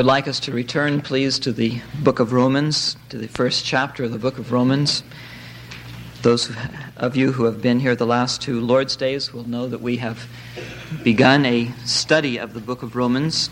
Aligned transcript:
would 0.00 0.06
like 0.06 0.28
us 0.28 0.40
to 0.40 0.50
return, 0.50 1.02
please, 1.02 1.38
to 1.38 1.52
the 1.52 1.78
book 2.02 2.20
of 2.20 2.32
Romans, 2.32 2.96
to 3.10 3.18
the 3.18 3.28
first 3.28 3.66
chapter 3.66 4.04
of 4.04 4.12
the 4.12 4.18
book 4.18 4.38
of 4.38 4.50
Romans. 4.50 5.02
Those 6.22 6.50
of 6.96 7.16
you 7.16 7.32
who 7.32 7.44
have 7.44 7.60
been 7.60 7.80
here 7.80 7.94
the 7.94 8.06
last 8.06 8.40
two 8.40 8.62
Lord's 8.62 8.96
Days 8.96 9.34
will 9.34 9.46
know 9.46 9.68
that 9.68 9.82
we 9.82 9.98
have 9.98 10.26
begun 11.04 11.44
a 11.44 11.70
study 11.84 12.38
of 12.38 12.54
the 12.54 12.60
book 12.60 12.82
of 12.82 12.96
Romans, 12.96 13.50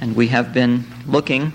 and 0.00 0.14
we 0.14 0.28
have 0.28 0.54
been 0.54 0.84
looking 1.08 1.52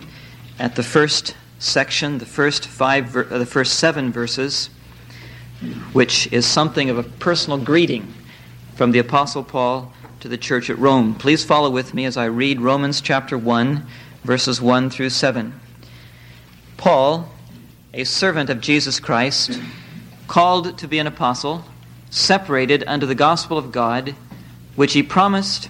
at 0.60 0.76
the 0.76 0.84
first 0.84 1.34
section, 1.60 2.18
the 2.18 2.26
first 2.26 2.68
five, 2.68 3.16
uh, 3.16 3.38
the 3.38 3.46
first 3.46 3.80
seven 3.80 4.12
verses, 4.12 4.70
which 5.94 6.28
is 6.34 6.46
something 6.46 6.90
of 6.90 6.98
a 6.98 7.04
personal 7.04 7.58
greeting 7.58 8.14
from 8.76 8.92
the 8.92 9.00
Apostle 9.00 9.46
Paul 9.46 9.94
to 10.20 10.28
the 10.28 10.38
church 10.38 10.70
at 10.70 10.78
Rome. 10.78 11.16
Please 11.16 11.46
follow 11.46 11.70
with 11.70 11.94
me 11.94 12.04
as 12.04 12.18
I 12.18 12.26
read 12.26 12.60
Romans 12.60 13.00
chapter 13.00 13.38
1, 13.38 13.88
verses 14.24 14.62
1 14.62 14.90
through 14.90 15.10
7. 15.10 15.60
Paul, 16.78 17.30
a 17.94 18.04
servant 18.04 18.50
of 18.50 18.62
Jesus 18.62 19.00
Christ, 19.00 19.60
called 20.28 20.78
to 20.78 20.88
be 20.88 21.00
an 21.00 21.08
apostle, 21.08 21.66
separated 22.10 22.84
unto 22.88 23.06
the 23.06 23.16
gospel 23.16 23.58
of 23.58 23.72
God, 23.72 24.16
which 24.76 24.94
he 24.94 25.04
promised 25.04 25.70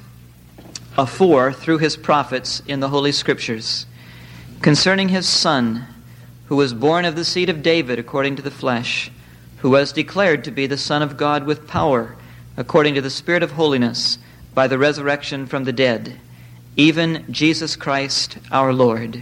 afore 0.97 1.53
through 1.53 1.77
his 1.77 1.95
prophets 1.95 2.61
in 2.67 2.79
the 2.79 2.89
Holy 2.89 3.11
Scriptures, 3.11 3.85
concerning 4.61 5.09
his 5.09 5.27
Son, 5.27 5.85
who 6.47 6.55
was 6.55 6.73
born 6.73 7.05
of 7.05 7.15
the 7.15 7.25
seed 7.25 7.49
of 7.49 7.63
David 7.63 7.99
according 7.99 8.35
to 8.35 8.41
the 8.41 8.51
flesh, 8.51 9.11
who 9.57 9.69
was 9.69 9.93
declared 9.93 10.43
to 10.43 10.51
be 10.51 10.67
the 10.67 10.77
Son 10.77 11.01
of 11.01 11.17
God 11.17 11.45
with 11.45 11.67
power, 11.67 12.15
according 12.57 12.95
to 12.95 13.01
the 13.01 13.09
Spirit 13.09 13.43
of 13.43 13.51
holiness 13.51 14.17
by 14.53 14.67
the 14.67 14.77
resurrection 14.77 15.45
from 15.45 15.63
the 15.63 15.71
dead, 15.71 16.19
even 16.79 17.25
Jesus 17.29 17.75
Christ 17.75 18.37
our 18.53 18.71
Lord, 18.71 19.21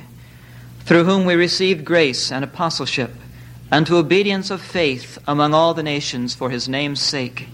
through 0.82 1.06
whom 1.06 1.26
we 1.26 1.34
received 1.34 1.84
grace 1.84 2.32
and 2.32 2.44
apostleship 2.44 3.10
unto 3.72 3.98
obedience 3.98 4.52
of 4.52 4.62
faith 4.62 5.18
among 5.28 5.56
all 5.56 5.74
the 5.74 5.82
nations 5.82 6.36
for 6.36 6.52
his 6.52 6.70
name's 6.70 7.02
sake, 7.02 7.48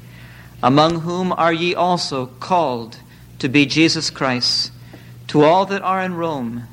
among 0.62 1.00
whom 1.00 1.32
are 1.32 1.54
ye 1.54 1.74
also 1.74 2.26
called 2.26 2.98
to 3.40 3.48
be 3.48 3.66
Jesus 3.66 4.10
Christ, 4.10 4.74
to 5.30 5.44
all 5.44 5.66
that 5.68 5.82
are 5.82 6.02
in 6.02 6.16
Rome, 6.16 6.64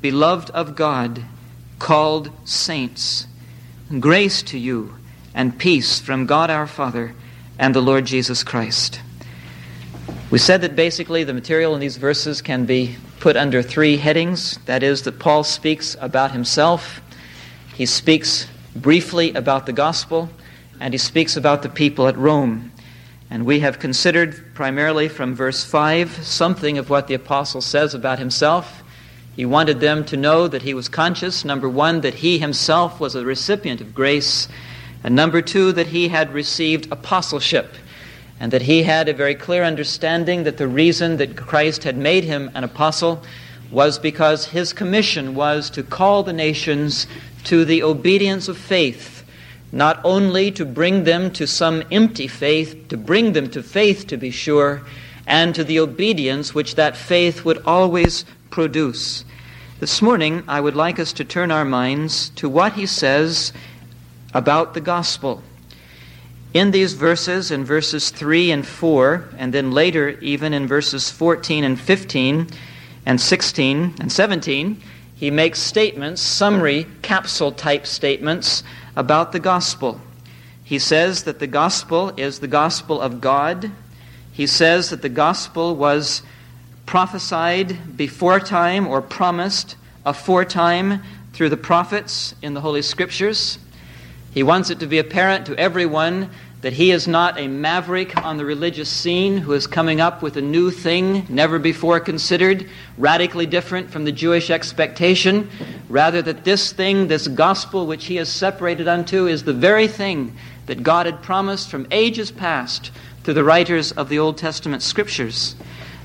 beloved 0.00 0.48
of 0.52 0.74
God, 0.74 1.22
called 1.78 2.30
saints. 2.48 3.26
Grace 3.98 4.42
to 4.44 4.58
you 4.58 4.94
and 5.34 5.58
peace 5.58 6.00
from 6.00 6.24
God 6.24 6.48
our 6.48 6.66
Father 6.66 7.14
and 7.58 7.74
the 7.74 7.82
Lord 7.82 8.06
Jesus 8.06 8.42
Christ. 8.42 9.02
We 10.30 10.38
said 10.38 10.60
that 10.60 10.76
basically 10.76 11.24
the 11.24 11.34
material 11.34 11.74
in 11.74 11.80
these 11.80 11.96
verses 11.96 12.40
can 12.40 12.64
be 12.64 12.96
put 13.18 13.36
under 13.36 13.62
three 13.62 13.96
headings. 13.96 14.60
That 14.66 14.84
is, 14.84 15.02
that 15.02 15.18
Paul 15.18 15.42
speaks 15.42 15.96
about 16.00 16.30
himself, 16.30 17.00
he 17.74 17.84
speaks 17.84 18.46
briefly 18.76 19.32
about 19.32 19.66
the 19.66 19.72
gospel, 19.72 20.30
and 20.78 20.94
he 20.94 20.98
speaks 20.98 21.36
about 21.36 21.62
the 21.62 21.68
people 21.68 22.06
at 22.06 22.16
Rome. 22.16 22.70
And 23.28 23.44
we 23.44 23.58
have 23.60 23.80
considered 23.80 24.54
primarily 24.54 25.08
from 25.08 25.34
verse 25.34 25.64
5 25.64 26.24
something 26.24 26.78
of 26.78 26.88
what 26.88 27.08
the 27.08 27.14
apostle 27.14 27.60
says 27.60 27.92
about 27.92 28.20
himself. 28.20 28.84
He 29.34 29.44
wanted 29.44 29.80
them 29.80 30.04
to 30.04 30.16
know 30.16 30.46
that 30.46 30.62
he 30.62 30.74
was 30.74 30.88
conscious, 30.88 31.44
number 31.44 31.68
one, 31.68 32.02
that 32.02 32.14
he 32.14 32.38
himself 32.38 33.00
was 33.00 33.16
a 33.16 33.24
recipient 33.24 33.80
of 33.80 33.96
grace, 33.96 34.46
and 35.02 35.16
number 35.16 35.42
two, 35.42 35.72
that 35.72 35.88
he 35.88 36.06
had 36.06 36.32
received 36.32 36.86
apostleship 36.92 37.74
and 38.40 38.50
that 38.52 38.62
he 38.62 38.82
had 38.82 39.08
a 39.08 39.12
very 39.12 39.34
clear 39.34 39.62
understanding 39.62 40.44
that 40.44 40.56
the 40.56 40.66
reason 40.66 41.18
that 41.18 41.36
Christ 41.36 41.84
had 41.84 41.98
made 41.98 42.24
him 42.24 42.50
an 42.54 42.64
apostle 42.64 43.22
was 43.70 43.98
because 43.98 44.46
his 44.46 44.72
commission 44.72 45.34
was 45.34 45.68
to 45.70 45.82
call 45.82 46.22
the 46.22 46.32
nations 46.32 47.06
to 47.44 47.66
the 47.66 47.82
obedience 47.82 48.48
of 48.48 48.56
faith, 48.56 49.24
not 49.72 50.00
only 50.02 50.50
to 50.52 50.64
bring 50.64 51.04
them 51.04 51.30
to 51.32 51.46
some 51.46 51.84
empty 51.92 52.26
faith, 52.26 52.88
to 52.88 52.96
bring 52.96 53.34
them 53.34 53.50
to 53.50 53.62
faith, 53.62 54.06
to 54.06 54.16
be 54.16 54.30
sure, 54.30 54.82
and 55.26 55.54
to 55.54 55.62
the 55.62 55.78
obedience 55.78 56.54
which 56.54 56.74
that 56.74 56.96
faith 56.96 57.44
would 57.44 57.62
always 57.64 58.24
produce. 58.50 59.24
This 59.78 60.02
morning, 60.02 60.42
I 60.48 60.60
would 60.60 60.74
like 60.74 60.98
us 60.98 61.12
to 61.14 61.24
turn 61.24 61.50
our 61.50 61.64
minds 61.64 62.30
to 62.30 62.48
what 62.48 62.72
he 62.72 62.86
says 62.86 63.52
about 64.34 64.74
the 64.74 64.80
gospel. 64.80 65.42
In 66.52 66.72
these 66.72 66.94
verses, 66.94 67.52
in 67.52 67.64
verses 67.64 68.10
3 68.10 68.50
and 68.50 68.66
4, 68.66 69.28
and 69.38 69.54
then 69.54 69.70
later 69.70 70.10
even 70.20 70.52
in 70.52 70.66
verses 70.66 71.08
14 71.08 71.62
and 71.62 71.80
15 71.80 72.48
and 73.06 73.20
16 73.20 73.94
and 74.00 74.10
17, 74.10 74.82
he 75.14 75.30
makes 75.30 75.60
statements, 75.60 76.20
summary, 76.20 76.86
capsule 77.02 77.52
type 77.52 77.86
statements 77.86 78.64
about 78.96 79.30
the 79.30 79.38
gospel. 79.38 80.00
He 80.64 80.80
says 80.80 81.22
that 81.24 81.38
the 81.38 81.46
gospel 81.46 82.12
is 82.16 82.40
the 82.40 82.48
gospel 82.48 83.00
of 83.00 83.20
God. 83.20 83.70
He 84.32 84.46
says 84.46 84.90
that 84.90 85.02
the 85.02 85.08
gospel 85.08 85.76
was 85.76 86.22
prophesied 86.84 87.96
before 87.96 88.40
time 88.40 88.88
or 88.88 89.00
promised 89.00 89.76
aforetime 90.04 91.02
through 91.32 91.50
the 91.50 91.56
prophets 91.56 92.34
in 92.42 92.54
the 92.54 92.60
Holy 92.60 92.82
Scriptures. 92.82 93.58
He 94.32 94.42
wants 94.42 94.70
it 94.70 94.78
to 94.80 94.86
be 94.86 94.98
apparent 94.98 95.46
to 95.46 95.58
everyone 95.58 96.30
that 96.60 96.72
he 96.74 96.90
is 96.90 97.08
not 97.08 97.38
a 97.38 97.48
maverick 97.48 98.16
on 98.22 98.36
the 98.36 98.44
religious 98.44 98.88
scene 98.88 99.38
who 99.38 99.54
is 99.54 99.66
coming 99.66 100.00
up 100.00 100.22
with 100.22 100.36
a 100.36 100.42
new 100.42 100.70
thing 100.70 101.26
never 101.28 101.58
before 101.58 101.98
considered, 102.00 102.68
radically 102.98 103.46
different 103.46 103.90
from 103.90 104.04
the 104.04 104.12
Jewish 104.12 104.50
expectation. 104.50 105.48
Rather, 105.88 106.20
that 106.20 106.44
this 106.44 106.72
thing, 106.72 107.08
this 107.08 107.28
gospel 107.28 107.86
which 107.86 108.06
he 108.06 108.18
is 108.18 108.28
separated 108.28 108.88
unto, 108.88 109.26
is 109.26 109.44
the 109.44 109.54
very 109.54 109.88
thing 109.88 110.36
that 110.66 110.82
God 110.82 111.06
had 111.06 111.22
promised 111.22 111.70
from 111.70 111.86
ages 111.90 112.30
past 112.30 112.92
through 113.24 113.34
the 113.34 113.44
writers 113.44 113.92
of 113.92 114.08
the 114.08 114.18
Old 114.18 114.36
Testament 114.36 114.82
scriptures. 114.82 115.56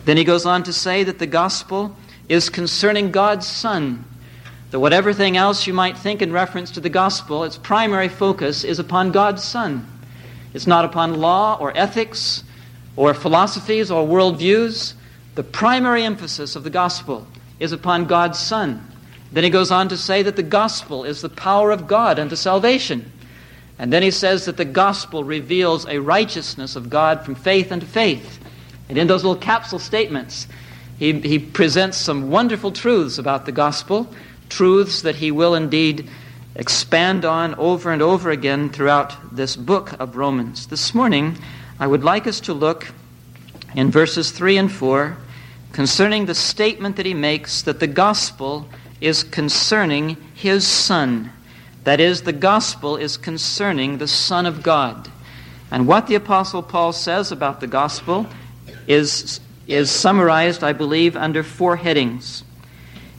Then 0.06 0.18
he 0.18 0.24
goes 0.24 0.46
on 0.46 0.64
to 0.64 0.74
say 0.74 1.04
that 1.04 1.20
the 1.20 1.28
gospel 1.28 1.96
is 2.30 2.50
concerning 2.50 3.12
God's 3.12 3.46
Son, 3.46 4.06
that 4.72 4.80
whatever 4.80 5.14
thing 5.14 5.38
else 5.38 5.68
you 5.68 5.74
might 5.74 5.98
think 5.98 6.22
in 6.22 6.32
reference 6.32 6.72
to 6.72 6.82
the 6.82 6.90
gospel, 6.90 7.44
its 7.44 7.58
primary 7.58 8.10
focus 8.10 8.64
is 8.64 8.80
upon 8.80 9.12
God's 9.12 9.44
Son. 9.44 9.88
It's 10.54 10.68
not 10.68 10.86
upon 10.86 11.20
law 11.20 11.58
or 11.60 11.76
ethics 11.78 12.44
or 12.96 13.14
philosophies 13.14 13.92
or 13.92 14.08
worldviews. 14.08 14.94
The 15.36 15.44
primary 15.44 16.04
emphasis 16.04 16.56
of 16.56 16.64
the 16.64 16.70
gospel 16.70 17.28
is 17.60 17.72
upon 17.72 18.06
God's 18.06 18.40
Son. 18.40 18.86
Then 19.32 19.44
he 19.44 19.50
goes 19.50 19.72
on 19.72 19.90
to 19.90 19.98
say 19.98 20.24
that 20.24 20.36
the 20.36 20.44
gospel 20.44 21.04
is 21.04 21.22
the 21.22 21.30
power 21.30 21.72
of 21.72 21.88
God 21.88 22.20
unto 22.20 22.36
salvation. 22.36 23.12
And 23.78 23.92
then 23.92 24.04
he 24.04 24.12
says 24.12 24.46
that 24.46 24.58
the 24.58 24.66
gospel 24.66 25.24
reveals 25.24 25.86
a 25.88 26.00
righteousness 26.00 26.76
of 26.76 26.90
God 26.90 27.26
from 27.26 27.36
faith 27.36 27.72
unto 27.72 27.86
faith. 27.86 28.40
And 28.88 28.98
in 28.98 29.08
those 29.08 29.24
little 29.24 29.42
capsule 29.42 29.80
statements, 29.80 30.48
he, 30.98 31.20
he 31.20 31.40
presents 31.40 31.98
some 31.98 32.30
wonderful 32.30 32.72
truths 32.72 33.18
about 33.18 33.46
the 33.46 33.52
gospel, 33.52 34.08
truths 34.50 35.02
that 35.02 35.16
he 35.16 35.32
will 35.32 35.56
indeed 35.56 36.10
expand 36.56 37.26
on 37.26 37.56
over 37.56 37.92
and 37.92 38.02
over 38.02 38.32
again 38.32 38.70
throughout 38.70 39.36
this 39.36 39.56
book 39.56 39.94
of 40.00 40.16
Romans. 40.16 40.68
This 40.68 40.94
morning, 40.94 41.38
I 41.80 41.88
would 41.88 42.04
like 42.04 42.28
us 42.28 42.40
to 42.42 42.54
look 42.54 42.92
in 43.76 43.92
verses 43.92 44.32
3 44.32 44.58
and 44.58 44.72
4 44.72 45.18
concerning 45.74 46.26
the 46.26 46.36
statement 46.36 46.96
that 46.96 47.06
he 47.06 47.14
makes 47.14 47.62
that 47.64 47.82
the 47.82 47.88
gospel 47.88 48.68
is 49.02 49.24
concerning 49.24 50.16
his 50.34 50.66
Son. 50.66 51.30
That 51.84 52.00
is, 52.00 52.22
the 52.22 52.34
gospel 52.34 52.96
is 52.96 53.18
concerning 53.18 53.98
the 53.98 54.08
Son 54.08 54.46
of 54.46 54.64
God. 54.64 55.12
And 55.70 55.88
what 55.88 56.08
the 56.08 56.16
Apostle 56.16 56.64
Paul 56.64 56.94
says 56.94 57.32
about 57.32 57.60
the 57.60 57.68
gospel 57.68 58.26
is, 58.88 59.42
is 59.68 59.92
summarized, 59.92 60.64
I 60.64 60.72
believe, 60.72 61.18
under 61.18 61.44
four 61.44 61.76
headings. 61.76 62.44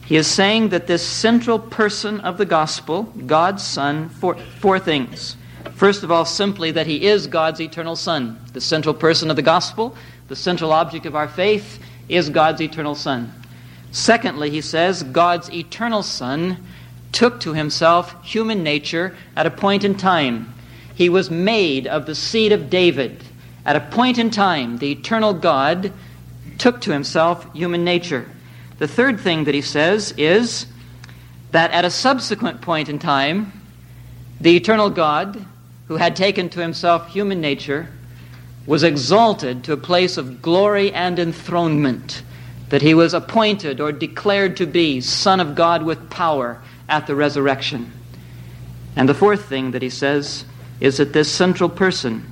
He 0.07 0.15
is 0.15 0.25
saying 0.25 0.69
that 0.69 0.87
this 0.87 1.05
central 1.05 1.59
person 1.59 2.21
of 2.21 2.37
the 2.37 2.45
gospel, 2.45 3.03
God's 3.03 3.61
Son, 3.61 4.07
four, 4.07 4.35
four 4.35 4.79
things. 4.79 5.35
First 5.73 6.01
of 6.01 6.09
all, 6.09 6.23
simply 6.23 6.71
that 6.71 6.87
he 6.87 7.05
is 7.05 7.27
God's 7.27 7.59
eternal 7.59 7.97
Son. 7.97 8.39
The 8.53 8.61
central 8.61 8.95
person 8.95 9.29
of 9.29 9.35
the 9.35 9.41
gospel, 9.41 9.97
the 10.29 10.35
central 10.37 10.71
object 10.71 11.05
of 11.05 11.13
our 11.13 11.27
faith, 11.27 11.83
is 12.07 12.29
God's 12.29 12.61
eternal 12.61 12.95
Son. 12.95 13.33
Secondly, 13.91 14.49
he 14.49 14.61
says, 14.61 15.03
God's 15.03 15.51
eternal 15.51 16.03
Son 16.03 16.63
took 17.11 17.41
to 17.41 17.53
himself 17.53 18.15
human 18.23 18.63
nature 18.63 19.13
at 19.35 19.45
a 19.45 19.51
point 19.51 19.83
in 19.83 19.95
time. 19.95 20.53
He 20.95 21.09
was 21.09 21.29
made 21.29 21.85
of 21.85 22.05
the 22.05 22.15
seed 22.15 22.53
of 22.53 22.69
David. 22.69 23.25
At 23.65 23.75
a 23.75 23.81
point 23.81 24.17
in 24.17 24.29
time, 24.29 24.77
the 24.77 24.93
eternal 24.93 25.33
God 25.33 25.91
took 26.59 26.79
to 26.81 26.93
himself 26.93 27.45
human 27.53 27.83
nature. 27.83 28.25
The 28.79 28.87
third 28.87 29.19
thing 29.19 29.45
that 29.45 29.55
he 29.55 29.61
says 29.61 30.13
is 30.17 30.67
that 31.51 31.71
at 31.71 31.85
a 31.85 31.89
subsequent 31.89 32.61
point 32.61 32.89
in 32.89 32.99
time, 32.99 33.51
the 34.39 34.55
eternal 34.55 34.89
God, 34.89 35.45
who 35.87 35.95
had 35.95 36.15
taken 36.15 36.49
to 36.49 36.59
himself 36.61 37.07
human 37.09 37.41
nature, 37.41 37.89
was 38.65 38.83
exalted 38.83 39.63
to 39.63 39.73
a 39.73 39.77
place 39.77 40.17
of 40.17 40.41
glory 40.41 40.91
and 40.91 41.17
enthronement. 41.17 42.21
that 42.69 42.81
he 42.81 42.93
was 42.93 43.13
appointed 43.13 43.79
or 43.79 43.91
declared 43.91 44.57
to 44.57 44.65
be 44.65 44.99
Son 45.01 45.39
of 45.39 45.55
God 45.55 45.83
with 45.83 46.09
power 46.09 46.61
at 46.89 47.07
the 47.07 47.15
resurrection. 47.15 47.91
And 48.95 49.07
the 49.07 49.13
fourth 49.13 49.45
thing 49.45 49.71
that 49.71 49.81
he 49.81 49.89
says 49.89 50.45
is 50.79 50.97
that 50.97 51.13
this 51.13 51.31
central 51.31 51.69
person 51.69 52.25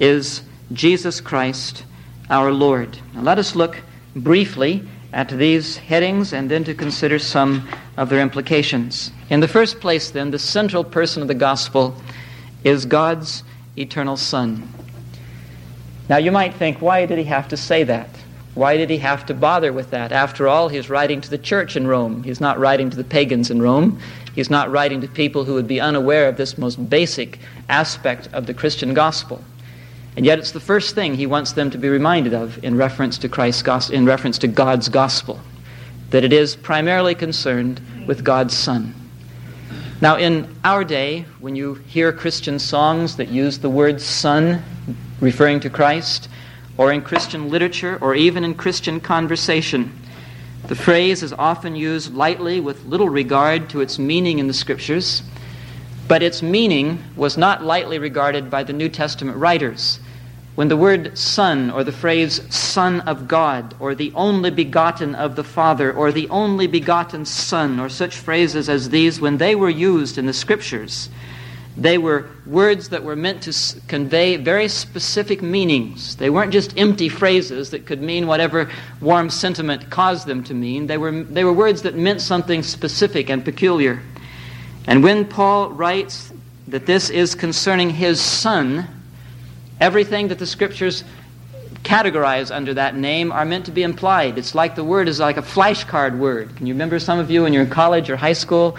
is 0.00 0.42
Jesus 0.72 1.20
Christ 1.20 1.84
our 2.28 2.52
Lord. 2.52 2.98
Now 3.14 3.22
let 3.22 3.38
us 3.38 3.54
look 3.54 3.80
briefly 4.14 4.86
at 5.16 5.30
these 5.30 5.78
headings 5.78 6.34
and 6.34 6.50
then 6.50 6.62
to 6.62 6.74
consider 6.74 7.18
some 7.18 7.66
of 7.96 8.10
their 8.10 8.20
implications. 8.20 9.10
In 9.30 9.40
the 9.40 9.48
first 9.48 9.80
place, 9.80 10.10
then, 10.10 10.30
the 10.30 10.38
central 10.38 10.84
person 10.84 11.22
of 11.22 11.28
the 11.28 11.34
gospel 11.34 11.96
is 12.64 12.84
God's 12.84 13.42
eternal 13.78 14.18
Son. 14.18 14.68
Now 16.10 16.18
you 16.18 16.30
might 16.30 16.52
think, 16.52 16.82
why 16.82 17.06
did 17.06 17.16
he 17.16 17.24
have 17.24 17.48
to 17.48 17.56
say 17.56 17.82
that? 17.84 18.10
Why 18.52 18.76
did 18.76 18.90
he 18.90 18.98
have 18.98 19.24
to 19.26 19.34
bother 19.34 19.72
with 19.72 19.90
that? 19.90 20.12
After 20.12 20.48
all, 20.48 20.68
he's 20.68 20.90
writing 20.90 21.22
to 21.22 21.30
the 21.30 21.38
church 21.38 21.76
in 21.76 21.86
Rome. 21.86 22.22
He's 22.22 22.40
not 22.40 22.58
writing 22.58 22.90
to 22.90 22.96
the 22.96 23.02
pagans 23.02 23.50
in 23.50 23.62
Rome. 23.62 23.98
He's 24.34 24.50
not 24.50 24.70
writing 24.70 25.00
to 25.00 25.08
people 25.08 25.44
who 25.44 25.54
would 25.54 25.66
be 25.66 25.80
unaware 25.80 26.28
of 26.28 26.36
this 26.36 26.58
most 26.58 26.90
basic 26.90 27.38
aspect 27.70 28.28
of 28.34 28.44
the 28.44 28.52
Christian 28.52 28.92
gospel. 28.92 29.42
And 30.16 30.24
yet 30.24 30.38
it's 30.38 30.52
the 30.52 30.60
first 30.60 30.94
thing 30.94 31.14
he 31.14 31.26
wants 31.26 31.52
them 31.52 31.70
to 31.70 31.78
be 31.78 31.88
reminded 31.88 32.32
of 32.32 32.62
in 32.64 32.76
reference 32.76 33.18
to 33.18 33.28
Christ's 33.28 33.62
gospel, 33.62 33.94
in 33.94 34.06
reference 34.06 34.38
to 34.38 34.48
God's 34.48 34.88
gospel, 34.88 35.40
that 36.10 36.24
it 36.24 36.32
is 36.32 36.56
primarily 36.56 37.14
concerned 37.14 37.80
with 38.06 38.24
God's 38.24 38.56
Son. 38.56 38.94
Now, 40.00 40.16
in 40.16 40.54
our 40.64 40.84
day, 40.84 41.26
when 41.40 41.54
you 41.56 41.74
hear 41.74 42.12
Christian 42.12 42.58
songs 42.58 43.16
that 43.16 43.28
use 43.28 43.58
the 43.58 43.70
word 43.70 44.00
Son, 44.00 44.62
referring 45.20 45.60
to 45.60 45.70
Christ, 45.70 46.28
or 46.78 46.92
in 46.92 47.02
Christian 47.02 47.48
literature, 47.48 47.98
or 48.00 48.14
even 48.14 48.44
in 48.44 48.54
Christian 48.54 49.00
conversation. 49.00 49.98
The 50.68 50.74
phrase 50.74 51.22
is 51.22 51.32
often 51.32 51.76
used 51.76 52.12
lightly 52.12 52.60
with 52.60 52.84
little 52.84 53.08
regard 53.08 53.70
to 53.70 53.80
its 53.80 53.98
meaning 53.98 54.38
in 54.38 54.46
the 54.46 54.52
Scriptures, 54.52 55.22
but 56.08 56.22
its 56.22 56.42
meaning 56.42 57.02
was 57.16 57.38
not 57.38 57.64
lightly 57.64 57.98
regarded 57.98 58.50
by 58.50 58.62
the 58.62 58.72
New 58.72 58.88
Testament 58.88 59.38
writers. 59.38 60.00
When 60.56 60.68
the 60.68 60.76
word 60.76 61.16
Son, 61.18 61.70
or 61.70 61.84
the 61.84 61.92
phrase 61.92 62.40
Son 62.54 63.02
of 63.02 63.28
God, 63.28 63.74
or 63.78 63.94
the 63.94 64.10
only 64.14 64.50
begotten 64.50 65.14
of 65.14 65.36
the 65.36 65.44
Father, 65.44 65.92
or 65.92 66.10
the 66.10 66.28
only 66.30 66.66
begotten 66.66 67.26
Son, 67.26 67.78
or 67.78 67.90
such 67.90 68.16
phrases 68.16 68.70
as 68.70 68.88
these, 68.88 69.20
when 69.20 69.36
they 69.36 69.54
were 69.54 69.68
used 69.68 70.16
in 70.16 70.24
the 70.24 70.32
Scriptures, 70.32 71.10
they 71.76 71.98
were 71.98 72.30
words 72.46 72.88
that 72.88 73.04
were 73.04 73.16
meant 73.16 73.42
to 73.42 73.80
convey 73.86 74.36
very 74.36 74.66
specific 74.68 75.42
meanings. 75.42 76.16
They 76.16 76.30
weren't 76.30 76.54
just 76.54 76.78
empty 76.78 77.10
phrases 77.10 77.68
that 77.70 77.84
could 77.84 78.00
mean 78.00 78.26
whatever 78.26 78.70
warm 79.02 79.28
sentiment 79.28 79.90
caused 79.90 80.26
them 80.26 80.42
to 80.44 80.54
mean. 80.54 80.86
They 80.86 80.96
were, 80.96 81.22
they 81.22 81.44
were 81.44 81.52
words 81.52 81.82
that 81.82 81.96
meant 81.96 82.22
something 82.22 82.62
specific 82.62 83.28
and 83.28 83.44
peculiar. 83.44 84.00
And 84.86 85.02
when 85.02 85.26
Paul 85.26 85.68
writes 85.72 86.32
that 86.68 86.86
this 86.86 87.10
is 87.10 87.34
concerning 87.34 87.90
his 87.90 88.22
son, 88.22 88.88
everything 89.80 90.28
that 90.28 90.38
the 90.38 90.46
scriptures 90.46 91.04
categorize 91.82 92.54
under 92.54 92.74
that 92.74 92.96
name 92.96 93.30
are 93.30 93.44
meant 93.44 93.66
to 93.66 93.70
be 93.70 93.82
implied. 93.82 94.38
It's 94.38 94.54
like 94.54 94.74
the 94.74 94.84
word 94.84 95.08
is 95.08 95.20
like 95.20 95.36
a 95.36 95.42
flashcard 95.42 96.18
word. 96.18 96.54
Can 96.56 96.66
you 96.66 96.74
remember 96.74 96.98
some 96.98 97.18
of 97.18 97.30
you 97.30 97.42
when 97.42 97.52
you're 97.52 97.62
in 97.62 97.70
college 97.70 98.10
or 98.10 98.16
high 98.16 98.32
school? 98.32 98.76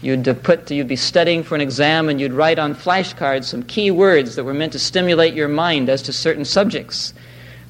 You'd 0.00 0.24
put, 0.42 0.70
you'd 0.70 0.88
be 0.88 0.96
studying 0.96 1.42
for 1.42 1.54
an 1.54 1.60
exam 1.60 2.08
and 2.08 2.20
you'd 2.20 2.32
write 2.32 2.58
on 2.58 2.74
flashcards 2.74 3.44
some 3.44 3.62
key 3.62 3.90
words 3.90 4.36
that 4.36 4.44
were 4.44 4.54
meant 4.54 4.72
to 4.72 4.78
stimulate 4.78 5.34
your 5.34 5.48
mind 5.48 5.88
as 5.88 6.02
to 6.02 6.12
certain 6.12 6.44
subjects. 6.44 7.12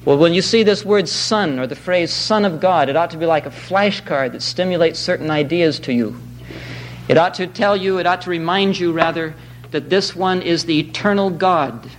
Well, 0.05 0.17
when 0.17 0.33
you 0.33 0.41
see 0.41 0.63
this 0.63 0.85
word 0.85 1.09
son 1.09 1.59
or 1.59 1.67
the 1.67 1.75
phrase 1.75 2.13
son 2.13 2.45
of 2.45 2.61
God, 2.61 2.87
it 2.87 2.95
ought 2.95 3.11
to 3.11 3.17
be 3.17 3.25
like 3.25 3.45
a 3.45 3.49
flashcard 3.49 4.31
that 4.31 4.41
stimulates 4.41 4.99
certain 4.99 5.29
ideas 5.29 5.79
to 5.81 5.93
you. 5.93 6.17
It 7.09 7.17
ought 7.17 7.33
to 7.35 7.47
tell 7.47 7.75
you, 7.75 7.97
it 7.97 8.05
ought 8.05 8.21
to 8.21 8.29
remind 8.29 8.79
you, 8.79 8.93
rather, 8.93 9.33
that 9.71 9.89
this 9.89 10.15
one 10.15 10.41
is 10.41 10.63
the 10.65 10.79
eternal 10.79 11.29
God. 11.29 11.89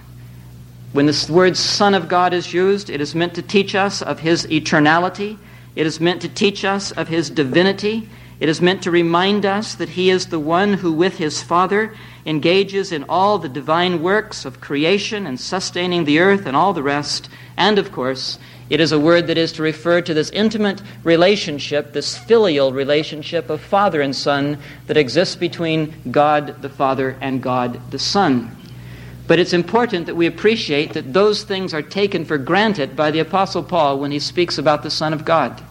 When 0.92 1.06
the 1.06 1.26
word 1.30 1.56
Son 1.56 1.94
of 1.94 2.08
God 2.08 2.32
is 2.32 2.54
used, 2.54 2.88
it 2.88 3.00
is 3.00 3.14
meant 3.14 3.34
to 3.34 3.42
teach 3.42 3.74
us 3.74 4.00
of 4.00 4.20
His 4.20 4.46
eternality. 4.46 5.38
It 5.76 5.86
is 5.86 6.00
meant 6.00 6.22
to 6.22 6.28
teach 6.28 6.64
us 6.64 6.92
of 6.92 7.08
His 7.08 7.28
divinity. 7.28 8.08
It 8.40 8.48
is 8.48 8.62
meant 8.62 8.82
to 8.84 8.90
remind 8.90 9.44
us 9.44 9.74
that 9.74 9.90
He 9.90 10.08
is 10.08 10.26
the 10.26 10.38
one 10.40 10.74
who, 10.74 10.92
with 10.92 11.18
His 11.18 11.42
Father, 11.42 11.94
engages 12.24 12.90
in 12.90 13.04
all 13.04 13.38
the 13.38 13.50
divine 13.50 14.02
works 14.02 14.44
of 14.44 14.60
creation 14.60 15.26
and 15.26 15.38
sustaining 15.38 16.04
the 16.04 16.20
earth 16.20 16.46
and 16.46 16.56
all 16.56 16.72
the 16.72 16.82
rest. 16.82 17.28
And, 17.56 17.78
of 17.78 17.92
course, 17.92 18.38
it 18.70 18.80
is 18.80 18.92
a 18.92 18.98
word 18.98 19.26
that 19.26 19.38
is 19.38 19.52
to 19.52 19.62
refer 19.62 20.00
to 20.02 20.14
this 20.14 20.30
intimate 20.30 20.82
relationship, 21.04 21.92
this 21.92 22.16
filial 22.16 22.72
relationship 22.72 23.50
of 23.50 23.60
Father 23.60 24.00
and 24.00 24.16
Son 24.16 24.58
that 24.86 24.96
exists 24.96 25.36
between 25.36 25.94
God 26.10 26.62
the 26.62 26.68
Father 26.68 27.16
and 27.20 27.42
God 27.42 27.90
the 27.90 27.98
Son. 27.98 28.57
But 29.28 29.38
it's 29.38 29.52
important 29.52 30.06
that 30.06 30.16
we 30.16 30.26
appreciate 30.26 30.94
that 30.94 31.12
those 31.12 31.44
things 31.44 31.74
are 31.74 31.82
taken 31.82 32.24
for 32.24 32.38
granted 32.38 32.96
by 32.96 33.10
the 33.10 33.18
Apostle 33.18 33.62
Paul 33.62 34.00
when 34.00 34.10
he 34.10 34.18
speaks 34.18 34.56
about 34.56 34.82
the 34.82 34.90
Son 34.90 35.12
of 35.12 35.26
God. 35.26 35.62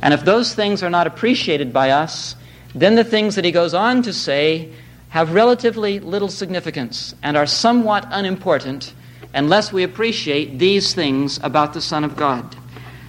And 0.00 0.14
if 0.14 0.24
those 0.24 0.54
things 0.54 0.84
are 0.84 0.90
not 0.90 1.08
appreciated 1.08 1.72
by 1.72 1.90
us, 1.90 2.36
then 2.76 2.94
the 2.94 3.02
things 3.02 3.34
that 3.34 3.44
he 3.44 3.50
goes 3.50 3.74
on 3.74 4.02
to 4.02 4.12
say 4.12 4.72
have 5.08 5.34
relatively 5.34 5.98
little 5.98 6.28
significance 6.28 7.14
and 7.24 7.36
are 7.36 7.44
somewhat 7.44 8.06
unimportant 8.10 8.94
unless 9.34 9.72
we 9.72 9.82
appreciate 9.82 10.60
these 10.60 10.94
things 10.94 11.40
about 11.42 11.74
the 11.74 11.80
Son 11.80 12.04
of 12.04 12.14
God. 12.14 12.54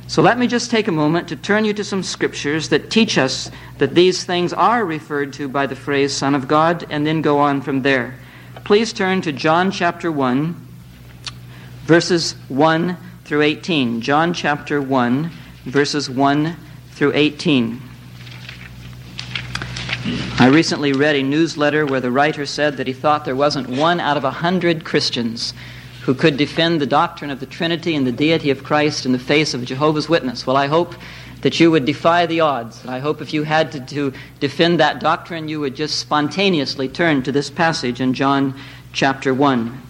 So 0.08 0.24
let 0.24 0.40
me 0.40 0.48
just 0.48 0.72
take 0.72 0.88
a 0.88 0.92
moment 0.92 1.28
to 1.28 1.36
turn 1.36 1.66
you 1.66 1.74
to 1.74 1.84
some 1.84 2.02
scriptures 2.02 2.70
that 2.70 2.90
teach 2.90 3.20
us 3.20 3.52
that 3.78 3.94
these 3.94 4.24
things 4.24 4.54
are 4.54 4.84
referred 4.84 5.34
to 5.34 5.48
by 5.48 5.68
the 5.68 5.76
phrase 5.76 6.14
Son 6.14 6.34
of 6.34 6.48
God 6.48 6.84
and 6.90 7.06
then 7.06 7.22
go 7.22 7.38
on 7.38 7.62
from 7.62 7.84
there. 7.84 8.16
Please 8.64 8.94
turn 8.94 9.20
to 9.24 9.34
John 9.34 9.72
chapter 9.72 10.10
1, 10.10 10.56
verses 11.84 12.32
1 12.48 12.96
through 13.26 13.42
18. 13.42 14.00
John 14.00 14.34
chapter 14.34 14.82
1, 14.82 15.30
verses 15.66 16.10
1 16.10 16.56
through 16.92 17.12
18. 17.14 17.82
I 20.40 20.48
recently 20.48 20.94
read 20.94 21.18
a 21.18 21.24
newsletter 21.24 21.86
where 21.86 22.00
the 22.00 22.10
writer 22.10 22.46
said 22.46 22.78
that 22.78 22.88
he 22.88 22.94
thought 22.94 23.26
there 23.26 23.36
wasn't 23.36 23.68
one 23.68 24.00
out 24.00 24.16
of 24.16 24.24
a 24.24 24.32
hundred 24.32 24.86
Christians 24.86 25.54
who 26.04 26.14
could 26.14 26.38
defend 26.38 26.80
the 26.80 26.86
doctrine 26.86 27.32
of 27.32 27.42
the 27.42 27.46
Trinity 27.46 27.96
and 27.96 28.08
the 28.08 28.14
deity 28.14 28.50
of 28.50 28.64
Christ 28.64 29.06
in 29.06 29.12
the 29.12 29.20
face 29.20 29.54
of 29.54 29.64
a 29.64 29.66
Jehovah's 29.66 30.08
Witness. 30.08 30.48
Well, 30.48 30.56
I 30.56 30.68
hope 30.68 30.96
that 31.44 31.60
you 31.60 31.72
would 31.72 31.86
defy 31.86 32.26
the 32.26 32.40
odds. 32.40 32.86
I 32.86 33.00
hope 33.00 33.22
if 33.22 33.34
you 33.34 33.44
had 33.44 33.72
to, 33.74 33.80
to 33.86 34.14
defend 34.40 34.80
that 34.80 35.00
doctrine, 35.00 35.48
you 35.48 35.60
would 35.60 35.76
just 35.76 36.00
spontaneously 36.00 36.90
turn 36.90 37.22
to 37.24 37.32
this 37.32 37.50
passage 37.50 38.02
in 38.02 38.14
John 38.14 38.60
chapter 38.92 39.34
1. 39.34 39.82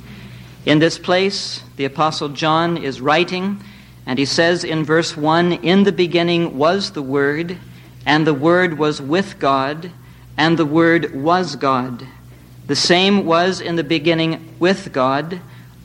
In 0.66 0.80
this 0.80 1.00
place, 1.00 1.64
the 1.78 1.86
Apostle 1.86 2.30
John 2.30 2.78
is 2.78 3.02
writing 3.02 3.60
and 4.06 4.20
he 4.20 4.26
says 4.26 4.64
in 4.64 4.84
verse 4.84 5.16
1 5.16 5.54
In 5.54 5.84
the 5.84 5.92
beginning 5.92 6.58
was 6.58 6.92
the 6.92 7.02
Word, 7.02 7.58
and 8.06 8.28
the 8.28 8.34
Word 8.34 8.78
was 8.78 9.02
with 9.02 9.40
God, 9.40 9.92
and 10.38 10.58
the 10.58 10.66
Word 10.66 11.16
was 11.16 11.56
God. 11.56 12.06
The 12.68 12.76
same 12.76 13.26
was 13.26 13.62
in 13.62 13.76
the 13.76 13.84
beginning 13.84 14.56
with 14.60 14.92
God. 14.92 15.40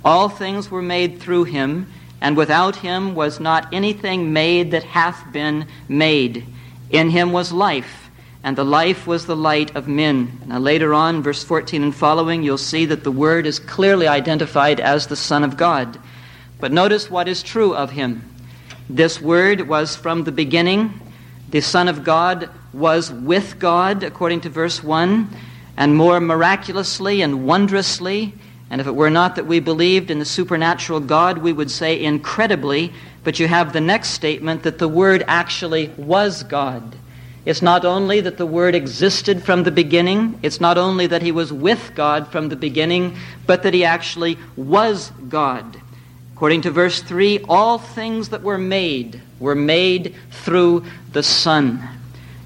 All 0.05 0.29
things 0.29 0.71
were 0.71 0.83
made 0.83 1.21
through 1.21 1.45
him, 1.45 1.87
and 2.21 2.37
without 2.37 2.77
him 2.77 3.15
was 3.15 3.41
not 3.41 3.73
anything 3.73 4.33
made 4.33 4.71
that 4.73 4.85
hath 4.85 5.33
been 5.33 5.67
made. 5.89 6.45
In 6.91 7.11
him 7.11 7.33
was 7.33 7.53
life, 7.53 8.11
and 8.43 8.57
the 8.57 8.65
life 8.65 9.07
was 9.07 9.27
the 9.27 9.37
light 9.37 9.75
of 9.77 9.89
men. 9.89 10.41
Now, 10.47 10.59
later 10.59 10.95
on, 10.95 11.23
verse 11.23 11.45
14 11.45 11.83
and 11.83 11.95
following, 11.95 12.43
you'll 12.43 12.59
see 12.59 12.87
that 12.87 13.05
the 13.05 13.13
Word 13.13 13.47
is 13.47 13.59
clearly 13.59 14.09
identified 14.09 14.81
as 14.81 15.07
the 15.07 15.17
Son 15.17 15.45
of 15.45 15.57
God. 15.57 15.99
But 16.61 16.73
notice 16.73 17.11
what 17.11 17.29
is 17.29 17.43
true 17.43 17.75
of 17.75 17.91
him. 17.91 18.25
This 18.91 19.21
word 19.21 19.69
was 19.69 19.95
from 19.95 20.25
the 20.25 20.33
beginning. 20.33 20.99
The 21.51 21.61
Son 21.61 21.89
of 21.89 22.05
God 22.05 22.49
was 22.73 23.13
with 23.13 23.59
God, 23.59 24.03
according 24.03 24.41
to 24.43 24.49
verse 24.49 24.83
1, 24.83 25.29
and 25.77 25.95
more 25.95 26.21
miraculously 26.21 27.23
and 27.23 27.47
wondrously. 27.47 28.35
And 28.71 28.81
if 28.81 28.87
it 28.87 28.95
were 28.95 29.11
not 29.11 29.37
that 29.37 29.47
we 29.47 29.61
believed 29.61 30.11
in 30.11 30.19
the 30.19 30.25
supernatural 30.25 31.01
God, 31.01 31.39
we 31.39 31.53
would 31.53 31.71
say 31.71 32.03
incredibly. 32.03 32.93
But 33.25 33.39
you 33.39 33.49
have 33.49 33.73
the 33.73 33.81
next 33.81 34.11
statement 34.11 34.63
that 34.65 34.79
the 34.79 34.89
Word 34.89 35.25
actually 35.27 35.89
was 35.97 36.43
God. 36.43 36.97
It's 37.47 37.63
not 37.63 37.87
only 37.87 38.21
that 38.21 38.37
the 38.37 38.45
Word 38.45 38.75
existed 38.75 39.43
from 39.43 39.63
the 39.63 39.71
beginning, 39.71 40.39
it's 40.43 40.61
not 40.61 40.77
only 40.77 41.07
that 41.07 41.23
He 41.23 41.33
was 41.33 41.51
with 41.51 41.93
God 41.95 42.29
from 42.29 42.51
the 42.51 42.57
beginning, 42.57 43.17
but 43.47 43.63
that 43.63 43.73
He 43.73 43.85
actually 43.85 44.37
was 44.55 45.11
God. 45.29 45.81
According 46.35 46.63
to 46.63 46.71
verse 46.71 47.01
3, 47.01 47.45
all 47.49 47.79
things 47.79 48.29
that 48.29 48.43
were 48.43 48.59
made 48.59 49.23
were 49.41 49.55
made 49.55 50.15
through 50.31 50.85
the 51.13 51.23
Son. 51.23 51.83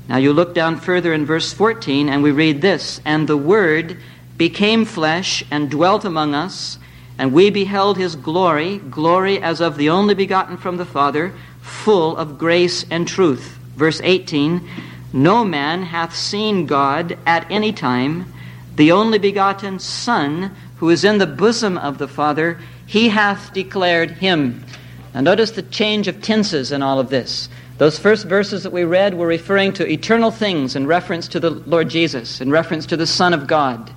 Now 0.09 0.19
you 0.19 0.33
look 0.33 0.55
down 0.55 0.79
further 0.79 1.13
in 1.13 1.27
verse 1.27 1.53
14 1.53 2.09
and 2.09 2.23
we 2.23 2.31
read 2.31 2.61
this 2.61 3.01
And 3.05 3.29
the 3.29 3.37
Word 3.37 3.99
became 4.37 4.85
flesh 4.85 5.45
and 5.51 5.71
dwelt 5.71 6.05
among 6.05 6.35
us, 6.35 6.79
and 7.19 7.33
we 7.33 7.51
beheld 7.51 7.97
his 7.97 8.17
glory, 8.17 8.79
glory 8.79 9.41
as 9.41 9.61
of 9.61 9.77
the 9.77 9.91
only 9.91 10.15
begotten 10.15 10.57
from 10.57 10.77
the 10.77 10.85
Father, 10.85 11.33
full 11.61 12.17
of 12.17 12.39
grace 12.39 12.85
and 12.91 13.07
truth. 13.07 13.59
Verse 13.77 14.01
18 14.03 14.69
No 15.13 15.45
man 15.45 15.83
hath 15.83 16.15
seen 16.15 16.67
God 16.67 17.19
at 17.27 17.51
any 17.51 17.73
time. 17.73 18.33
The 18.77 18.93
only 18.93 19.19
begotten 19.19 19.79
Son, 19.79 20.55
who 20.77 20.89
is 20.91 21.05
in 21.05 21.19
the 21.19 21.27
bosom 21.27 21.77
of 21.77 21.99
the 21.99 22.09
Father, 22.09 22.59
he 22.87 23.09
hath 23.09 23.53
declared 23.53 24.13
him. 24.13 24.65
Now, 25.15 25.21
notice 25.21 25.51
the 25.51 25.63
change 25.63 26.09
of 26.09 26.23
tenses 26.23 26.73
in 26.73 26.83
all 26.83 26.99
of 26.99 27.11
this. 27.11 27.49
Those 27.79 27.99
first 27.99 28.27
verses 28.27 28.63
that 28.63 28.73
we 28.73 28.85
read 28.85 29.15
were 29.15 29.27
referring 29.27 29.73
to 29.75 29.91
eternal 29.91 30.31
things 30.31 30.77
in 30.77 30.87
reference 30.87 31.29
to 31.29 31.41
the 31.41 31.51
Lord 31.51 31.89
Jesus, 31.91 32.41
in 32.41 32.51
reference 32.51 32.87
to 32.87 32.97
the 32.97 33.07
Son 33.07 33.35
of 33.35 33.47
God. 33.47 33.91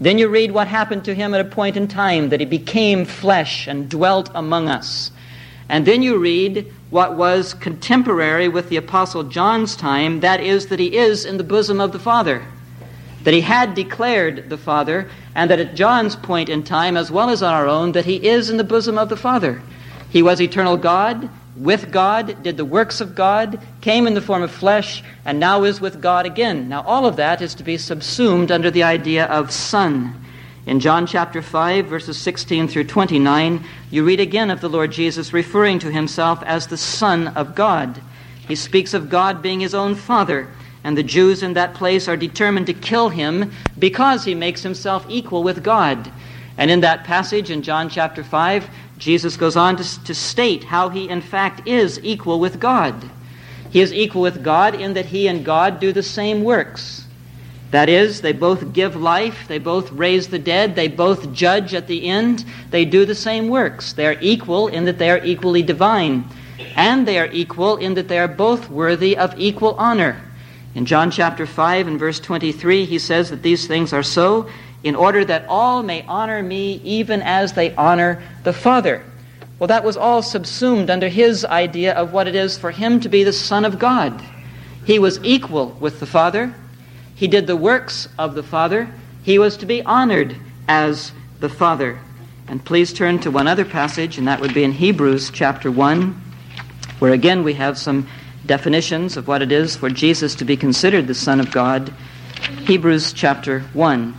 Then 0.00 0.18
you 0.18 0.28
read 0.28 0.52
what 0.52 0.68
happened 0.68 1.04
to 1.06 1.14
him 1.14 1.34
at 1.34 1.40
a 1.40 1.48
point 1.48 1.76
in 1.76 1.88
time, 1.88 2.28
that 2.28 2.40
he 2.40 2.46
became 2.46 3.04
flesh 3.04 3.66
and 3.66 3.88
dwelt 3.88 4.30
among 4.34 4.68
us. 4.68 5.10
And 5.68 5.84
then 5.86 6.02
you 6.02 6.18
read 6.18 6.72
what 6.90 7.16
was 7.16 7.52
contemporary 7.54 8.48
with 8.48 8.68
the 8.68 8.76
Apostle 8.76 9.24
John's 9.24 9.76
time, 9.76 10.20
that 10.20 10.40
is, 10.40 10.68
that 10.68 10.78
he 10.78 10.96
is 10.96 11.24
in 11.24 11.36
the 11.36 11.44
bosom 11.44 11.80
of 11.80 11.92
the 11.92 11.98
Father. 11.98 12.44
That 13.24 13.34
he 13.34 13.40
had 13.40 13.74
declared 13.74 14.48
the 14.48 14.56
Father, 14.56 15.10
and 15.34 15.50
that 15.50 15.58
at 15.58 15.74
John's 15.74 16.16
point 16.16 16.48
in 16.48 16.62
time, 16.62 16.96
as 16.96 17.10
well 17.10 17.28
as 17.28 17.42
on 17.42 17.52
our 17.52 17.66
own, 17.66 17.92
that 17.92 18.06
he 18.06 18.26
is 18.26 18.48
in 18.48 18.56
the 18.56 18.64
bosom 18.64 18.96
of 18.96 19.08
the 19.08 19.16
Father. 19.16 19.60
He 20.10 20.22
was 20.22 20.40
eternal 20.40 20.76
God, 20.76 21.28
with 21.58 21.90
God, 21.90 22.42
did 22.42 22.56
the 22.56 22.64
works 22.64 23.00
of 23.00 23.14
God, 23.14 23.60
came 23.80 24.06
in 24.06 24.14
the 24.14 24.20
form 24.20 24.42
of 24.42 24.50
flesh, 24.50 25.02
and 25.24 25.40
now 25.40 25.64
is 25.64 25.80
with 25.80 26.00
God 26.00 26.24
again. 26.26 26.68
Now, 26.68 26.82
all 26.82 27.06
of 27.06 27.16
that 27.16 27.42
is 27.42 27.54
to 27.56 27.64
be 27.64 27.76
subsumed 27.76 28.50
under 28.50 28.70
the 28.70 28.84
idea 28.84 29.26
of 29.26 29.50
Son. 29.50 30.14
In 30.66 30.80
John 30.80 31.06
chapter 31.06 31.40
5, 31.40 31.86
verses 31.86 32.18
16 32.18 32.68
through 32.68 32.84
29, 32.84 33.64
you 33.90 34.04
read 34.04 34.20
again 34.20 34.50
of 34.50 34.60
the 34.60 34.68
Lord 34.68 34.92
Jesus 34.92 35.32
referring 35.32 35.78
to 35.78 35.90
himself 35.90 36.42
as 36.44 36.66
the 36.66 36.76
Son 36.76 37.28
of 37.28 37.54
God. 37.54 38.00
He 38.46 38.54
speaks 38.54 38.94
of 38.94 39.08
God 39.08 39.42
being 39.42 39.60
his 39.60 39.74
own 39.74 39.94
Father, 39.94 40.48
and 40.84 40.96
the 40.96 41.02
Jews 41.02 41.42
in 41.42 41.54
that 41.54 41.74
place 41.74 42.06
are 42.06 42.16
determined 42.16 42.66
to 42.66 42.74
kill 42.74 43.08
him 43.08 43.50
because 43.78 44.24
he 44.24 44.34
makes 44.34 44.62
himself 44.62 45.06
equal 45.08 45.42
with 45.42 45.64
God. 45.64 46.12
And 46.58 46.70
in 46.70 46.80
that 46.80 47.04
passage 47.04 47.50
in 47.50 47.62
John 47.62 47.88
chapter 47.88 48.22
5, 48.22 48.68
Jesus 48.98 49.36
goes 49.36 49.56
on 49.56 49.76
to, 49.76 50.04
to 50.04 50.14
state 50.14 50.64
how 50.64 50.88
he, 50.88 51.08
in 51.08 51.20
fact, 51.20 51.66
is 51.66 52.00
equal 52.02 52.40
with 52.40 52.60
God. 52.60 53.08
He 53.70 53.80
is 53.80 53.92
equal 53.92 54.22
with 54.22 54.42
God 54.42 54.74
in 54.74 54.94
that 54.94 55.06
he 55.06 55.28
and 55.28 55.44
God 55.44 55.78
do 55.78 55.92
the 55.92 56.02
same 56.02 56.42
works. 56.42 57.06
That 57.70 57.88
is, 57.88 58.22
they 58.22 58.32
both 58.32 58.72
give 58.72 58.96
life, 58.96 59.46
they 59.46 59.58
both 59.58 59.92
raise 59.92 60.28
the 60.28 60.38
dead, 60.38 60.74
they 60.74 60.88
both 60.88 61.32
judge 61.32 61.74
at 61.74 61.86
the 61.86 62.08
end, 62.08 62.44
they 62.70 62.86
do 62.86 63.04
the 63.04 63.14
same 63.14 63.48
works. 63.48 63.92
They 63.92 64.06
are 64.06 64.16
equal 64.20 64.68
in 64.68 64.86
that 64.86 64.98
they 64.98 65.10
are 65.10 65.22
equally 65.22 65.62
divine, 65.62 66.24
and 66.76 67.06
they 67.06 67.18
are 67.18 67.28
equal 67.30 67.76
in 67.76 67.94
that 67.94 68.08
they 68.08 68.18
are 68.18 68.28
both 68.28 68.70
worthy 68.70 69.16
of 69.18 69.38
equal 69.38 69.74
honor. 69.74 70.18
In 70.74 70.86
John 70.86 71.10
chapter 71.10 71.44
5 71.44 71.88
and 71.88 71.98
verse 71.98 72.20
23, 72.20 72.86
he 72.86 72.98
says 72.98 73.28
that 73.30 73.42
these 73.42 73.66
things 73.66 73.92
are 73.92 74.02
so 74.02 74.48
in 74.82 74.94
order 74.94 75.24
that 75.24 75.46
all 75.48 75.82
may 75.82 76.02
honor 76.02 76.42
me 76.42 76.80
even 76.84 77.22
as 77.22 77.52
they 77.52 77.74
honor 77.74 78.22
the 78.44 78.52
Father. 78.52 79.04
Well, 79.58 79.68
that 79.68 79.84
was 79.84 79.96
all 79.96 80.22
subsumed 80.22 80.88
under 80.88 81.08
his 81.08 81.44
idea 81.44 81.94
of 81.94 82.12
what 82.12 82.28
it 82.28 82.36
is 82.36 82.56
for 82.56 82.70
him 82.70 83.00
to 83.00 83.08
be 83.08 83.24
the 83.24 83.32
Son 83.32 83.64
of 83.64 83.78
God. 83.78 84.22
He 84.84 84.98
was 84.98 85.18
equal 85.24 85.70
with 85.80 85.98
the 85.98 86.06
Father. 86.06 86.54
He 87.16 87.26
did 87.26 87.46
the 87.46 87.56
works 87.56 88.08
of 88.18 88.34
the 88.34 88.42
Father. 88.42 88.88
He 89.24 89.38
was 89.38 89.56
to 89.58 89.66
be 89.66 89.82
honored 89.82 90.36
as 90.68 91.12
the 91.40 91.48
Father. 91.48 91.98
And 92.46 92.64
please 92.64 92.92
turn 92.92 93.18
to 93.20 93.30
one 93.30 93.48
other 93.48 93.64
passage, 93.64 94.16
and 94.16 94.28
that 94.28 94.40
would 94.40 94.54
be 94.54 94.64
in 94.64 94.72
Hebrews 94.72 95.30
chapter 95.30 95.70
1, 95.70 96.22
where 97.00 97.12
again 97.12 97.42
we 97.42 97.54
have 97.54 97.76
some 97.76 98.08
definitions 98.46 99.16
of 99.16 99.28
what 99.28 99.42
it 99.42 99.52
is 99.52 99.76
for 99.76 99.90
Jesus 99.90 100.36
to 100.36 100.44
be 100.44 100.56
considered 100.56 101.06
the 101.06 101.14
Son 101.14 101.40
of 101.40 101.50
God. 101.50 101.92
Hebrews 102.64 103.12
chapter 103.12 103.60
1. 103.74 104.14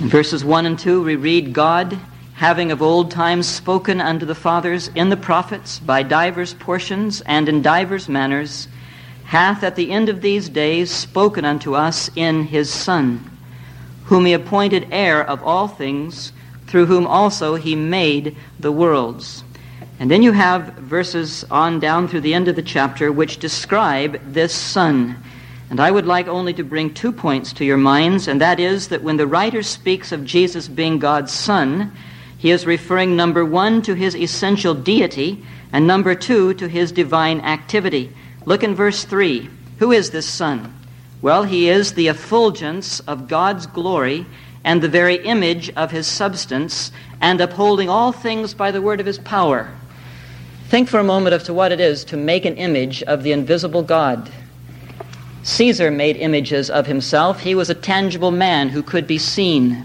In 0.00 0.08
verses 0.08 0.42
1 0.42 0.64
and 0.64 0.78
2, 0.78 1.02
we 1.02 1.16
read 1.16 1.52
God, 1.52 1.98
having 2.32 2.72
of 2.72 2.80
old 2.80 3.10
times 3.10 3.46
spoken 3.46 4.00
unto 4.00 4.24
the 4.24 4.34
fathers 4.34 4.88
in 4.94 5.10
the 5.10 5.16
prophets 5.16 5.78
by 5.78 6.02
divers 6.02 6.54
portions 6.54 7.20
and 7.20 7.50
in 7.50 7.60
divers 7.60 8.08
manners, 8.08 8.66
hath 9.24 9.62
at 9.62 9.76
the 9.76 9.90
end 9.90 10.08
of 10.08 10.22
these 10.22 10.48
days 10.48 10.90
spoken 10.90 11.44
unto 11.44 11.74
us 11.74 12.10
in 12.16 12.44
his 12.44 12.72
Son, 12.72 13.30
whom 14.04 14.24
he 14.24 14.32
appointed 14.32 14.88
heir 14.90 15.22
of 15.22 15.42
all 15.42 15.68
things, 15.68 16.32
through 16.66 16.86
whom 16.86 17.06
also 17.06 17.56
he 17.56 17.74
made 17.74 18.34
the 18.58 18.72
worlds. 18.72 19.44
And 19.98 20.10
then 20.10 20.22
you 20.22 20.32
have 20.32 20.76
verses 20.76 21.44
on 21.50 21.78
down 21.78 22.08
through 22.08 22.22
the 22.22 22.32
end 22.32 22.48
of 22.48 22.56
the 22.56 22.62
chapter 22.62 23.12
which 23.12 23.36
describe 23.36 24.18
this 24.32 24.54
Son 24.54 25.22
and 25.70 25.78
I 25.78 25.92
would 25.92 26.06
like 26.06 26.26
only 26.26 26.52
to 26.54 26.64
bring 26.64 26.92
two 26.92 27.12
points 27.12 27.52
to 27.54 27.64
your 27.64 27.76
minds, 27.76 28.26
and 28.26 28.40
that 28.40 28.58
is 28.58 28.88
that 28.88 29.04
when 29.04 29.16
the 29.16 29.26
writer 29.26 29.62
speaks 29.62 30.10
of 30.10 30.24
Jesus 30.24 30.66
being 30.66 30.98
God's 30.98 31.32
Son, 31.32 31.92
he 32.36 32.50
is 32.50 32.66
referring, 32.66 33.14
number 33.14 33.44
one, 33.44 33.80
to 33.82 33.94
his 33.94 34.16
essential 34.16 34.74
deity, 34.74 35.44
and 35.72 35.86
number 35.86 36.16
two, 36.16 36.54
to 36.54 36.66
his 36.66 36.90
divine 36.90 37.40
activity. 37.42 38.12
Look 38.44 38.64
in 38.64 38.74
verse 38.74 39.04
3. 39.04 39.48
Who 39.78 39.92
is 39.92 40.10
this 40.10 40.26
Son? 40.26 40.74
Well, 41.22 41.44
he 41.44 41.68
is 41.68 41.92
the 41.92 42.08
effulgence 42.08 42.98
of 43.00 43.28
God's 43.28 43.66
glory 43.66 44.26
and 44.64 44.82
the 44.82 44.88
very 44.88 45.16
image 45.24 45.70
of 45.70 45.92
his 45.92 46.06
substance, 46.06 46.90
and 47.20 47.40
upholding 47.40 47.88
all 47.88 48.10
things 48.10 48.54
by 48.54 48.72
the 48.72 48.82
word 48.82 48.98
of 48.98 49.06
his 49.06 49.18
power. 49.18 49.70
Think 50.68 50.88
for 50.88 50.98
a 50.98 51.04
moment 51.04 51.34
of 51.34 51.44
to 51.44 51.54
what 51.54 51.72
it 51.72 51.80
is 51.80 52.04
to 52.06 52.16
make 52.16 52.44
an 52.44 52.56
image 52.56 53.02
of 53.04 53.22
the 53.22 53.32
invisible 53.32 53.82
God. 53.82 54.30
Caesar 55.50 55.90
made 55.90 56.16
images 56.16 56.70
of 56.70 56.86
himself. 56.86 57.40
He 57.40 57.56
was 57.56 57.68
a 57.68 57.74
tangible 57.74 58.30
man 58.30 58.68
who 58.68 58.84
could 58.84 59.06
be 59.06 59.18
seen. 59.18 59.84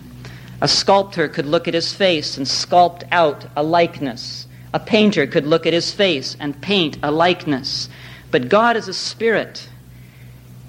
A 0.62 0.68
sculptor 0.68 1.28
could 1.28 1.48
look 1.48 1.68
at 1.68 1.74
his 1.74 1.92
face 1.92 2.38
and 2.38 2.46
sculpt 2.46 3.04
out 3.12 3.46
a 3.56 3.64
likeness. 3.64 4.46
A 4.76 4.80
painter 4.80 5.26
could 5.26 5.48
look 5.48 5.66
at 5.66 5.74
his 5.74 5.92
face 5.92 6.38
and 6.40 6.62
paint 6.62 6.98
a 7.02 7.10
likeness. 7.10 7.90
But 8.30 8.48
God 8.48 8.78
is 8.78 8.88
a 8.88 8.94
spirit. 8.94 9.68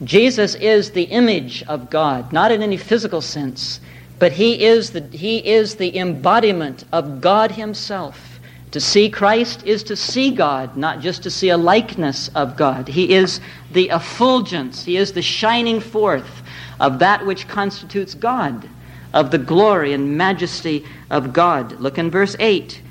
Jesus 0.02 0.54
is 0.54 0.92
the 0.92 1.04
image 1.04 1.62
of 1.64 1.90
God, 1.90 2.32
not 2.32 2.50
in 2.50 2.62
any 2.62 2.78
physical 2.78 3.20
sense, 3.20 3.80
but 4.18 4.32
he 4.32 4.64
is 4.64 4.90
the, 4.90 5.02
he 5.02 5.46
is 5.46 5.76
the 5.76 5.96
embodiment 5.98 6.84
of 6.90 7.20
God 7.20 7.52
himself. 7.52 8.35
To 8.76 8.80
see 8.82 9.08
Christ 9.08 9.64
is 9.64 9.82
to 9.84 9.96
see 9.96 10.30
God, 10.30 10.76
not 10.76 11.00
just 11.00 11.22
to 11.22 11.30
see 11.30 11.48
a 11.48 11.56
likeness 11.56 12.28
of 12.34 12.58
God. 12.58 12.88
He 12.88 13.14
is 13.14 13.40
the 13.72 13.88
effulgence, 13.88 14.84
He 14.84 14.98
is 14.98 15.14
the 15.14 15.22
shining 15.22 15.80
forth 15.80 16.42
of 16.78 16.98
that 16.98 17.24
which 17.24 17.48
constitutes 17.48 18.12
God, 18.12 18.68
of 19.14 19.30
the 19.30 19.38
glory 19.38 19.94
and 19.94 20.18
majesty 20.18 20.84
of 21.08 21.32
God. 21.32 21.80
Look 21.80 21.96
in 21.96 22.10
verse 22.10 22.36
8. 22.38 22.82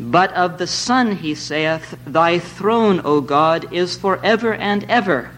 But 0.00 0.32
of 0.32 0.56
the 0.56 0.66
Son, 0.66 1.14
he 1.16 1.34
saith, 1.34 1.98
Thy 2.06 2.38
throne, 2.38 3.02
O 3.04 3.20
God, 3.20 3.70
is 3.70 3.98
forever 3.98 4.54
and 4.54 4.84
ever. 4.84 5.30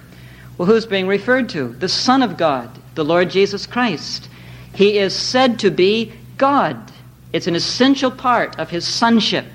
Well, 0.57 0.67
who's 0.67 0.87
being 0.87 1.09
referred 1.09 1.49
to? 1.49 1.67
The 1.67 1.89
Son 1.89 2.23
of 2.23 2.37
God, 2.37 2.71
the 2.95 3.05
Lord 3.05 3.29
Jesus 3.29 3.67
Christ. 3.67 4.29
He 4.73 4.99
is 4.99 5.17
said 5.17 5.59
to 5.59 5.71
be 5.73 6.13
God. 6.37 6.93
It's 7.33 7.49
an 7.49 7.57
essential 7.57 8.13
part 8.13 8.57
of 8.57 8.71
his 8.71 8.87
sonship. 8.87 9.47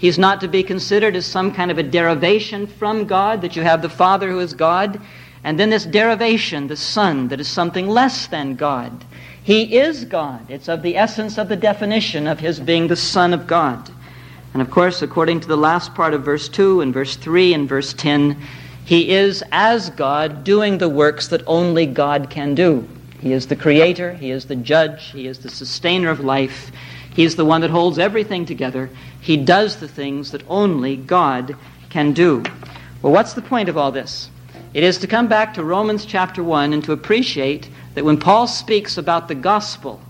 He's 0.00 0.18
not 0.18 0.40
to 0.40 0.48
be 0.48 0.62
considered 0.62 1.14
as 1.14 1.26
some 1.26 1.52
kind 1.52 1.70
of 1.70 1.76
a 1.76 1.82
derivation 1.82 2.66
from 2.66 3.04
God, 3.04 3.42
that 3.42 3.54
you 3.54 3.62
have 3.62 3.82
the 3.82 3.90
Father 3.90 4.30
who 4.30 4.40
is 4.40 4.54
God, 4.54 4.98
and 5.44 5.60
then 5.60 5.68
this 5.68 5.84
derivation, 5.84 6.68
the 6.68 6.76
Son, 6.76 7.28
that 7.28 7.38
is 7.38 7.48
something 7.48 7.86
less 7.86 8.26
than 8.26 8.54
God. 8.56 9.04
He 9.42 9.76
is 9.76 10.06
God. 10.06 10.50
It's 10.50 10.70
of 10.70 10.80
the 10.80 10.96
essence 10.96 11.36
of 11.36 11.50
the 11.50 11.56
definition 11.56 12.26
of 12.26 12.40
his 12.40 12.60
being 12.60 12.88
the 12.88 12.96
Son 12.96 13.34
of 13.34 13.46
God. 13.46 13.90
And 14.54 14.62
of 14.62 14.70
course, 14.70 15.02
according 15.02 15.40
to 15.40 15.48
the 15.48 15.56
last 15.58 15.94
part 15.94 16.14
of 16.14 16.24
verse 16.24 16.48
2 16.48 16.80
and 16.80 16.94
verse 16.94 17.16
3 17.16 17.52
and 17.52 17.68
verse 17.68 17.92
10, 17.92 18.40
he 18.86 19.10
is 19.10 19.44
as 19.52 19.90
God 19.90 20.44
doing 20.44 20.78
the 20.78 20.88
works 20.88 21.28
that 21.28 21.42
only 21.46 21.84
God 21.84 22.30
can 22.30 22.54
do. 22.54 22.88
He 23.20 23.34
is 23.34 23.48
the 23.48 23.56
creator, 23.56 24.14
he 24.14 24.30
is 24.30 24.46
the 24.46 24.56
judge, 24.56 25.10
he 25.10 25.26
is 25.26 25.40
the 25.40 25.50
sustainer 25.50 26.08
of 26.08 26.20
life, 26.20 26.72
He's 27.14 27.36
the 27.36 27.44
one 27.44 27.60
that 27.62 27.70
holds 27.70 27.98
everything 27.98 28.46
together. 28.46 28.90
He 29.20 29.36
does 29.36 29.76
the 29.76 29.88
things 29.88 30.30
that 30.30 30.42
only 30.48 30.96
God 30.96 31.56
can 31.88 32.12
do. 32.12 32.42
Well, 33.02 33.12
what's 33.12 33.34
the 33.34 33.42
point 33.42 33.68
of 33.68 33.76
all 33.76 33.92
this? 33.92 34.30
It 34.72 34.84
is 34.84 34.98
to 34.98 35.06
come 35.06 35.26
back 35.26 35.54
to 35.54 35.64
Romans 35.64 36.04
chapter 36.04 36.44
1 36.44 36.72
and 36.72 36.84
to 36.84 36.92
appreciate 36.92 37.68
that 37.94 38.04
when 38.04 38.18
Paul 38.18 38.46
speaks 38.46 38.96
about 38.96 39.26
the 39.26 39.34
gospel 39.34 40.00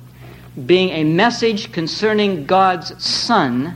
being 0.66 0.90
a 0.90 1.04
message 1.04 1.72
concerning 1.72 2.44
God's 2.44 3.02
Son, 3.02 3.74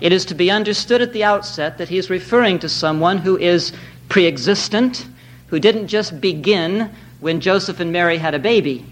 it 0.00 0.12
is 0.12 0.24
to 0.26 0.34
be 0.34 0.50
understood 0.50 1.02
at 1.02 1.12
the 1.12 1.24
outset 1.24 1.78
that 1.78 1.88
he 1.88 1.98
is 1.98 2.08
referring 2.08 2.58
to 2.60 2.68
someone 2.68 3.18
who 3.18 3.36
is 3.36 3.72
pre 4.08 4.26
existent, 4.26 5.06
who 5.48 5.58
didn't 5.58 5.88
just 5.88 6.20
begin 6.20 6.90
when 7.20 7.40
Joseph 7.40 7.80
and 7.80 7.92
Mary 7.92 8.18
had 8.18 8.34
a 8.34 8.38
baby, 8.38 8.86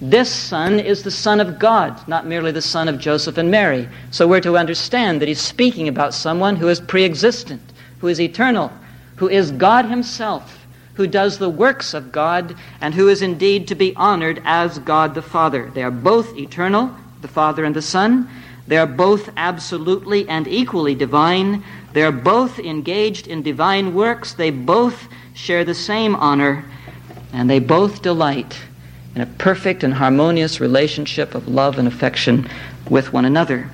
This 0.00 0.30
son 0.30 0.78
is 0.78 1.02
the 1.02 1.10
son 1.10 1.40
of 1.40 1.58
God, 1.58 2.06
not 2.06 2.26
merely 2.26 2.52
the 2.52 2.60
son 2.60 2.86
of 2.86 2.98
Joseph 2.98 3.38
and 3.38 3.50
Mary. 3.50 3.88
So 4.10 4.28
we're 4.28 4.42
to 4.42 4.58
understand 4.58 5.22
that 5.22 5.28
he's 5.28 5.40
speaking 5.40 5.88
about 5.88 6.12
someone 6.12 6.56
who 6.56 6.68
is 6.68 6.80
pre 6.80 7.04
existent, 7.04 7.62
who 8.00 8.08
is 8.08 8.20
eternal, 8.20 8.70
who 9.16 9.28
is 9.28 9.52
God 9.52 9.86
himself, 9.86 10.66
who 10.94 11.06
does 11.06 11.38
the 11.38 11.48
works 11.48 11.94
of 11.94 12.12
God, 12.12 12.54
and 12.82 12.92
who 12.92 13.08
is 13.08 13.22
indeed 13.22 13.66
to 13.68 13.74
be 13.74 13.96
honored 13.96 14.42
as 14.44 14.78
God 14.80 15.14
the 15.14 15.22
Father. 15.22 15.70
They 15.70 15.82
are 15.82 15.90
both 15.90 16.36
eternal, 16.36 16.94
the 17.22 17.28
Father 17.28 17.64
and 17.64 17.74
the 17.74 17.80
Son. 17.80 18.28
They 18.66 18.76
are 18.76 18.86
both 18.86 19.30
absolutely 19.38 20.28
and 20.28 20.46
equally 20.46 20.94
divine. 20.94 21.64
They 21.94 22.02
are 22.02 22.12
both 22.12 22.58
engaged 22.58 23.28
in 23.28 23.42
divine 23.42 23.94
works. 23.94 24.34
They 24.34 24.50
both 24.50 25.08
share 25.32 25.64
the 25.64 25.74
same 25.74 26.14
honor, 26.16 26.66
and 27.32 27.48
they 27.48 27.60
both 27.60 28.02
delight 28.02 28.58
in 29.16 29.22
a 29.22 29.26
perfect 29.26 29.82
and 29.82 29.94
harmonious 29.94 30.60
relationship 30.60 31.34
of 31.34 31.48
love 31.48 31.78
and 31.78 31.88
affection 31.88 32.46
with 32.90 33.14
one 33.14 33.24
another. 33.24 33.70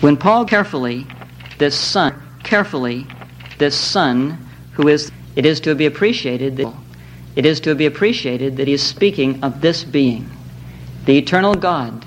When 0.00 0.16
Paul 0.16 0.44
carefully, 0.44 1.04
this 1.58 1.76
son, 1.76 2.14
carefully, 2.44 3.08
this 3.58 3.76
son, 3.76 4.38
who 4.74 4.86
is, 4.86 5.10
it 5.34 5.44
is 5.44 5.58
to 5.62 5.74
be 5.74 5.84
appreciated 5.84 6.56
that 6.58 6.72
it 7.34 7.44
is 7.44 7.58
to 7.60 7.74
be 7.74 7.86
appreciated 7.86 8.56
that 8.56 8.68
he 8.68 8.74
is 8.74 8.82
speaking 8.82 9.42
of 9.42 9.60
this 9.60 9.82
being, 9.82 10.30
the 11.04 11.18
eternal 11.18 11.54
God, 11.54 12.04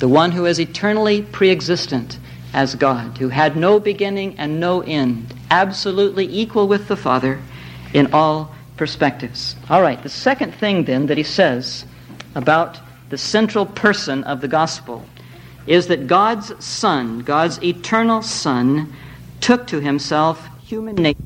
the 0.00 0.08
one 0.08 0.32
who 0.32 0.44
is 0.44 0.60
eternally 0.60 1.22
pre-existent 1.22 2.18
as 2.52 2.74
God, 2.74 3.16
who 3.18 3.30
had 3.30 3.56
no 3.56 3.80
beginning 3.80 4.38
and 4.38 4.60
no 4.60 4.82
end, 4.82 5.32
absolutely 5.50 6.26
equal 6.26 6.68
with 6.68 6.88
the 6.88 6.96
Father 6.96 7.40
in 7.94 8.12
all 8.12 8.54
perspectives. 8.82 9.54
All 9.70 9.80
right, 9.80 10.02
the 10.02 10.08
second 10.08 10.56
thing 10.56 10.86
then 10.86 11.06
that 11.06 11.16
he 11.16 11.22
says 11.22 11.84
about 12.34 12.80
the 13.10 13.16
central 13.16 13.64
person 13.64 14.24
of 14.24 14.40
the 14.40 14.48
gospel 14.48 15.06
is 15.68 15.86
that 15.86 16.08
God's 16.08 16.52
Son, 16.64 17.20
God's 17.20 17.62
eternal 17.62 18.22
Son, 18.22 18.92
took 19.40 19.68
to 19.68 19.80
himself 19.80 20.48
human 20.64 20.96
nature 20.96 21.16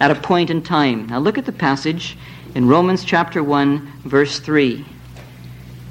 at 0.00 0.10
a 0.10 0.16
point 0.16 0.50
in 0.50 0.62
time. 0.62 1.06
Now 1.06 1.20
look 1.20 1.38
at 1.38 1.46
the 1.46 1.52
passage 1.52 2.18
in 2.56 2.66
Romans 2.66 3.04
chapter 3.04 3.40
1, 3.40 4.00
verse 4.06 4.40
3. 4.40 4.84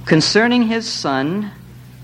Concerning 0.04 0.64
his 0.64 0.86
Son, 0.86 1.50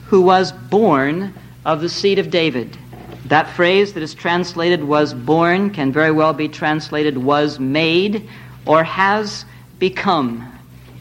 who 0.06 0.22
was 0.22 0.54
born 0.54 1.34
of 1.66 1.82
the 1.82 1.90
seed 1.90 2.18
of 2.18 2.30
David. 2.30 2.78
That 3.26 3.50
phrase 3.50 3.92
that 3.92 4.04
is 4.04 4.14
translated 4.14 4.86
was 4.86 5.14
born 5.14 5.72
can 5.72 5.92
very 5.92 6.12
well 6.12 6.32
be 6.32 6.48
translated 6.48 7.18
was 7.18 7.60
made 7.60 8.30
or 8.66 8.84
has 8.84 9.46
become. 9.80 10.52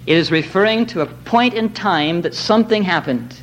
It 0.06 0.16
is 0.16 0.30
referring 0.30 0.86
to 0.86 1.00
a 1.00 1.06
point 1.06 1.54
in 1.54 1.72
time 1.72 2.22
that 2.22 2.34
something 2.34 2.82
happened. 2.82 3.40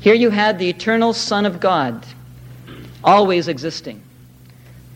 Here 0.00 0.14
you 0.14 0.30
had 0.30 0.58
the 0.58 0.68
eternal 0.68 1.12
Son 1.12 1.44
of 1.44 1.58
God, 1.58 2.06
always 3.02 3.48
existing. 3.48 4.02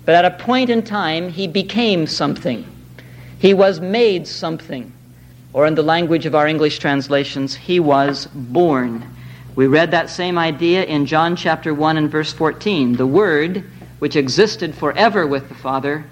But 0.04 0.14
at 0.14 0.24
a 0.24 0.42
point 0.42 0.70
in 0.70 0.82
time, 0.82 1.30
he 1.30 1.48
became 1.48 2.06
something. 2.06 2.64
He 3.38 3.54
was 3.54 3.80
made 3.80 4.26
something. 4.26 4.92
Or 5.52 5.66
in 5.66 5.74
the 5.74 5.82
language 5.82 6.26
of 6.26 6.34
our 6.36 6.46
English 6.46 6.78
translations, 6.78 7.54
he 7.56 7.80
was 7.80 8.26
born. 8.26 9.04
We 9.56 9.66
read 9.66 9.90
that 9.90 10.10
same 10.10 10.38
idea 10.38 10.84
in 10.84 11.06
John 11.06 11.34
chapter 11.34 11.74
1 11.74 11.96
and 11.96 12.08
verse 12.08 12.32
14. 12.32 12.96
The 12.96 13.06
Word, 13.06 13.64
which 13.98 14.14
existed 14.14 14.74
forever 14.76 15.26
with 15.26 15.48
the 15.48 15.56
Father, 15.56 16.04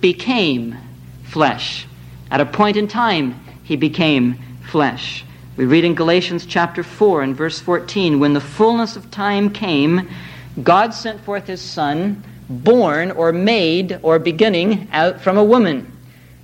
became 0.00 0.76
flesh 1.24 1.86
at 2.30 2.40
a 2.40 2.46
point 2.46 2.76
in 2.76 2.88
time, 2.88 3.38
he 3.62 3.76
became 3.76 4.38
flesh. 4.70 5.24
We 5.56 5.66
read 5.66 5.84
in 5.84 5.94
Galatians 5.94 6.46
chapter 6.46 6.82
4 6.82 7.22
and 7.22 7.36
verse 7.36 7.60
14 7.60 8.18
when 8.18 8.32
the 8.32 8.40
fullness 8.40 8.96
of 8.96 9.10
time 9.10 9.50
came, 9.50 10.08
God 10.62 10.92
sent 10.92 11.20
forth 11.20 11.46
his 11.46 11.60
Son, 11.60 12.22
born 12.48 13.10
or 13.12 13.32
made 13.32 13.98
or 14.02 14.18
beginning 14.18 14.88
out 14.92 15.20
from 15.20 15.38
a 15.38 15.44
woman. 15.44 15.90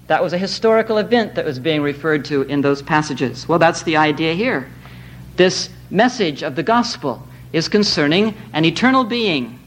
That 0.07 0.23
was 0.23 0.33
a 0.33 0.39
historical 0.39 0.99
event 0.99 1.35
that 1.35 1.45
was 1.45 1.59
being 1.59 1.83
referred 1.83 2.25
to 2.27 2.43
in 2.43 2.61
those 2.61 2.83
passages. 2.83 3.49
Well, 3.49 3.59
that's 3.59 3.83
the 3.83 3.97
idea 3.97 4.35
here. 4.35 4.69
This 5.37 5.71
message 5.91 6.43
of 6.43 6.57
the 6.57 6.63
gospel 6.63 7.27
is 7.53 7.69
concerning 7.69 8.35
an 8.53 8.65
eternal 8.65 9.05
being 9.05 9.59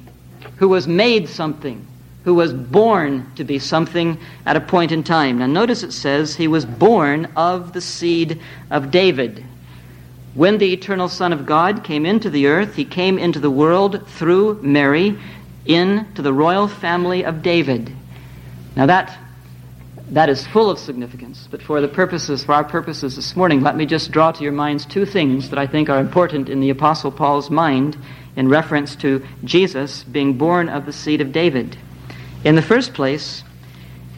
who 0.57 0.67
was 0.67 0.87
made 0.87 1.27
something, 1.27 1.85
who 2.23 2.33
was 2.33 2.53
born 2.53 3.29
to 3.35 3.43
be 3.43 3.59
something 3.59 4.17
at 4.45 4.55
a 4.55 4.61
point 4.61 4.91
in 4.91 5.03
time. 5.03 5.39
Now, 5.39 5.47
notice 5.47 5.83
it 5.83 5.91
says 5.91 6.35
he 6.35 6.47
was 6.47 6.65
born 6.65 7.25
of 7.35 7.73
the 7.73 7.81
seed 7.81 8.39
of 8.71 8.91
David. 8.91 9.43
When 10.33 10.57
the 10.57 10.73
eternal 10.73 11.09
Son 11.09 11.33
of 11.33 11.45
God 11.45 11.83
came 11.83 12.05
into 12.05 12.29
the 12.29 12.47
earth, 12.47 12.75
he 12.75 12.85
came 12.85 13.19
into 13.19 13.39
the 13.39 13.51
world 13.51 14.07
through 14.07 14.61
Mary 14.63 15.17
into 15.65 16.21
the 16.21 16.33
royal 16.33 16.67
family 16.67 17.23
of 17.23 17.41
David. 17.41 17.93
Now, 18.75 18.85
that, 18.87 19.17
that 20.09 20.29
is 20.29 20.47
full 20.47 20.69
of 20.69 20.79
significance, 20.79 21.47
but 21.51 21.61
for 21.61 21.81
the 21.81 21.87
purposes, 21.87 22.43
for 22.43 22.53
our 22.53 22.63
purposes 22.63 23.15
this 23.15 23.35
morning, 23.35 23.61
let 23.61 23.75
me 23.75 23.85
just 23.85 24.11
draw 24.11 24.31
to 24.31 24.43
your 24.43 24.51
minds 24.51 24.85
two 24.85 25.05
things 25.05 25.49
that 25.49 25.59
I 25.59 25.67
think 25.67 25.89
are 25.89 25.99
important 25.99 26.49
in 26.49 26.59
the 26.59 26.69
Apostle 26.69 27.11
Paul's 27.11 27.49
mind 27.49 27.97
in 28.35 28.49
reference 28.49 28.95
to 28.97 29.23
Jesus 29.43 30.03
being 30.03 30.37
born 30.37 30.69
of 30.69 30.85
the 30.85 30.93
seed 30.93 31.21
of 31.21 31.31
David. 31.31 31.77
In 32.43 32.55
the 32.55 32.61
first 32.61 32.93
place, 32.93 33.43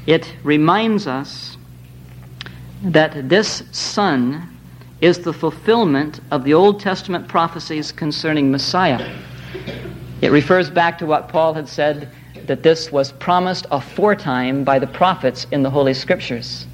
it 0.08 0.34
reminds 0.44 1.06
us 1.06 1.58
that 2.84 3.30
this 3.30 3.64
Son 3.72 4.50
is 5.00 5.20
the 5.20 5.34
fulfillment 5.34 6.20
of 6.32 6.44
the 6.44 6.54
Old 6.54 6.80
Testament 6.80 7.28
prophecies 7.28 7.92
concerning 7.92 8.50
Messiah. 8.52 9.16
It 10.22 10.32
refers 10.32 10.70
back 10.70 10.98
to 11.00 11.06
what 11.06 11.30
Paul 11.30 11.54
had 11.54 11.68
said 11.68 12.10
that 12.48 12.64
this 12.64 12.92
was 12.92 13.12
promised 13.12 13.68
aforetime 13.70 14.64
by 14.64 14.80
the 14.80 14.88
prophets 14.88 15.46
in 15.52 15.62
the 15.62 15.70
Holy 15.70 15.94
Scriptures. 15.94 16.66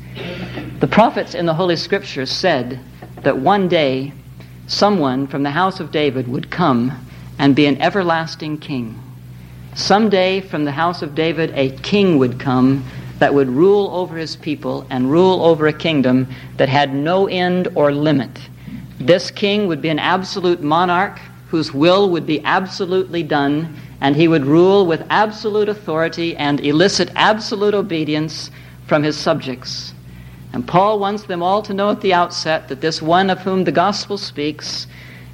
The 0.79 0.87
prophets 0.87 1.33
in 1.33 1.45
the 1.45 1.53
Holy 1.53 1.75
Scriptures 1.75 2.31
said 2.31 2.79
that 3.23 3.37
one 3.37 3.67
day 3.67 4.13
someone 4.67 5.27
from 5.27 5.43
the 5.43 5.51
house 5.51 5.79
of 5.79 5.91
David 5.91 6.27
would 6.27 6.49
come 6.49 7.05
and 7.39 7.55
be 7.55 7.65
an 7.65 7.81
everlasting 7.81 8.57
king. 8.57 9.00
Someday 9.73 10.41
from 10.41 10.65
the 10.65 10.71
house 10.71 11.01
of 11.01 11.15
David, 11.15 11.51
a 11.55 11.69
king 11.77 12.17
would 12.17 12.39
come 12.39 12.85
that 13.19 13.33
would 13.33 13.49
rule 13.49 13.89
over 13.93 14.17
his 14.17 14.35
people 14.35 14.85
and 14.89 15.09
rule 15.09 15.43
over 15.45 15.67
a 15.67 15.73
kingdom 15.73 16.27
that 16.57 16.67
had 16.67 16.93
no 16.93 17.27
end 17.27 17.69
or 17.75 17.93
limit. 17.93 18.31
This 18.99 19.31
king 19.31 19.67
would 19.67 19.81
be 19.81 19.89
an 19.89 19.99
absolute 19.99 20.61
monarch 20.61 21.19
whose 21.47 21.73
will 21.73 22.09
would 22.09 22.25
be 22.25 22.43
absolutely 22.43 23.23
done, 23.23 23.75
and 24.01 24.15
he 24.15 24.27
would 24.27 24.45
rule 24.45 24.85
with 24.85 25.05
absolute 25.09 25.69
authority 25.69 26.35
and 26.35 26.59
elicit 26.59 27.09
absolute 27.15 27.73
obedience 27.73 28.51
from 28.87 29.03
his 29.03 29.15
subjects. 29.15 29.93
And 30.53 30.67
Paul 30.67 30.99
wants 30.99 31.23
them 31.23 31.41
all 31.41 31.61
to 31.61 31.73
know 31.73 31.91
at 31.91 32.01
the 32.01 32.13
outset 32.13 32.67
that 32.67 32.81
this 32.81 33.01
one 33.01 33.29
of 33.29 33.39
whom 33.39 33.63
the 33.63 33.71
gospel 33.71 34.17
speaks 34.17 34.87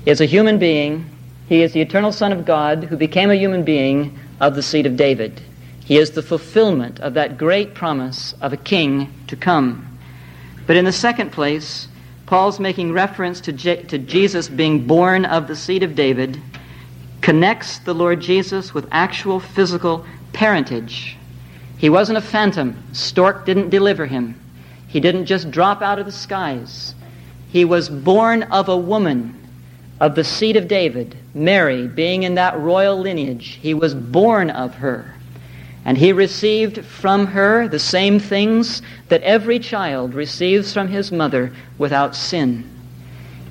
is 0.05 0.21
a 0.21 0.25
human 0.25 0.59
being. 0.59 1.09
He 1.49 1.63
is 1.63 1.73
the 1.73 1.81
eternal 1.81 2.11
Son 2.11 2.31
of 2.31 2.45
God 2.45 2.83
who 2.83 2.97
became 2.97 3.31
a 3.31 3.35
human 3.35 3.63
being 3.63 4.19
of 4.39 4.55
the 4.55 4.61
seed 4.61 4.85
of 4.85 4.95
David. 4.95 5.41
He 5.85 5.97
is 5.97 6.11
the 6.11 6.21
fulfillment 6.21 6.99
of 6.99 7.13
that 7.13 7.37
great 7.37 7.73
promise 7.73 8.33
of 8.41 8.53
a 8.53 8.57
king 8.57 9.13
to 9.27 9.35
come. 9.35 9.97
But 10.65 10.75
in 10.75 10.85
the 10.85 10.91
second 10.91 11.31
place, 11.31 11.87
Paul's 12.25 12.59
making 12.59 12.91
reference 12.91 13.39
to, 13.41 13.53
Je- 13.53 13.83
to 13.83 13.97
Jesus 13.97 14.49
being 14.49 14.85
born 14.85 15.23
of 15.23 15.47
the 15.47 15.55
seed 15.55 15.83
of 15.83 15.95
David, 15.95 16.41
connects 17.21 17.79
the 17.79 17.95
Lord 17.95 18.19
Jesus 18.19 18.73
with 18.73 18.87
actual 18.91 19.39
physical 19.39 20.05
parentage. 20.33 21.15
He 21.77 21.89
wasn't 21.89 22.17
a 22.17 22.21
phantom. 22.21 22.83
Stork 22.91 23.45
didn't 23.45 23.69
deliver 23.69 24.05
him. 24.05 24.39
He 24.87 24.99
didn't 24.99 25.25
just 25.25 25.51
drop 25.51 25.81
out 25.81 25.99
of 25.99 26.05
the 26.05 26.11
skies. 26.11 26.95
He 27.49 27.63
was 27.63 27.87
born 27.87 28.43
of 28.43 28.67
a 28.67 28.77
woman 28.77 29.46
of 29.99 30.15
the 30.15 30.23
seed 30.23 30.55
of 30.55 30.67
David, 30.67 31.17
Mary, 31.33 31.87
being 31.87 32.23
in 32.23 32.35
that 32.35 32.59
royal 32.59 32.99
lineage, 32.99 33.59
he 33.61 33.73
was 33.73 33.95
born 33.95 34.49
of 34.49 34.75
her. 34.75 35.13
And 35.85 35.97
he 35.97 36.11
received 36.11 36.85
from 36.85 37.27
her 37.27 37.67
the 37.67 37.79
same 37.79 38.19
things 38.19 38.81
that 39.07 39.23
every 39.23 39.57
child 39.57 40.13
receives 40.13 40.73
from 40.73 40.89
his 40.89 41.11
mother 41.11 41.51
without 41.77 42.15
sin. 42.15 42.69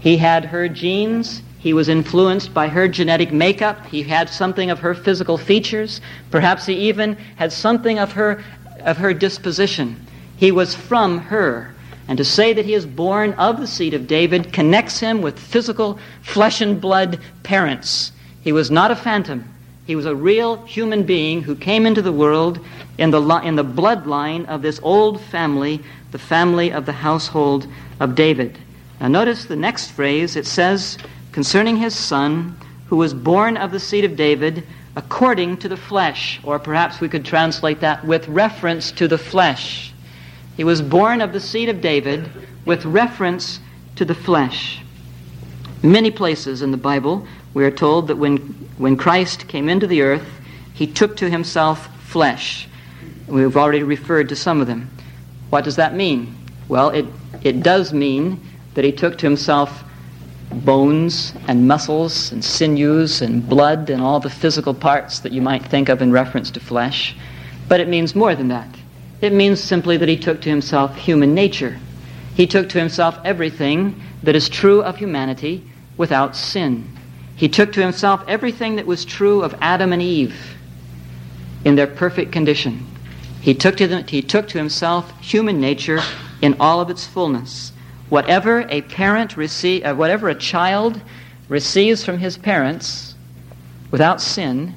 He 0.01 0.19
had 0.19 0.45
her 0.45 0.69
genes. 0.69 1.43
He 1.59 1.73
was 1.73 1.89
influenced 1.89 2.55
by 2.55 2.69
her 2.69 2.87
genetic 2.87 3.33
makeup. 3.33 3.87
He 3.87 4.03
had 4.03 4.29
something 4.29 4.71
of 4.71 4.79
her 4.81 4.95
physical 4.95 5.39
features. 5.39 6.01
Perhaps 6.31 6.67
he 6.67 6.75
even 6.89 7.15
had 7.37 7.53
something 7.53 7.99
of 7.99 8.13
her, 8.13 8.45
of 8.81 8.99
her 8.99 9.13
disposition. 9.13 10.07
He 10.37 10.53
was 10.53 10.75
from 10.75 11.19
her. 11.19 11.75
And 12.09 12.19
to 12.19 12.25
say 12.25 12.53
that 12.53 12.65
he 12.65 12.75
is 12.75 12.87
born 12.87 13.33
of 13.35 13.59
the 13.59 13.67
seed 13.67 13.95
of 13.95 14.07
David 14.07 14.53
connects 14.53 15.01
him 15.01 15.23
with 15.23 15.39
physical 15.39 15.99
flesh 16.23 16.61
and 16.61 16.81
blood 16.81 17.19
parents. 17.43 18.13
He 18.43 18.53
was 18.53 18.71
not 18.71 18.91
a 18.91 18.97
phantom. 18.97 19.45
He 19.87 19.97
was 19.97 20.07
a 20.07 20.15
real 20.15 20.65
human 20.65 21.03
being 21.03 21.43
who 21.43 21.57
came 21.57 21.87
into 21.87 22.03
the 22.03 22.13
world 22.13 22.59
in 22.99 23.11
the, 23.11 23.21
in 23.41 23.57
the 23.57 23.65
bloodline 23.65 24.47
of 24.47 24.63
this 24.63 24.81
old 24.83 25.21
family, 25.21 25.81
the 26.13 26.19
family 26.19 26.73
of 26.73 26.87
the 26.87 26.93
household 26.93 27.67
of 28.01 28.15
David. 28.15 28.59
Now, 29.01 29.09
notice 29.09 29.45
the 29.45 29.57
next 29.57 29.91
phrase. 29.91 30.37
It 30.37 30.47
says, 30.47 30.99
concerning 31.33 31.77
his 31.77 31.95
son, 31.95 32.57
who 32.87 32.97
was 32.97 33.15
born 33.15 33.57
of 33.57 33.73
the 33.73 33.81
seed 33.81 34.05
of 34.05 34.17
David 34.17 34.65
according 34.95 35.59
to 35.59 35.69
the 35.69 35.77
flesh. 35.77 36.41
Or 36.43 36.59
perhaps 36.59 37.01
we 37.01 37.09
could 37.09 37.25
translate 37.25 37.81
that 37.81 38.05
with 38.05 38.27
reference 38.29 38.91
to 38.93 39.07
the 39.07 39.19
flesh. 39.19 39.93
He 40.57 40.65
was 40.65 40.81
born 40.81 41.21
of 41.21 41.33
the 41.33 41.41
seed 41.41 41.69
of 41.69 41.81
David 41.81 42.29
with 42.65 42.85
reference 42.85 43.61
to 43.97 44.05
the 44.05 44.15
flesh. 44.15 44.81
Many 45.83 46.11
places 46.11 46.63
in 46.63 46.71
the 46.71 46.77
Bible, 46.77 47.27
we 47.53 47.65
are 47.65 47.71
told 47.71 48.09
that 48.09 48.17
when, 48.17 48.39
when 48.79 48.97
Christ 48.97 49.49
came 49.49 49.69
into 49.69 49.87
the 49.87 50.03
earth, 50.03 50.27
he 50.73 50.87
took 50.87 51.17
to 51.19 51.31
himself 51.31 51.89
flesh. 52.05 52.69
We've 53.27 53.57
already 53.57 53.83
referred 53.83 54.29
to 54.31 54.37
some 54.37 54.61
of 54.61 54.67
them. 54.67 54.91
What 55.51 55.65
does 55.65 55.77
that 55.77 55.95
mean? 55.95 56.37
Well, 56.69 56.91
it, 56.91 57.07
it 57.43 57.63
does 57.63 57.93
mean 57.93 58.41
that 58.75 58.85
he 58.85 58.93
took 58.93 59.19
to 59.19 59.27
himself 59.27 59.85
bones 60.53 61.35
and 61.49 61.67
muscles 61.67 62.33
and 62.33 62.45
sinews 62.45 63.21
and 63.21 63.47
blood 63.47 63.91
and 63.91 64.03
all 64.03 64.21
the 64.21 64.31
physical 64.31 64.75
parts 64.75 65.21
that 65.21 65.33
you 65.33 65.43
might 65.43 65.65
think 65.65 65.89
of 65.89 66.03
in 66.03 66.13
reference 66.13 66.51
to 66.53 66.61
flesh. 66.61 67.17
But 67.69 67.81
it 67.81 67.89
means 67.89 68.15
more 68.15 68.35
than 68.35 68.49
that. 68.49 68.76
It 69.21 69.33
means 69.33 69.61
simply 69.61 69.97
that 69.97 70.09
he 70.09 70.17
took 70.17 70.41
to 70.43 70.49
himself 70.49 70.97
human 70.97 71.35
nature. 71.35 71.79
He 72.35 72.47
took 72.47 72.69
to 72.71 72.79
himself 72.79 73.19
everything 73.25 74.01
that 74.23 74.37
is 74.37 74.49
true 74.49 74.83
of 74.83 74.97
humanity 74.97 75.65
without 75.97 76.37
sin. 76.37 76.91
He 77.37 77.49
took 77.49 77.73
to 77.73 77.81
himself 77.81 78.23
everything 78.29 78.77
that 78.77 78.87
was 78.87 79.05
true 79.05 79.43
of 79.43 79.55
Adam 79.61 79.93
and 79.93 80.03
Eve 80.03 80.57
in 81.65 81.75
their 81.75 81.87
perfect 81.87 82.33
condition. 82.33 82.87
He 83.41 83.55
took 83.55 83.77
to, 83.77 83.87
them, 83.87 84.07
he 84.07 84.23
took 84.23 84.49
to 84.49 84.59
himself 84.59 85.13
human 85.21 85.61
nature 85.61 86.01
in 86.43 86.57
all 86.61 86.81
of 86.81 86.91
its 86.91 87.07
fullness. 87.07 87.73
Whatever 88.09 88.67
a 88.69 88.83
parent 88.83 89.37
receive, 89.37 89.85
uh, 89.85 89.95
whatever 89.95 90.29
a 90.29 90.35
child 90.35 91.01
receives 91.49 92.05
from 92.05 92.19
his 92.19 92.37
parents 92.37 93.15
without 93.91 94.21
sin, 94.21 94.75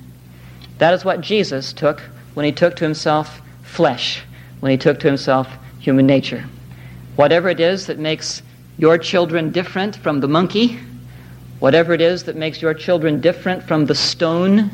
that 0.78 0.94
is 0.94 1.04
what 1.04 1.22
Jesus 1.22 1.74
took 1.74 2.02
when 2.34 2.46
he 2.46 2.52
took 2.52 2.76
to 2.78 2.84
himself 2.84 3.42
flesh, 3.64 4.24
when 4.60 4.72
he 4.72 4.78
took 4.78 5.00
to 5.00 5.08
himself 5.08 5.48
human 5.80 6.06
nature. 6.06 6.46
Whatever 7.16 7.50
it 7.50 7.60
is 7.60 7.88
that 7.88 8.00
makes 8.00 8.42
your 8.78 8.98
children 8.98 9.52
different 9.52 9.96
from 9.96 10.20
the 10.20 10.28
monkey, 10.28 10.80
whatever 11.60 11.94
it 11.94 12.02
is 12.02 12.24
that 12.24 12.36
makes 12.36 12.62
your 12.62 12.74
children 12.74 13.20
different 13.22 13.64
from 13.64 13.86
the 13.86 13.96
stone, 13.96 14.72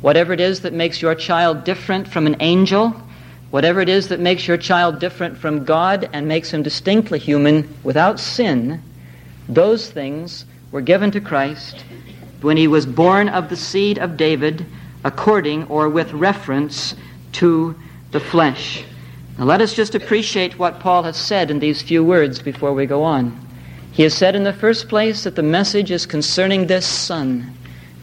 whatever 0.00 0.32
it 0.32 0.40
is 0.40 0.60
that 0.60 0.72
makes 0.72 1.00
your 1.00 1.14
child 1.14 1.64
different 1.64 2.06
from 2.06 2.26
an 2.26 2.36
angel, 2.40 2.94
Whatever 3.50 3.80
it 3.80 3.88
is 3.88 4.08
that 4.08 4.20
makes 4.20 4.46
your 4.46 4.58
child 4.58 4.98
different 4.98 5.38
from 5.38 5.64
God 5.64 6.08
and 6.12 6.28
makes 6.28 6.50
him 6.50 6.62
distinctly 6.62 7.18
human 7.18 7.74
without 7.82 8.20
sin, 8.20 8.82
those 9.48 9.90
things 9.90 10.44
were 10.70 10.82
given 10.82 11.10
to 11.12 11.20
Christ 11.20 11.82
when 12.42 12.58
he 12.58 12.68
was 12.68 12.84
born 12.84 13.28
of 13.28 13.48
the 13.48 13.56
seed 13.56 13.98
of 13.98 14.18
David 14.18 14.66
according 15.02 15.64
or 15.64 15.88
with 15.88 16.12
reference 16.12 16.94
to 17.32 17.74
the 18.10 18.20
flesh. 18.20 18.84
Now 19.38 19.44
let 19.44 19.60
us 19.60 19.72
just 19.72 19.94
appreciate 19.94 20.58
what 20.58 20.80
Paul 20.80 21.04
has 21.04 21.16
said 21.16 21.48
in 21.48 21.60
these 21.60 21.80
few 21.80 22.02
words 22.02 22.40
before 22.40 22.74
we 22.74 22.86
go 22.86 23.04
on. 23.04 23.38
He 23.92 24.02
has 24.02 24.12
said 24.12 24.34
in 24.34 24.42
the 24.42 24.52
first 24.52 24.88
place 24.88 25.22
that 25.22 25.36
the 25.36 25.44
message 25.44 25.92
is 25.92 26.06
concerning 26.06 26.66
this 26.66 26.84
Son, 26.84 27.54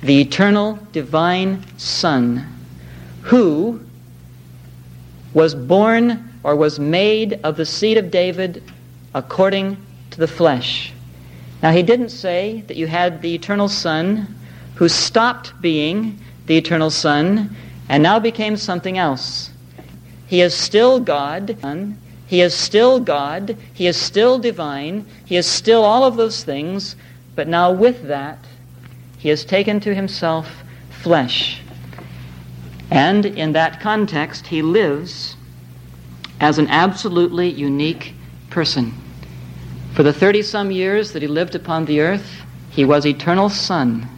the 0.02 0.21
eternal 0.21 0.80
divine 0.93 1.65
Son, 1.78 2.48
who 3.24 3.82
was 5.34 5.54
born 5.54 6.32
or 6.43 6.56
was 6.56 6.80
made 6.80 7.38
of 7.43 7.58
the 7.58 7.65
seed 7.65 7.98
of 7.98 8.12
David 8.12 8.63
according 9.13 9.76
to 10.12 10.17
the 10.17 10.28
flesh. 10.30 10.93
Now, 11.62 11.71
he 11.71 11.84
didn't 11.84 12.10
say 12.10 12.63
that 12.67 12.78
you 12.78 12.88
had 12.88 13.21
the 13.21 13.34
eternal 13.36 13.67
Son 13.67 14.34
who 14.76 14.88
stopped 14.88 15.60
being 15.62 16.17
the 16.45 16.58
eternal 16.58 16.89
Son 16.89 17.54
and 17.89 18.02
now 18.02 18.19
became 18.19 18.56
something 18.56 18.98
else. 18.98 19.50
He 20.28 20.42
is 20.42 20.54
still 20.54 21.00
God. 21.00 21.58
He 22.28 22.42
is 22.42 22.54
still 22.54 23.00
God. 23.00 23.58
He 23.74 23.88
is 23.88 23.98
still 23.98 24.40
divine. 24.40 25.06
He 25.26 25.38
is 25.38 25.46
still 25.46 25.84
all 25.84 26.04
of 26.04 26.16
those 26.16 26.44
things. 26.44 26.96
But 27.36 27.48
now, 27.48 27.72
with 27.72 28.08
that, 28.08 28.40
he 29.18 29.30
has 29.30 29.46
taken 29.46 29.80
to 29.82 29.94
himself 29.94 30.64
flesh. 30.90 31.62
And 32.92 33.26
in 33.26 33.54
that 33.54 33.80
context, 33.80 34.48
he 34.48 34.62
lives 34.62 35.36
as 36.40 36.58
an 36.58 36.68
absolutely 36.68 37.50
unique 37.50 38.14
person. 38.50 38.94
For 39.94 40.04
the 40.04 40.14
30 40.14 40.42
some 40.42 40.72
years 40.72 41.12
that 41.14 41.22
he 41.22 41.28
lived 41.28 41.56
upon 41.56 41.86
the 41.86 42.02
earth, 42.02 42.42
he 42.70 42.86
was 42.86 43.06
eternal 43.06 43.50
Son 43.50 44.10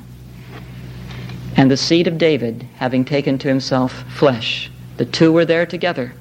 and 1.55 1.71
the 1.71 1.77
seed 1.77 2.07
of 2.07 2.17
David, 2.17 2.67
having 2.75 3.03
taken 3.03 3.37
to 3.39 3.47
himself 3.47 4.03
flesh. 4.15 4.71
The 4.97 5.05
two 5.05 5.31
were 5.31 5.45
there 5.45 5.65
together. 5.65 6.13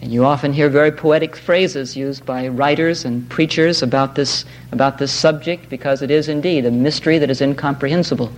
And 0.00 0.12
you 0.12 0.24
often 0.24 0.52
hear 0.52 0.68
very 0.68 0.90
poetic 0.90 1.36
phrases 1.36 1.96
used 1.96 2.26
by 2.26 2.48
writers 2.48 3.04
and 3.04 3.28
preachers 3.30 3.82
about 3.82 4.16
this, 4.16 4.44
about 4.72 4.98
this 4.98 5.12
subject 5.12 5.68
because 5.68 6.02
it 6.02 6.10
is 6.10 6.28
indeed 6.28 6.66
a 6.66 6.70
mystery 6.70 7.18
that 7.18 7.30
is 7.30 7.40
incomprehensible. 7.40 8.32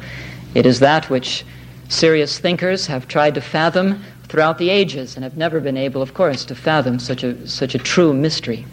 It 0.54 0.66
is 0.66 0.80
that 0.80 1.08
which 1.08 1.44
Serious 1.88 2.38
thinkers 2.38 2.86
have 2.86 3.06
tried 3.08 3.34
to 3.34 3.40
fathom 3.40 4.02
throughout 4.28 4.58
the 4.58 4.70
ages 4.70 5.16
and 5.16 5.22
have 5.22 5.36
never 5.36 5.60
been 5.60 5.76
able, 5.76 6.00
of 6.00 6.14
course, 6.14 6.44
to 6.46 6.54
fathom 6.54 6.98
such 6.98 7.22
a, 7.22 7.46
such 7.46 7.74
a 7.74 7.78
true 7.78 8.14
mystery. 8.14 8.64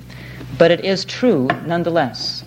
But 0.58 0.72
it 0.72 0.86
is 0.86 1.06
true 1.06 1.48
nonetheless. 1.66 2.44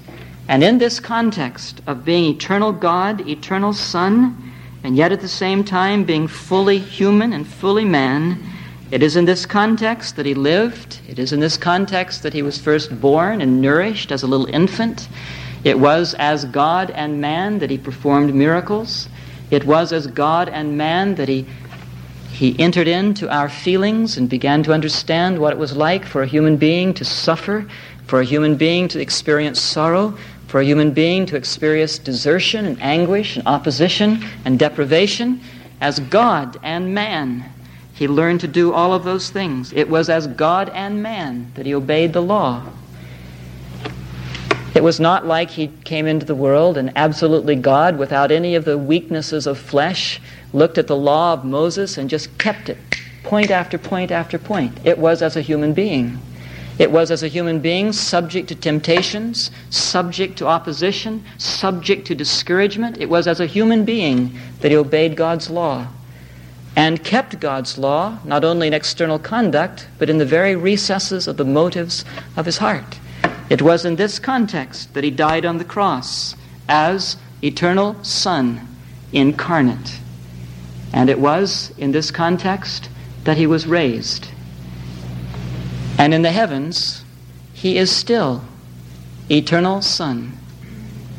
And 0.48 0.64
in 0.64 0.78
this 0.78 1.00
context 1.00 1.80
of 1.86 2.04
being 2.04 2.34
eternal 2.34 2.72
God, 2.72 3.28
eternal 3.28 3.72
Son, 3.72 4.52
and 4.84 4.96
yet 4.96 5.12
at 5.12 5.22
the 5.22 5.28
same 5.28 5.64
time 5.64 6.04
being 6.04 6.28
fully 6.28 6.78
human 6.78 7.32
and 7.32 7.46
fully 7.46 7.86
man, 7.86 8.38
it 8.90 9.02
is 9.02 9.16
in 9.16 9.24
this 9.24 9.46
context 9.46 10.16
that 10.16 10.26
he 10.26 10.34
lived. 10.34 11.00
It 11.08 11.18
is 11.18 11.32
in 11.32 11.40
this 11.40 11.56
context 11.56 12.22
that 12.22 12.34
he 12.34 12.42
was 12.42 12.58
first 12.58 13.00
born 13.00 13.40
and 13.40 13.62
nourished 13.62 14.12
as 14.12 14.22
a 14.22 14.26
little 14.26 14.46
infant. 14.46 15.08
It 15.64 15.78
was 15.78 16.12
as 16.18 16.44
God 16.44 16.90
and 16.90 17.18
man 17.18 17.60
that 17.60 17.70
he 17.70 17.78
performed 17.78 18.34
miracles. 18.34 19.08
It 19.50 19.64
was 19.64 19.90
as 19.90 20.06
God 20.06 20.50
and 20.50 20.76
man 20.76 21.14
that 21.14 21.28
he, 21.28 21.46
he 22.30 22.54
entered 22.60 22.86
into 22.86 23.30
our 23.34 23.48
feelings 23.48 24.18
and 24.18 24.28
began 24.28 24.62
to 24.64 24.74
understand 24.74 25.38
what 25.38 25.54
it 25.54 25.58
was 25.58 25.74
like 25.74 26.04
for 26.04 26.22
a 26.22 26.26
human 26.26 26.58
being 26.58 26.92
to 26.94 27.06
suffer, 27.06 27.66
for 28.06 28.20
a 28.20 28.24
human 28.24 28.54
being 28.54 28.88
to 28.88 29.00
experience 29.00 29.62
sorrow, 29.62 30.14
for 30.54 30.60
a 30.60 30.64
human 30.64 30.92
being 30.92 31.26
to 31.26 31.34
experience 31.34 31.98
desertion 31.98 32.64
and 32.64 32.80
anguish 32.80 33.36
and 33.36 33.44
opposition 33.44 34.24
and 34.44 34.56
deprivation. 34.56 35.40
As 35.80 35.98
God 35.98 36.60
and 36.62 36.94
man, 36.94 37.44
he 37.92 38.06
learned 38.06 38.38
to 38.42 38.46
do 38.46 38.72
all 38.72 38.94
of 38.94 39.02
those 39.02 39.30
things. 39.30 39.72
It 39.72 39.90
was 39.90 40.08
as 40.08 40.28
God 40.28 40.68
and 40.68 41.02
man 41.02 41.50
that 41.56 41.66
he 41.66 41.74
obeyed 41.74 42.12
the 42.12 42.22
law. 42.22 42.62
It 44.76 44.84
was 44.84 45.00
not 45.00 45.26
like 45.26 45.50
he 45.50 45.72
came 45.82 46.06
into 46.06 46.24
the 46.24 46.36
world 46.36 46.78
and 46.78 46.92
absolutely 46.94 47.56
God 47.56 47.98
without 47.98 48.30
any 48.30 48.54
of 48.54 48.64
the 48.64 48.78
weaknesses 48.78 49.48
of 49.48 49.58
flesh, 49.58 50.20
looked 50.52 50.78
at 50.78 50.86
the 50.86 50.94
law 50.94 51.32
of 51.32 51.44
Moses 51.44 51.98
and 51.98 52.08
just 52.08 52.38
kept 52.38 52.68
it, 52.68 52.78
point 53.24 53.50
after 53.50 53.76
point 53.76 54.12
after 54.12 54.38
point. 54.38 54.78
It 54.84 54.98
was 54.98 55.20
as 55.20 55.34
a 55.34 55.40
human 55.40 55.72
being. 55.72 56.20
It 56.78 56.90
was 56.90 57.10
as 57.10 57.22
a 57.22 57.28
human 57.28 57.60
being 57.60 57.92
subject 57.92 58.48
to 58.48 58.54
temptations, 58.54 59.50
subject 59.70 60.38
to 60.38 60.46
opposition, 60.46 61.24
subject 61.38 62.06
to 62.08 62.14
discouragement. 62.14 62.98
It 62.98 63.08
was 63.08 63.28
as 63.28 63.38
a 63.38 63.46
human 63.46 63.84
being 63.84 64.36
that 64.60 64.70
he 64.70 64.76
obeyed 64.76 65.16
God's 65.16 65.50
law 65.50 65.86
and 66.76 67.04
kept 67.04 67.38
God's 67.38 67.78
law, 67.78 68.18
not 68.24 68.44
only 68.44 68.66
in 68.66 68.74
external 68.74 69.18
conduct, 69.18 69.86
but 69.98 70.10
in 70.10 70.18
the 70.18 70.24
very 70.24 70.56
recesses 70.56 71.28
of 71.28 71.36
the 71.36 71.44
motives 71.44 72.04
of 72.36 72.46
his 72.46 72.58
heart. 72.58 72.98
It 73.48 73.62
was 73.62 73.84
in 73.84 73.94
this 73.96 74.18
context 74.18 74.94
that 74.94 75.04
he 75.04 75.10
died 75.10 75.44
on 75.44 75.58
the 75.58 75.64
cross 75.64 76.34
as 76.68 77.16
eternal 77.42 78.02
Son 78.02 78.66
incarnate. 79.12 80.00
And 80.92 81.08
it 81.08 81.20
was 81.20 81.72
in 81.78 81.92
this 81.92 82.10
context 82.10 82.88
that 83.24 83.36
he 83.36 83.46
was 83.46 83.66
raised. 83.66 84.28
And 85.98 86.12
in 86.12 86.22
the 86.22 86.32
heavens, 86.32 87.04
he 87.52 87.78
is 87.78 87.90
still 87.90 88.44
eternal 89.30 89.82
Son 89.82 90.38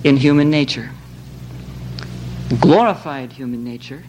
in 0.03 0.17
human 0.17 0.49
nature. 0.49 0.91
Glorified 2.59 3.33
human 3.33 3.63
nature 3.63 4.03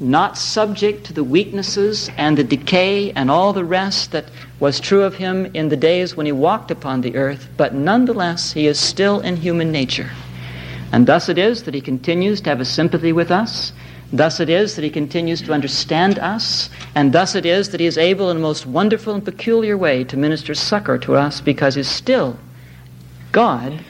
not 0.00 0.36
subject 0.36 1.04
to 1.04 1.12
the 1.12 1.22
weaknesses 1.22 2.10
and 2.16 2.36
the 2.36 2.44
decay 2.44 3.12
and 3.12 3.30
all 3.30 3.52
the 3.52 3.64
rest 3.64 4.10
that 4.10 4.24
was 4.58 4.80
true 4.80 5.02
of 5.02 5.14
him 5.14 5.46
in 5.54 5.68
the 5.68 5.76
days 5.76 6.16
when 6.16 6.26
he 6.26 6.32
walked 6.32 6.70
upon 6.70 7.00
the 7.00 7.14
earth, 7.14 7.48
but 7.56 7.74
nonetheless 7.74 8.52
he 8.52 8.66
is 8.66 8.78
still 8.78 9.20
in 9.20 9.36
human 9.36 9.70
nature. 9.70 10.10
And 10.92 11.06
thus 11.06 11.28
it 11.28 11.38
is 11.38 11.62
that 11.64 11.74
he 11.74 11.80
continues 11.80 12.40
to 12.42 12.50
have 12.50 12.60
a 12.60 12.64
sympathy 12.64 13.12
with 13.12 13.30
us. 13.30 13.72
Thus 14.14 14.38
it 14.38 14.48
is 14.48 14.76
that 14.76 14.84
he 14.84 14.90
continues 14.90 15.42
to 15.42 15.52
understand 15.52 16.20
us. 16.20 16.70
And 16.94 17.12
thus 17.12 17.34
it 17.34 17.44
is 17.44 17.70
that 17.70 17.80
he 17.80 17.86
is 17.86 17.98
able 17.98 18.30
in 18.30 18.36
a 18.36 18.40
most 18.40 18.64
wonderful 18.64 19.12
and 19.12 19.24
peculiar 19.24 19.76
way 19.76 20.04
to 20.04 20.16
minister 20.16 20.54
succor 20.54 20.98
to 20.98 21.16
us 21.16 21.40
because 21.40 21.74
he's 21.74 21.88
still 21.88 22.38
God 23.32 23.80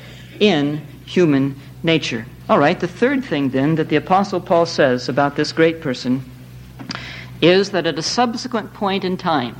in 0.40 0.78
human 1.04 1.56
nature. 1.82 2.24
All 2.48 2.58
right, 2.58 2.80
the 2.80 2.88
third 2.88 3.22
thing 3.22 3.50
then 3.50 3.74
that 3.74 3.90
the 3.90 3.96
Apostle 3.96 4.40
Paul 4.40 4.64
says 4.64 5.10
about 5.10 5.36
this 5.36 5.52
great 5.52 5.82
person 5.82 6.24
is 7.42 7.72
that 7.72 7.86
at 7.86 7.98
a 7.98 8.02
subsequent 8.02 8.72
point 8.72 9.04
in 9.04 9.18
time, 9.18 9.54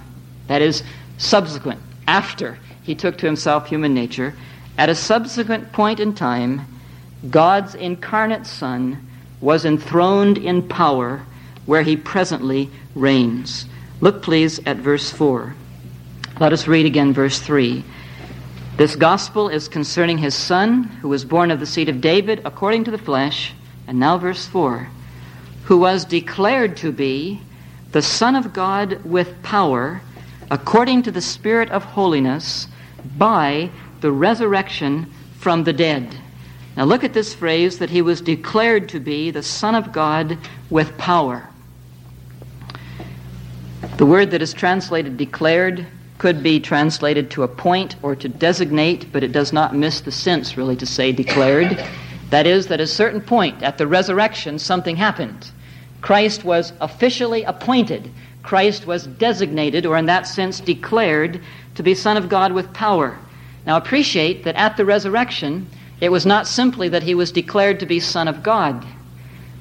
that 0.46 0.62
is, 0.62 0.82
subsequent, 1.18 1.80
after 2.08 2.58
he 2.82 2.94
took 2.94 3.18
to 3.18 3.26
himself 3.26 3.68
human 3.68 3.92
nature, 3.92 4.32
at 4.78 4.88
a 4.88 4.94
subsequent 4.94 5.72
point 5.72 6.00
in 6.00 6.14
time, 6.14 6.62
God's 7.28 7.74
incarnate 7.74 8.46
Son 8.46 9.06
was 9.44 9.64
enthroned 9.64 10.38
in 10.38 10.66
power 10.66 11.22
where 11.66 11.82
he 11.82 11.96
presently 11.96 12.70
reigns. 12.94 13.66
Look, 14.00 14.22
please, 14.22 14.58
at 14.66 14.78
verse 14.78 15.10
4. 15.10 15.54
Let 16.40 16.52
us 16.52 16.66
read 16.66 16.86
again 16.86 17.12
verse 17.12 17.38
3. 17.38 17.84
This 18.76 18.96
gospel 18.96 19.48
is 19.48 19.68
concerning 19.68 20.18
his 20.18 20.34
Son, 20.34 20.82
who 20.82 21.08
was 21.08 21.24
born 21.24 21.50
of 21.50 21.60
the 21.60 21.66
seed 21.66 21.88
of 21.88 22.00
David 22.00 22.40
according 22.44 22.84
to 22.84 22.90
the 22.90 22.98
flesh. 22.98 23.52
And 23.86 24.00
now, 24.00 24.18
verse 24.18 24.46
4 24.46 24.88
who 25.64 25.78
was 25.78 26.04
declared 26.04 26.76
to 26.76 26.92
be 26.92 27.40
the 27.92 28.02
Son 28.02 28.36
of 28.36 28.52
God 28.52 29.02
with 29.04 29.42
power, 29.42 30.00
according 30.50 31.02
to 31.02 31.10
the 31.10 31.22
Spirit 31.22 31.70
of 31.70 31.82
holiness, 31.82 32.68
by 33.16 33.70
the 34.00 34.12
resurrection 34.12 35.10
from 35.38 35.64
the 35.64 35.72
dead. 35.72 36.18
Now 36.76 36.84
look 36.84 37.04
at 37.04 37.12
this 37.12 37.34
phrase 37.34 37.78
that 37.78 37.90
he 37.90 38.02
was 38.02 38.20
declared 38.20 38.88
to 38.90 39.00
be 39.00 39.30
the 39.30 39.42
Son 39.42 39.74
of 39.74 39.92
God 39.92 40.38
with 40.70 40.96
power. 40.98 41.48
The 43.96 44.06
word 44.06 44.32
that 44.32 44.42
is 44.42 44.52
translated 44.52 45.16
declared 45.16 45.86
could 46.18 46.42
be 46.42 46.58
translated 46.58 47.30
to 47.32 47.42
appoint 47.42 47.96
or 48.02 48.16
to 48.16 48.28
designate, 48.28 49.12
but 49.12 49.22
it 49.22 49.32
does 49.32 49.52
not 49.52 49.74
miss 49.74 50.00
the 50.00 50.10
sense 50.10 50.56
really 50.56 50.76
to 50.76 50.86
say 50.86 51.12
declared. 51.12 51.84
That 52.30 52.46
is, 52.46 52.66
that 52.68 52.80
at 52.80 52.84
a 52.84 52.86
certain 52.86 53.20
point 53.20 53.62
at 53.62 53.78
the 53.78 53.86
resurrection, 53.86 54.58
something 54.58 54.96
happened. 54.96 55.50
Christ 56.00 56.44
was 56.44 56.72
officially 56.80 57.44
appointed. 57.44 58.10
Christ 58.42 58.86
was 58.86 59.06
designated, 59.06 59.86
or 59.86 59.96
in 59.96 60.06
that 60.06 60.26
sense 60.26 60.60
declared, 60.60 61.40
to 61.76 61.82
be 61.82 61.94
Son 61.94 62.16
of 62.16 62.28
God 62.28 62.52
with 62.52 62.72
power. 62.72 63.18
Now 63.66 63.76
appreciate 63.76 64.44
that 64.44 64.56
at 64.56 64.76
the 64.76 64.84
resurrection, 64.84 65.68
it 66.04 66.12
was 66.12 66.26
not 66.26 66.46
simply 66.46 66.88
that 66.90 67.02
he 67.02 67.14
was 67.14 67.32
declared 67.32 67.80
to 67.80 67.86
be 67.86 67.98
Son 67.98 68.28
of 68.28 68.42
God. 68.42 68.84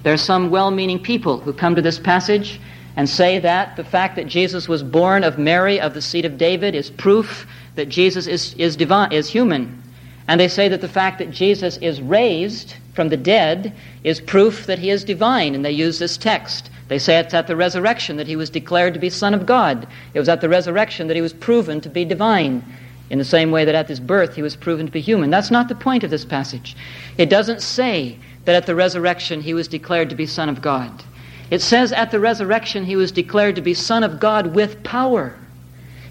There 0.03 0.13
are 0.13 0.17
some 0.17 0.49
well 0.49 0.71
meaning 0.71 0.99
people 0.99 1.39
who 1.39 1.53
come 1.53 1.75
to 1.75 1.81
this 1.81 1.99
passage 1.99 2.59
and 2.97 3.09
say 3.09 3.39
that 3.39 3.77
the 3.77 3.83
fact 3.83 4.17
that 4.17 4.27
Jesus 4.27 4.67
was 4.67 4.83
born 4.83 5.23
of 5.23 5.39
Mary 5.39 5.79
of 5.79 5.93
the 5.93 6.01
seed 6.01 6.25
of 6.25 6.37
David 6.37 6.75
is 6.75 6.89
proof 6.89 7.47
that 7.75 7.87
Jesus 7.87 8.27
is, 8.27 8.53
is, 8.55 8.75
divine, 8.75 9.13
is 9.13 9.29
human. 9.29 9.81
And 10.27 10.39
they 10.39 10.49
say 10.49 10.67
that 10.67 10.81
the 10.81 10.87
fact 10.89 11.17
that 11.19 11.31
Jesus 11.31 11.77
is 11.77 12.01
raised 12.01 12.75
from 12.93 13.09
the 13.09 13.17
dead 13.17 13.73
is 14.03 14.19
proof 14.19 14.65
that 14.67 14.79
he 14.79 14.89
is 14.89 15.03
divine, 15.03 15.55
and 15.55 15.65
they 15.65 15.71
use 15.71 15.97
this 15.97 16.17
text. 16.17 16.69
They 16.89 16.99
say 16.99 17.19
it's 17.19 17.33
at 17.33 17.47
the 17.47 17.55
resurrection 17.55 18.17
that 18.17 18.27
he 18.27 18.35
was 18.35 18.49
declared 18.49 18.93
to 18.93 18.99
be 18.99 19.09
Son 19.09 19.33
of 19.33 19.45
God. 19.45 19.87
It 20.13 20.19
was 20.19 20.29
at 20.29 20.41
the 20.41 20.49
resurrection 20.49 21.07
that 21.07 21.15
he 21.15 21.21
was 21.21 21.33
proven 21.33 21.81
to 21.81 21.89
be 21.89 22.05
divine, 22.05 22.63
in 23.09 23.19
the 23.19 23.25
same 23.25 23.51
way 23.51 23.65
that 23.65 23.75
at 23.75 23.89
his 23.89 23.99
birth 23.99 24.35
he 24.35 24.41
was 24.41 24.55
proven 24.55 24.85
to 24.85 24.91
be 24.91 25.01
human. 25.01 25.29
That's 25.29 25.51
not 25.51 25.67
the 25.67 25.75
point 25.75 26.03
of 26.03 26.09
this 26.09 26.25
passage. 26.25 26.75
It 27.17 27.29
doesn't 27.29 27.61
say 27.61 28.17
that 28.45 28.55
at 28.55 28.65
the 28.65 28.75
resurrection 28.75 29.41
he 29.41 29.53
was 29.53 29.67
declared 29.67 30.09
to 30.09 30.15
be 30.15 30.25
Son 30.25 30.49
of 30.49 30.61
God. 30.61 31.03
It 31.49 31.61
says 31.61 31.91
at 31.91 32.11
the 32.11 32.19
resurrection 32.19 32.85
he 32.85 32.95
was 32.95 33.11
declared 33.11 33.55
to 33.55 33.61
be 33.61 33.73
Son 33.73 34.03
of 34.03 34.19
God 34.19 34.55
with 34.55 34.83
power. 34.83 35.35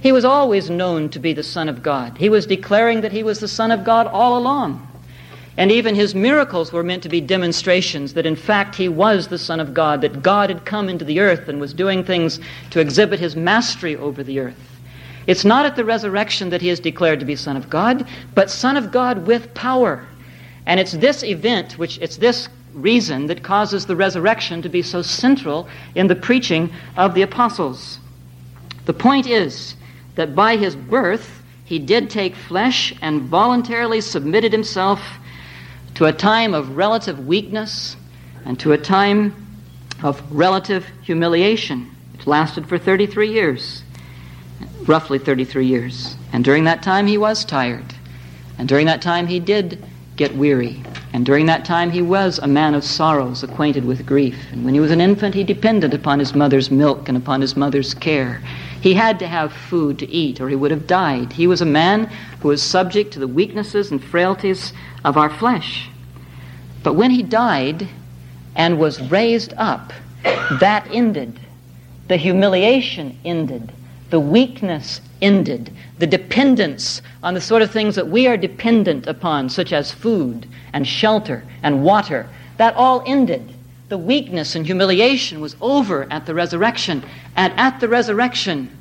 He 0.00 0.12
was 0.12 0.24
always 0.24 0.68
known 0.68 1.09
to 1.11 1.18
be 1.18 1.33
the 1.33 1.42
Son 1.42 1.68
of 1.68 1.83
God. 1.83 2.18
He 2.18 2.28
was 2.28 2.46
declaring 2.46 3.00
that 3.02 3.12
he 3.12 3.22
was 3.22 3.40
the 3.40 3.48
Son 3.48 3.70
of 3.70 3.85
God 3.85 4.07
all 4.07 4.38
along. 4.38 4.88
And 5.57 5.70
even 5.70 5.94
his 5.94 6.14
miracles 6.14 6.72
were 6.72 6.83
meant 6.83 7.02
to 7.02 7.09
be 7.09 7.20
demonstrations 7.20 8.14
that 8.14 8.26
in 8.26 8.37
fact 8.37 8.74
he 8.74 8.88
was 8.88 9.28
the 9.28 9.38
Son 9.38 9.61
of 9.61 9.74
God, 9.74 10.00
that 10.00 10.22
God 10.22 10.48
had 10.48 10.64
come 10.64 10.88
into 10.88 11.05
the 11.05 11.20
earth 11.20 11.48
and 11.48 11.61
was 11.61 11.74
doing 11.74 12.05
things 12.05 12.40
to 12.70 12.81
exhibit 12.81 13.20
his 13.20 13.37
mastery 13.37 13.96
over 13.96 14.22
the 14.22 14.40
earth. 14.40 14.71
It's 15.26 15.44
not 15.44 15.66
at 15.66 15.76
the 15.76 15.85
resurrection 15.85 16.50
that 16.50 16.61
he 16.61 16.70
is 16.70 16.80
declared 16.80 17.20
to 17.20 17.26
be 17.26 17.37
Son 17.37 17.56
of 17.56 17.70
God, 17.70 18.06
but 18.35 18.50
Son 18.50 18.76
of 18.76 18.90
God 18.90 19.26
with 19.26 19.52
power. 19.54 20.06
And 20.66 20.80
it's 20.80 20.92
this 20.92 21.22
event, 21.22 21.78
which 21.78 21.98
it's 21.98 22.16
this 22.16 22.48
reason 22.74 23.26
that 23.26 23.42
causes 23.42 23.87
the 23.87 23.96
resurrection 23.96 24.62
to 24.62 24.68
be 24.68 24.82
so 24.82 25.02
central 25.02 25.68
in 25.94 26.06
the 26.06 26.16
preaching 26.16 26.72
of 26.96 27.14
the 27.14 27.22
apostles. 27.22 27.98
The 28.87 28.92
point 28.92 29.26
is 29.26 29.76
that 30.14 30.35
by 30.35 30.56
his 30.56 30.74
birth, 30.74 31.42
he 31.64 31.78
did 31.78 32.11
take 32.11 32.35
flesh 32.35 32.94
and 33.00 33.22
voluntarily 33.22 34.00
submitted 34.00 34.52
himself 34.52 35.00
to 35.94 36.06
a 36.06 36.12
time 36.12 36.54
of 36.54 36.76
relative 36.76 37.26
weakness 37.26 37.96
and 38.44 38.58
to 38.61 38.72
a 38.72 38.78
time 38.78 39.35
of 40.02 40.22
relative 40.30 40.87
humiliation. 41.02 41.90
It 42.14 42.26
lasted 42.26 42.68
for 42.68 42.78
33 42.78 43.32
years, 43.32 43.81
roughly 44.88 45.18
33 45.18 45.66
years. 45.66 46.16
And 46.32 46.44
during 46.44 46.64
that 46.64 46.82
time, 46.82 47.06
he 47.06 47.18
was 47.18 47.44
tired. 47.44 47.94
And 48.58 48.68
during 48.68 48.86
that 48.86 49.02
time, 49.02 49.26
he 49.26 49.40
did 49.40 49.82
get 50.16 50.34
weary. 50.36 50.82
And 51.12 51.26
during 51.26 51.46
that 51.46 51.64
time, 51.64 51.90
he 51.90 52.02
was 52.02 52.38
a 52.38 52.46
man 52.46 52.74
of 52.74 52.84
sorrows, 52.84 53.42
acquainted 53.42 53.84
with 53.84 54.06
grief. 54.06 54.36
And 54.52 54.64
when 54.64 54.74
he 54.74 54.80
was 54.80 54.90
an 54.90 55.00
infant, 55.00 55.34
he 55.34 55.44
depended 55.44 55.94
upon 55.94 56.18
his 56.18 56.34
mother's 56.34 56.70
milk 56.70 57.08
and 57.08 57.16
upon 57.16 57.40
his 57.40 57.56
mother's 57.56 57.94
care. 57.94 58.40
He 58.80 58.94
had 58.94 59.18
to 59.20 59.26
have 59.26 59.52
food 59.52 59.98
to 60.00 60.10
eat, 60.10 60.40
or 60.40 60.48
he 60.48 60.56
would 60.56 60.70
have 60.70 60.86
died. 60.86 61.32
He 61.32 61.46
was 61.46 61.60
a 61.60 61.66
man 61.66 62.10
who 62.40 62.48
was 62.48 62.62
subject 62.62 63.12
to 63.12 63.20
the 63.20 63.28
weaknesses 63.28 63.90
and 63.90 64.02
frailties 64.02 64.72
of 65.04 65.16
our 65.16 65.30
flesh. 65.30 65.88
But 66.82 66.94
when 66.94 67.10
he 67.10 67.22
died 67.22 67.88
and 68.56 68.78
was 68.78 69.00
raised 69.10 69.54
up, 69.56 69.92
that 70.24 70.86
ended. 70.90 71.38
The 72.08 72.16
humiliation 72.16 73.18
ended. 73.24 73.72
The 74.12 74.20
weakness 74.20 75.01
ended. 75.22 75.72
The 75.98 76.07
dependence 76.07 77.01
on 77.22 77.33
the 77.33 77.40
sort 77.40 77.62
of 77.62 77.70
things 77.70 77.94
that 77.94 78.09
we 78.09 78.27
are 78.27 78.37
dependent 78.37 79.07
upon, 79.07 79.48
such 79.48 79.72
as 79.72 79.90
food 79.90 80.46
and 80.75 80.87
shelter 80.87 81.44
and 81.62 81.83
water, 81.83 82.29
that 82.59 82.77
all 82.77 83.03
ended. 83.07 83.55
The 83.88 83.96
weakness 83.96 84.55
and 84.55 84.66
humiliation 84.66 85.40
was 85.40 85.57
over 85.62 86.07
at 86.11 86.27
the 86.27 86.35
resurrection. 86.35 87.03
And 87.37 87.55
at 87.59 87.81
the 87.81 87.88
resurrection, 87.88 88.77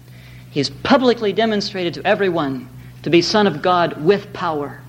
he 0.49 0.59
is 0.59 0.69
publicly 0.69 1.31
demonstrated 1.31 1.93
to 1.93 2.05
everyone 2.05 2.67
to 3.03 3.09
be 3.09 3.21
Son 3.21 3.47
of 3.47 3.61
God 3.61 4.03
with 4.03 4.33
power. 4.33 4.81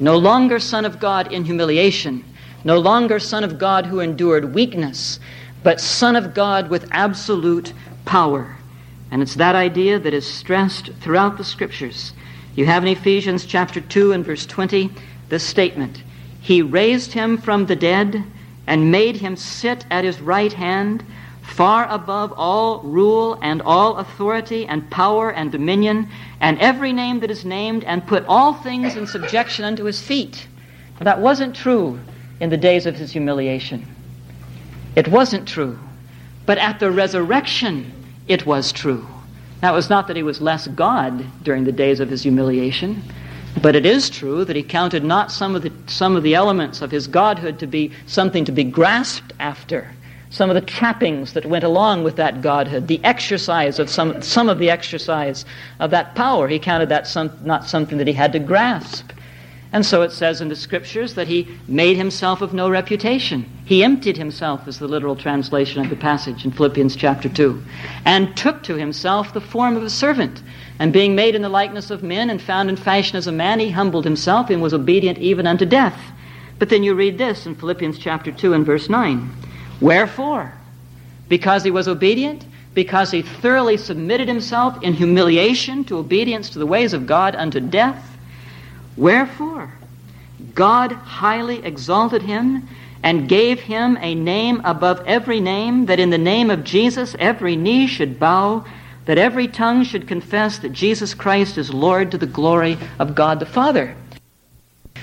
No 0.00 0.16
longer 0.16 0.58
Son 0.58 0.86
of 0.86 0.98
God 0.98 1.32
in 1.32 1.44
humiliation, 1.44 2.24
no 2.64 2.80
longer 2.80 3.20
Son 3.20 3.44
of 3.44 3.60
God 3.60 3.86
who 3.86 4.00
endured 4.00 4.54
weakness, 4.54 5.20
but 5.62 5.80
Son 5.80 6.16
of 6.16 6.34
God 6.34 6.68
with 6.68 6.88
absolute 6.90 7.72
power. 8.04 8.57
And 9.10 9.22
it's 9.22 9.36
that 9.36 9.54
idea 9.54 9.98
that 9.98 10.14
is 10.14 10.26
stressed 10.26 10.90
throughout 11.00 11.38
the 11.38 11.44
scriptures. 11.44 12.12
You 12.54 12.66
have 12.66 12.82
in 12.82 12.88
Ephesians 12.88 13.46
chapter 13.46 13.80
2 13.80 14.12
and 14.12 14.24
verse 14.24 14.44
20 14.44 14.90
this 15.28 15.44
statement 15.44 16.02
He 16.40 16.62
raised 16.62 17.12
him 17.12 17.38
from 17.38 17.66
the 17.66 17.76
dead 17.76 18.24
and 18.66 18.90
made 18.90 19.16
him 19.16 19.36
sit 19.36 19.86
at 19.90 20.04
his 20.04 20.20
right 20.20 20.52
hand, 20.52 21.04
far 21.42 21.86
above 21.88 22.34
all 22.36 22.80
rule 22.80 23.38
and 23.40 23.62
all 23.62 23.96
authority 23.96 24.66
and 24.66 24.90
power 24.90 25.32
and 25.32 25.50
dominion, 25.50 26.08
and 26.40 26.58
every 26.58 26.92
name 26.92 27.20
that 27.20 27.30
is 27.30 27.44
named, 27.44 27.84
and 27.84 28.06
put 28.06 28.26
all 28.26 28.52
things 28.52 28.96
in 28.96 29.06
subjection 29.06 29.64
unto 29.64 29.84
his 29.84 30.00
feet. 30.02 30.46
That 31.00 31.20
wasn't 31.20 31.56
true 31.56 31.98
in 32.40 32.50
the 32.50 32.56
days 32.56 32.84
of 32.84 32.96
his 32.96 33.12
humiliation. 33.12 33.86
It 34.96 35.08
wasn't 35.08 35.48
true. 35.48 35.78
But 36.44 36.58
at 36.58 36.80
the 36.80 36.90
resurrection, 36.90 37.92
it 38.28 38.46
was 38.46 38.72
true. 38.72 39.06
Now, 39.62 39.72
it 39.72 39.76
was 39.76 39.90
not 39.90 40.06
that 40.06 40.16
he 40.16 40.22
was 40.22 40.40
less 40.40 40.68
God 40.68 41.24
during 41.42 41.64
the 41.64 41.72
days 41.72 41.98
of 41.98 42.10
his 42.10 42.22
humiliation, 42.22 43.02
but 43.60 43.74
it 43.74 43.84
is 43.84 44.08
true 44.08 44.44
that 44.44 44.54
he 44.54 44.62
counted 44.62 45.02
not 45.02 45.32
some 45.32 45.56
of 45.56 45.62
the, 45.62 45.72
some 45.86 46.14
of 46.14 46.22
the 46.22 46.34
elements 46.34 46.80
of 46.80 46.90
his 46.90 47.08
godhood 47.08 47.58
to 47.58 47.66
be 47.66 47.92
something 48.06 48.44
to 48.44 48.52
be 48.52 48.62
grasped 48.62 49.32
after, 49.40 49.90
some 50.30 50.48
of 50.48 50.54
the 50.54 50.60
trappings 50.60 51.32
that 51.32 51.46
went 51.46 51.64
along 51.64 52.04
with 52.04 52.16
that 52.16 52.40
godhood, 52.40 52.86
the 52.86 53.02
exercise 53.02 53.80
of 53.80 53.90
some, 53.90 54.22
some 54.22 54.48
of 54.48 54.58
the 54.58 54.70
exercise 54.70 55.44
of 55.80 55.90
that 55.90 56.14
power. 56.14 56.46
He 56.46 56.58
counted 56.60 56.90
that 56.90 57.08
some, 57.08 57.36
not 57.42 57.66
something 57.66 57.98
that 57.98 58.06
he 58.06 58.12
had 58.12 58.32
to 58.32 58.38
grasp. 58.38 59.10
And 59.70 59.84
so 59.84 60.00
it 60.00 60.12
says 60.12 60.40
in 60.40 60.48
the 60.48 60.56
scriptures 60.56 61.14
that 61.14 61.28
he 61.28 61.46
made 61.66 61.98
himself 61.98 62.40
of 62.40 62.54
no 62.54 62.70
reputation. 62.70 63.44
He 63.66 63.84
emptied 63.84 64.16
himself, 64.16 64.66
is 64.66 64.78
the 64.78 64.88
literal 64.88 65.14
translation 65.14 65.82
of 65.82 65.90
the 65.90 65.96
passage 65.96 66.46
in 66.46 66.52
Philippians 66.52 66.96
chapter 66.96 67.28
2, 67.28 67.62
and 68.06 68.34
took 68.34 68.62
to 68.62 68.76
himself 68.76 69.34
the 69.34 69.42
form 69.42 69.76
of 69.76 69.82
a 69.82 69.90
servant. 69.90 70.42
And 70.78 70.90
being 70.90 71.14
made 71.14 71.34
in 71.34 71.42
the 71.42 71.50
likeness 71.50 71.90
of 71.90 72.02
men 72.02 72.30
and 72.30 72.40
found 72.40 72.70
in 72.70 72.76
fashion 72.76 73.16
as 73.16 73.26
a 73.26 73.32
man, 73.32 73.60
he 73.60 73.70
humbled 73.70 74.04
himself 74.04 74.48
and 74.48 74.62
was 74.62 74.72
obedient 74.72 75.18
even 75.18 75.46
unto 75.46 75.66
death. 75.66 76.00
But 76.58 76.70
then 76.70 76.82
you 76.82 76.94
read 76.94 77.18
this 77.18 77.44
in 77.46 77.54
Philippians 77.54 77.98
chapter 77.98 78.32
2 78.32 78.54
and 78.54 78.64
verse 78.64 78.88
9. 78.88 79.30
Wherefore? 79.82 80.54
Because 81.28 81.62
he 81.62 81.70
was 81.70 81.88
obedient? 81.88 82.46
Because 82.72 83.10
he 83.10 83.20
thoroughly 83.20 83.76
submitted 83.76 84.28
himself 84.28 84.82
in 84.82 84.94
humiliation 84.94 85.84
to 85.84 85.98
obedience 85.98 86.48
to 86.50 86.58
the 86.58 86.66
ways 86.66 86.94
of 86.94 87.06
God 87.06 87.36
unto 87.36 87.60
death? 87.60 88.17
Wherefore? 88.98 89.72
God 90.54 90.92
highly 90.92 91.64
exalted 91.64 92.22
him 92.22 92.68
and 93.02 93.28
gave 93.28 93.60
him 93.60 93.96
a 94.00 94.14
name 94.14 94.60
above 94.64 95.02
every 95.06 95.38
name, 95.38 95.86
that 95.86 96.00
in 96.00 96.10
the 96.10 96.18
name 96.18 96.50
of 96.50 96.64
Jesus 96.64 97.14
every 97.20 97.54
knee 97.54 97.86
should 97.86 98.18
bow, 98.18 98.64
that 99.04 99.16
every 99.16 99.46
tongue 99.46 99.84
should 99.84 100.08
confess 100.08 100.58
that 100.58 100.72
Jesus 100.72 101.14
Christ 101.14 101.56
is 101.58 101.72
Lord 101.72 102.10
to 102.10 102.18
the 102.18 102.26
glory 102.26 102.76
of 102.98 103.14
God 103.14 103.38
the 103.38 103.46
Father. 103.46 103.94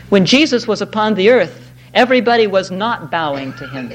When 0.09 0.25
Jesus 0.25 0.67
was 0.67 0.81
upon 0.81 1.15
the 1.15 1.29
earth, 1.29 1.71
everybody 1.93 2.47
was 2.47 2.69
not 2.69 3.09
bowing 3.09 3.53
to 3.53 3.67
him. 3.69 3.93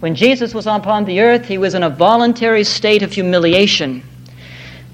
When 0.00 0.14
Jesus 0.14 0.54
was 0.54 0.66
upon 0.66 1.04
the 1.04 1.20
earth, 1.20 1.44
he 1.44 1.58
was 1.58 1.74
in 1.74 1.82
a 1.82 1.90
voluntary 1.90 2.64
state 2.64 3.02
of 3.02 3.12
humiliation, 3.12 4.02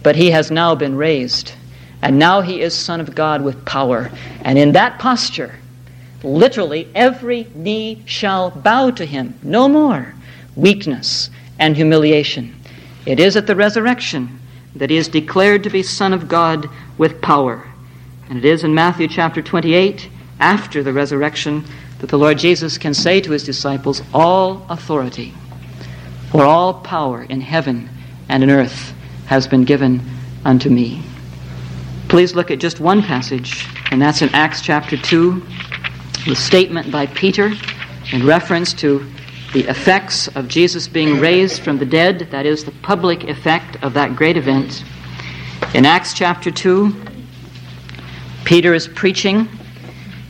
but 0.03 0.17
he 0.17 0.31
has 0.33 0.51
now 0.51 0.75
been 0.75 0.97
raised. 0.97 1.53
And 2.03 2.19
now 2.19 2.41
he 2.41 2.61
is 2.61 2.75
Son 2.75 3.01
of 3.01 3.15
God 3.15 3.43
with 3.43 3.65
power. 3.65 4.11
And 4.43 4.59
in 4.59 4.73
that 4.73 4.99
posture, 4.99 5.55
literally, 6.23 6.89
every 6.95 7.47
knee 7.55 8.03
shall 8.05 8.51
bow 8.51 8.91
to 8.91 9.07
him. 9.07 9.39
No 9.43 9.69
more 9.69 10.15
weakness 10.57 11.31
and 11.59 11.77
humiliation. 11.77 12.55
It 13.07 13.21
is 13.21 13.37
at 13.37 13.47
the 13.47 13.57
resurrection 13.57 14.41
that 14.75 14.91
he 14.91 14.97
is 14.97 15.09
declared 15.09 15.63
to 15.63 15.71
be 15.71 15.83
Son 15.83 16.13
of 16.13 16.29
God 16.29 16.69
with 16.99 17.21
power. 17.23 17.67
And 18.29 18.39
it 18.39 18.45
is 18.45 18.65
in 18.65 18.75
Matthew 18.75 19.09
chapter 19.09 19.43
28, 19.43 20.09
after 20.41 20.83
the 20.83 20.93
resurrection, 20.93 21.65
that 22.01 22.11
the 22.11 22.19
Lord 22.19 22.39
Jesus 22.39 22.79
can 22.79 22.95
say 22.95 23.21
to 23.21 23.31
his 23.31 23.45
disciples, 23.45 24.03
All 24.13 24.67
authority 24.69 25.33
or 26.33 26.43
all 26.43 26.75
power 26.75 27.23
in 27.25 27.41
heaven 27.41 27.89
and 28.29 28.43
in 28.43 28.51
earth 28.51 28.93
has 29.27 29.47
been 29.47 29.65
given 29.65 30.01
unto 30.45 30.69
me. 30.69 31.03
Please 32.13 32.35
look 32.35 32.51
at 32.51 32.59
just 32.59 32.79
one 32.79 33.01
passage, 33.01 33.67
and 33.91 34.03
that's 34.03 34.21
in 34.21 34.29
Acts 34.35 34.61
chapter 34.61 34.99
2, 34.99 35.43
the 36.27 36.35
statement 36.35 36.93
by 36.93 37.07
Peter 37.07 37.51
in 38.13 38.27
reference 38.27 38.75
to 38.75 39.11
the 39.55 39.61
effects 39.61 40.29
of 40.37 40.47
Jesus 40.47 40.87
being 40.87 41.21
raised 41.21 41.63
from 41.63 41.79
the 41.79 41.87
dead, 41.87 42.29
that 42.31 42.45
is, 42.45 42.67
the 42.67 42.71
public 42.83 43.25
effect 43.25 43.83
of 43.83 43.95
that 43.95 44.15
great 44.15 44.37
event. 44.37 44.85
In 45.73 45.87
Acts 45.87 46.13
chapter 46.13 46.51
2, 46.51 46.95
Peter 48.45 48.75
is 48.75 48.87
preaching. 48.89 49.49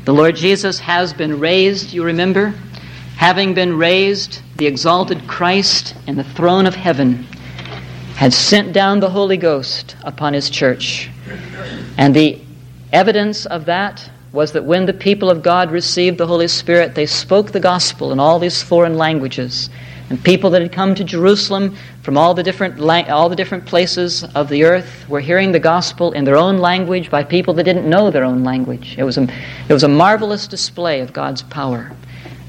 The 0.04 0.14
Lord 0.14 0.36
Jesus 0.36 0.78
has 0.78 1.12
been 1.12 1.40
raised, 1.40 1.92
you 1.92 2.04
remember? 2.04 2.54
Having 3.16 3.54
been 3.54 3.76
raised, 3.76 4.40
the 4.56 4.68
exalted 4.68 5.26
Christ 5.26 5.96
in 6.06 6.14
the 6.14 6.22
throne 6.22 6.66
of 6.66 6.76
heaven 6.76 7.26
had 8.22 8.32
sent 8.32 8.72
down 8.72 9.00
the 9.00 9.10
Holy 9.10 9.36
Ghost 9.36 9.96
upon 10.04 10.32
his 10.32 10.48
church. 10.48 11.10
And 11.98 12.14
the 12.14 12.40
evidence 12.92 13.46
of 13.46 13.64
that 13.64 14.08
was 14.30 14.52
that 14.52 14.64
when 14.64 14.86
the 14.86 14.92
people 14.92 15.28
of 15.28 15.42
God 15.42 15.72
received 15.72 16.18
the 16.18 16.26
Holy 16.28 16.46
Spirit, 16.46 16.94
they 16.94 17.04
spoke 17.04 17.50
the 17.50 17.58
gospel 17.58 18.12
in 18.12 18.20
all 18.20 18.38
these 18.38 18.62
foreign 18.62 18.96
languages. 18.96 19.70
And 20.08 20.22
people 20.22 20.50
that 20.50 20.62
had 20.62 20.70
come 20.70 20.94
to 20.94 21.02
Jerusalem 21.02 21.76
from 22.02 22.16
all 22.16 22.32
the 22.32 22.44
different 22.44 22.78
all 23.10 23.28
the 23.28 23.34
different 23.34 23.66
places 23.66 24.22
of 24.36 24.48
the 24.48 24.62
earth 24.62 25.04
were 25.08 25.18
hearing 25.18 25.50
the 25.50 25.58
gospel 25.58 26.12
in 26.12 26.22
their 26.22 26.36
own 26.36 26.58
language 26.58 27.10
by 27.10 27.24
people 27.24 27.54
that 27.54 27.64
didn't 27.64 27.90
know 27.90 28.12
their 28.12 28.22
own 28.22 28.44
language. 28.44 28.94
It 28.96 29.02
was 29.02 29.18
a, 29.18 29.24
it 29.68 29.72
was 29.72 29.82
a 29.82 29.88
marvelous 29.88 30.46
display 30.46 31.00
of 31.00 31.12
God's 31.12 31.42
power. 31.42 31.90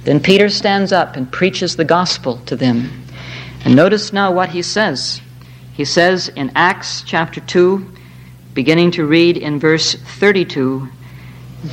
Then 0.03 0.19
Peter 0.19 0.49
stands 0.49 0.91
up 0.91 1.15
and 1.15 1.31
preaches 1.31 1.77
the 1.77 1.85
gospel 1.85 2.37
to 2.45 2.55
them. 2.55 2.91
And 3.65 3.75
notice 3.75 4.13
now 4.13 4.31
what 4.31 4.49
he 4.49 4.61
says. 4.61 5.19
He 5.73 5.85
says 5.85 6.29
in 6.29 6.51
Acts 6.55 7.01
chapter 7.01 7.41
2, 7.41 7.83
beginning 8.53 8.91
to 8.91 9.05
read 9.05 9.37
in 9.37 9.59
verse 9.59 9.95
32 9.95 10.87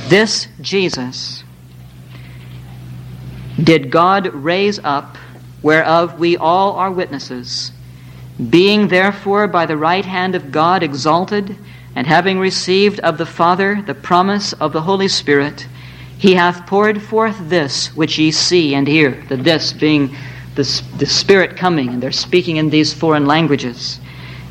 This 0.07 0.47
Jesus 0.59 1.43
did 3.63 3.91
God 3.91 4.33
raise 4.33 4.79
up, 4.79 5.17
whereof 5.61 6.17
we 6.17 6.35
all 6.35 6.73
are 6.77 6.91
witnesses, 6.91 7.71
being 8.49 8.87
therefore 8.87 9.47
by 9.47 9.67
the 9.67 9.77
right 9.77 10.05
hand 10.05 10.33
of 10.33 10.51
God 10.51 10.81
exalted, 10.81 11.55
and 11.95 12.07
having 12.07 12.39
received 12.39 12.99
of 13.01 13.19
the 13.19 13.25
Father 13.27 13.83
the 13.85 13.93
promise 13.93 14.53
of 14.53 14.73
the 14.73 14.81
Holy 14.81 15.09
Spirit, 15.09 15.67
he 16.17 16.33
hath 16.33 16.65
poured 16.65 17.03
forth 17.03 17.37
this 17.49 17.95
which 17.95 18.17
ye 18.17 18.31
see 18.31 18.73
and 18.73 18.87
hear, 18.87 19.23
the 19.29 19.37
this 19.37 19.73
being 19.73 20.15
the, 20.55 20.83
the 20.97 21.05
Spirit 21.05 21.55
coming, 21.55 21.89
and 21.89 22.03
they're 22.03 22.11
speaking 22.11 22.57
in 22.57 22.69
these 22.69 22.93
foreign 22.93 23.25
languages. 23.25 23.99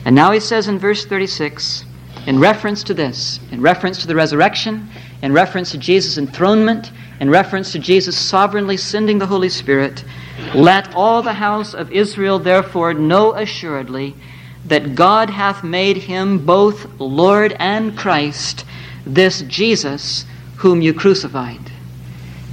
And 0.05 0.15
now 0.15 0.33
he 0.33 0.41
says 0.41 0.69
in 0.69 0.79
verse 0.79 1.05
36, 1.05 1.85
in 2.27 2.39
reference 2.39 2.83
to 2.85 2.95
this, 2.95 3.41
in 3.51 3.61
reference 3.61 3.99
to 3.99 4.07
the 4.07 4.15
resurrection, 4.15 4.89
in 5.23 5.33
reference 5.33 5.71
to 5.73 5.79
Jesus' 5.79 6.19
enthronement, 6.19 6.91
in 7.21 7.29
reference 7.29 7.73
to 7.73 7.79
Jesus 7.79 8.17
sovereignly 8.17 8.77
sending 8.77 9.19
the 9.19 9.27
Holy 9.27 9.49
Spirit, 9.49 10.05
let 10.55 10.95
all 10.95 11.23
the 11.23 11.35
house 11.35 11.75
of 11.75 11.93
Israel 11.93 12.39
therefore 12.39 12.95
know 12.95 13.35
assuredly 13.35 14.15
that 14.67 14.95
God 14.95 15.31
hath 15.31 15.65
made 15.65 15.97
him 15.97 16.45
both 16.45 16.87
Lord 16.99 17.55
and 17.59 17.97
Christ, 17.97 18.65
this 19.07 19.43
Jesus 19.43 20.25
whom 20.57 20.83
you 20.83 20.93
crucified. 20.95 21.61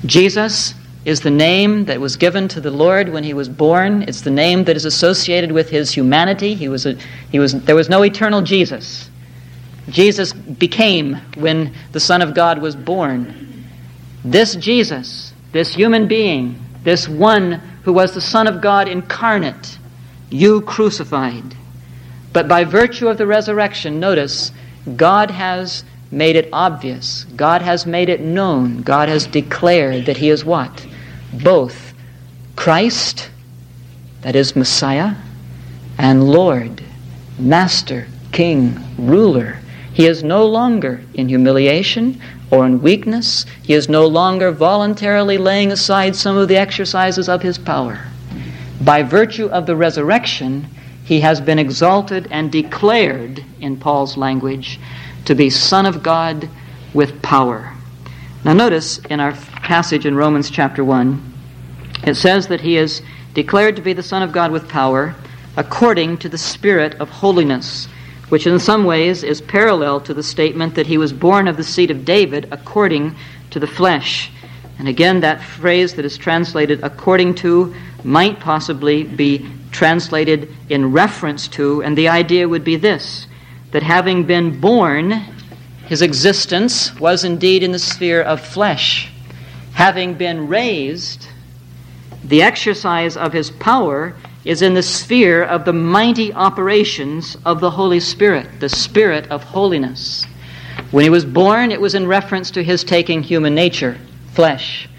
Jesus 0.06 0.74
is 1.08 1.22
the 1.22 1.32
name 1.32 1.86
that 1.86 2.02
was 2.02 2.18
given 2.18 2.50
to 2.50 2.60
the 2.60 2.70
Lord 2.70 3.08
when 3.08 3.24
he 3.24 3.34
was 3.34 3.48
born. 3.48 4.04
It's 4.10 4.20
the 4.20 4.30
name 4.30 4.66
that 4.66 4.76
is 4.76 4.84
associated 4.84 5.54
with 5.54 5.70
his 5.70 5.90
humanity. 5.90 6.54
He 6.54 6.68
was 6.68 6.86
a, 6.86 6.96
he 7.32 7.40
was, 7.40 7.54
there 7.64 7.78
was 7.78 7.88
no 7.88 8.04
eternal 8.04 8.42
Jesus. 8.42 9.10
Jesus 9.88 10.34
became 10.34 11.16
when 11.38 11.74
the 11.94 12.02
Son 12.02 12.22
of 12.22 12.36
God 12.36 12.62
was 12.62 12.76
born. 12.76 13.64
This 14.26 14.58
Jesus, 14.58 15.32
this 15.54 15.74
human 15.74 16.10
being, 16.10 16.60
this 16.84 17.08
one 17.08 17.54
who 17.84 17.94
was 17.94 18.14
the 18.14 18.20
Son 18.20 18.46
of 18.46 18.60
God 18.60 18.90
incarnate, 18.90 19.80
you 20.30 20.60
crucified. 20.60 21.56
But 22.34 22.50
by 22.50 22.66
virtue 22.66 23.08
of 23.08 23.18
the 23.18 23.26
resurrection, 23.26 24.02
notice, 24.02 24.52
God 24.98 25.32
has 25.32 25.86
made 26.12 26.36
it 26.36 26.50
obvious. 26.52 27.24
God 27.38 27.62
has 27.62 27.86
made 27.86 28.10
it 28.10 28.20
known. 28.20 28.82
God 28.82 29.08
has 29.08 29.26
declared 29.26 30.08
that 30.08 30.18
He 30.18 30.30
is 30.30 30.44
what? 30.44 30.86
Both 31.34 31.94
Christ, 32.56 33.30
that 34.22 34.36
is 34.36 34.56
Messiah, 34.56 35.16
and 35.98 36.30
Lord, 36.30 36.84
Master, 37.40 38.08
King, 38.32 38.80
Ruler. 38.98 39.60
He 39.94 40.06
is 40.06 40.24
no 40.24 40.46
longer 40.46 41.02
in 41.14 41.28
humiliation 41.28 42.22
or 42.52 42.66
in 42.66 42.82
weakness. 42.82 43.46
He 43.64 43.74
is 43.74 43.90
no 43.90 44.06
longer 44.06 44.52
voluntarily 44.52 45.38
laying 45.38 45.72
aside 45.72 46.16
some 46.16 46.38
of 46.38 46.48
the 46.48 46.58
exercises 46.58 47.28
of 47.28 47.42
his 47.42 47.58
power. 47.58 48.00
By 48.82 49.04
virtue 49.04 49.48
of 49.48 49.66
the 49.66 49.76
resurrection, 49.76 50.68
he 51.04 51.22
has 51.22 51.42
been 51.42 51.58
exalted 51.58 52.28
and 52.32 52.52
declared, 52.52 53.44
in 53.60 53.78
Paul's 53.78 54.18
language, 54.18 54.80
to 55.26 55.36
be 55.36 55.50
Son 55.50 55.86
of 55.86 56.04
God 56.04 56.50
with 56.94 57.22
power. 57.22 57.74
Now, 58.44 58.54
notice 58.54 59.00
in 59.00 59.20
our 59.20 59.34
passage 59.68 60.06
in 60.06 60.16
Romans 60.16 60.50
chapter 60.50 60.82
1, 60.82 61.34
it 62.06 62.16
says 62.16 62.48
that 62.48 62.62
he 62.62 62.78
is 62.78 63.02
declared 63.34 63.76
to 63.76 63.82
be 63.82 63.92
the 63.92 64.02
Son 64.02 64.24
of 64.24 64.32
God 64.32 64.50
with 64.50 64.70
power 64.70 65.14
according 65.58 66.18
to 66.20 66.30
the 66.30 66.38
Spirit 66.38 66.96
of 67.02 67.10
holiness 67.10 67.90
which 68.30 68.48
in 68.48 68.60
some 68.60 68.86
ways 68.86 69.24
is 69.24 69.42
parallel 69.42 70.00
to 70.00 70.14
the 70.14 70.24
statement 70.24 70.76
that 70.76 70.88
he 70.88 70.98
was 70.98 71.12
born 71.12 71.50
of 71.50 71.58
the 71.58 71.64
seed 71.66 71.92
of 71.92 72.06
David 72.06 72.48
according 72.52 73.14
to 73.52 73.60
the 73.60 73.68
flesh. 73.68 74.32
And 74.80 74.88
again, 74.88 75.20
that 75.20 75.42
phrase 75.42 75.96
that 75.96 76.06
is 76.06 76.18
translated 76.18 76.82
according 76.82 77.36
to 77.36 77.76
might 78.06 78.40
possibly 78.40 79.04
be 79.04 79.50
translated 79.72 80.50
in 80.70 80.94
reference 80.94 81.50
to, 81.50 81.84
and 81.84 81.98
the 81.98 82.08
idea 82.08 82.48
would 82.48 82.64
be 82.64 82.78
this 82.78 83.28
that 83.72 83.84
having 83.84 84.24
been 84.24 84.62
born, 84.62 85.12
his 85.88 86.02
existence 86.02 86.98
was 87.02 87.26
indeed 87.26 87.64
in 87.64 87.74
the 87.74 87.80
sphere 87.80 88.22
of 88.22 88.40
flesh. 88.40 89.12
Having 89.78 90.16
been 90.16 90.48
raised, 90.48 91.28
the 92.24 92.42
exercise 92.42 93.16
of 93.16 93.32
his 93.32 93.52
power 93.52 94.16
is 94.44 94.64
in 94.64 94.74
the 94.74 94.82
sphere 94.82 95.44
of 95.44 95.66
the 95.66 95.72
mighty 95.74 96.34
operations 96.34 97.38
of 97.46 97.60
the 97.60 97.70
Holy 97.70 98.00
Spirit, 98.00 98.60
the 98.60 98.70
Spirit 98.70 99.28
of 99.30 99.44
holiness. 99.44 100.26
When 100.90 101.04
he 101.04 101.12
was 101.12 101.26
born, 101.26 101.72
it 101.72 101.80
was 101.80 101.94
in 101.94 102.08
reference 102.08 102.50
to 102.52 102.64
his 102.64 102.84
taking 102.84 103.22
human 103.22 103.54
nature, 103.54 104.00
flesh. 104.34 104.90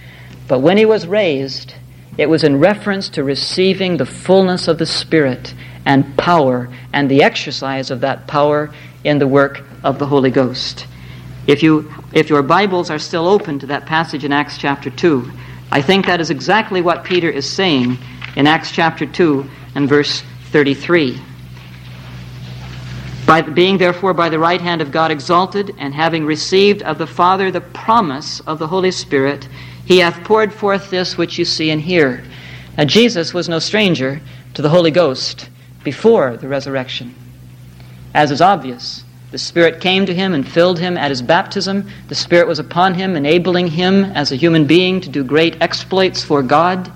But 0.46 0.60
when 0.60 0.76
he 0.76 0.84
was 0.84 1.08
raised, 1.08 1.74
it 2.16 2.30
was 2.30 2.44
in 2.44 2.60
reference 2.60 3.08
to 3.08 3.24
receiving 3.24 3.96
the 3.96 4.06
fullness 4.06 4.68
of 4.68 4.78
the 4.78 4.86
Spirit 4.86 5.54
and 5.86 6.16
power 6.16 6.68
and 6.92 7.10
the 7.10 7.24
exercise 7.24 7.90
of 7.90 8.02
that 8.02 8.28
power 8.28 8.72
in 9.02 9.18
the 9.18 9.26
work 9.26 9.60
of 9.82 9.98
the 9.98 10.06
Holy 10.06 10.30
Ghost. 10.30 10.86
If, 11.48 11.62
you, 11.62 11.90
if 12.12 12.28
your 12.28 12.42
Bibles 12.42 12.90
are 12.90 12.98
still 12.98 13.26
open 13.26 13.58
to 13.60 13.66
that 13.68 13.86
passage 13.86 14.22
in 14.22 14.32
Acts 14.32 14.58
chapter 14.58 14.90
2, 14.90 15.32
I 15.72 15.80
think 15.80 16.04
that 16.04 16.20
is 16.20 16.28
exactly 16.28 16.82
what 16.82 17.04
Peter 17.04 17.30
is 17.30 17.50
saying 17.50 17.96
in 18.36 18.46
Acts 18.46 18.70
chapter 18.70 19.06
2 19.06 19.48
and 19.74 19.88
verse 19.88 20.22
33. 20.50 21.18
By 23.26 23.40
being 23.40 23.78
therefore 23.78 24.12
by 24.12 24.28
the 24.28 24.38
right 24.38 24.60
hand 24.60 24.82
of 24.82 24.92
God 24.92 25.10
exalted, 25.10 25.74
and 25.78 25.94
having 25.94 26.26
received 26.26 26.82
of 26.82 26.98
the 26.98 27.06
Father 27.06 27.50
the 27.50 27.62
promise 27.62 28.40
of 28.40 28.58
the 28.58 28.66
Holy 28.66 28.90
Spirit, 28.90 29.48
he 29.86 30.00
hath 30.00 30.22
poured 30.24 30.52
forth 30.52 30.90
this 30.90 31.16
which 31.16 31.38
you 31.38 31.46
see 31.46 31.70
and 31.70 31.80
hear. 31.80 32.22
Now 32.76 32.84
Jesus 32.84 33.32
was 33.32 33.48
no 33.48 33.58
stranger 33.58 34.20
to 34.52 34.60
the 34.60 34.68
Holy 34.68 34.90
Ghost 34.90 35.48
before 35.82 36.36
the 36.36 36.48
resurrection. 36.48 37.14
As 38.12 38.30
is 38.30 38.42
obvious, 38.42 39.02
the 39.30 39.38
Spirit 39.38 39.80
came 39.80 40.06
to 40.06 40.14
him 40.14 40.32
and 40.32 40.48
filled 40.48 40.78
him 40.78 40.96
at 40.96 41.10
his 41.10 41.20
baptism. 41.20 41.88
The 42.08 42.14
Spirit 42.14 42.48
was 42.48 42.58
upon 42.58 42.94
him, 42.94 43.14
enabling 43.14 43.68
him 43.68 44.04
as 44.04 44.32
a 44.32 44.36
human 44.36 44.66
being 44.66 45.00
to 45.02 45.08
do 45.08 45.22
great 45.22 45.60
exploits 45.60 46.24
for 46.24 46.42
God. 46.42 46.90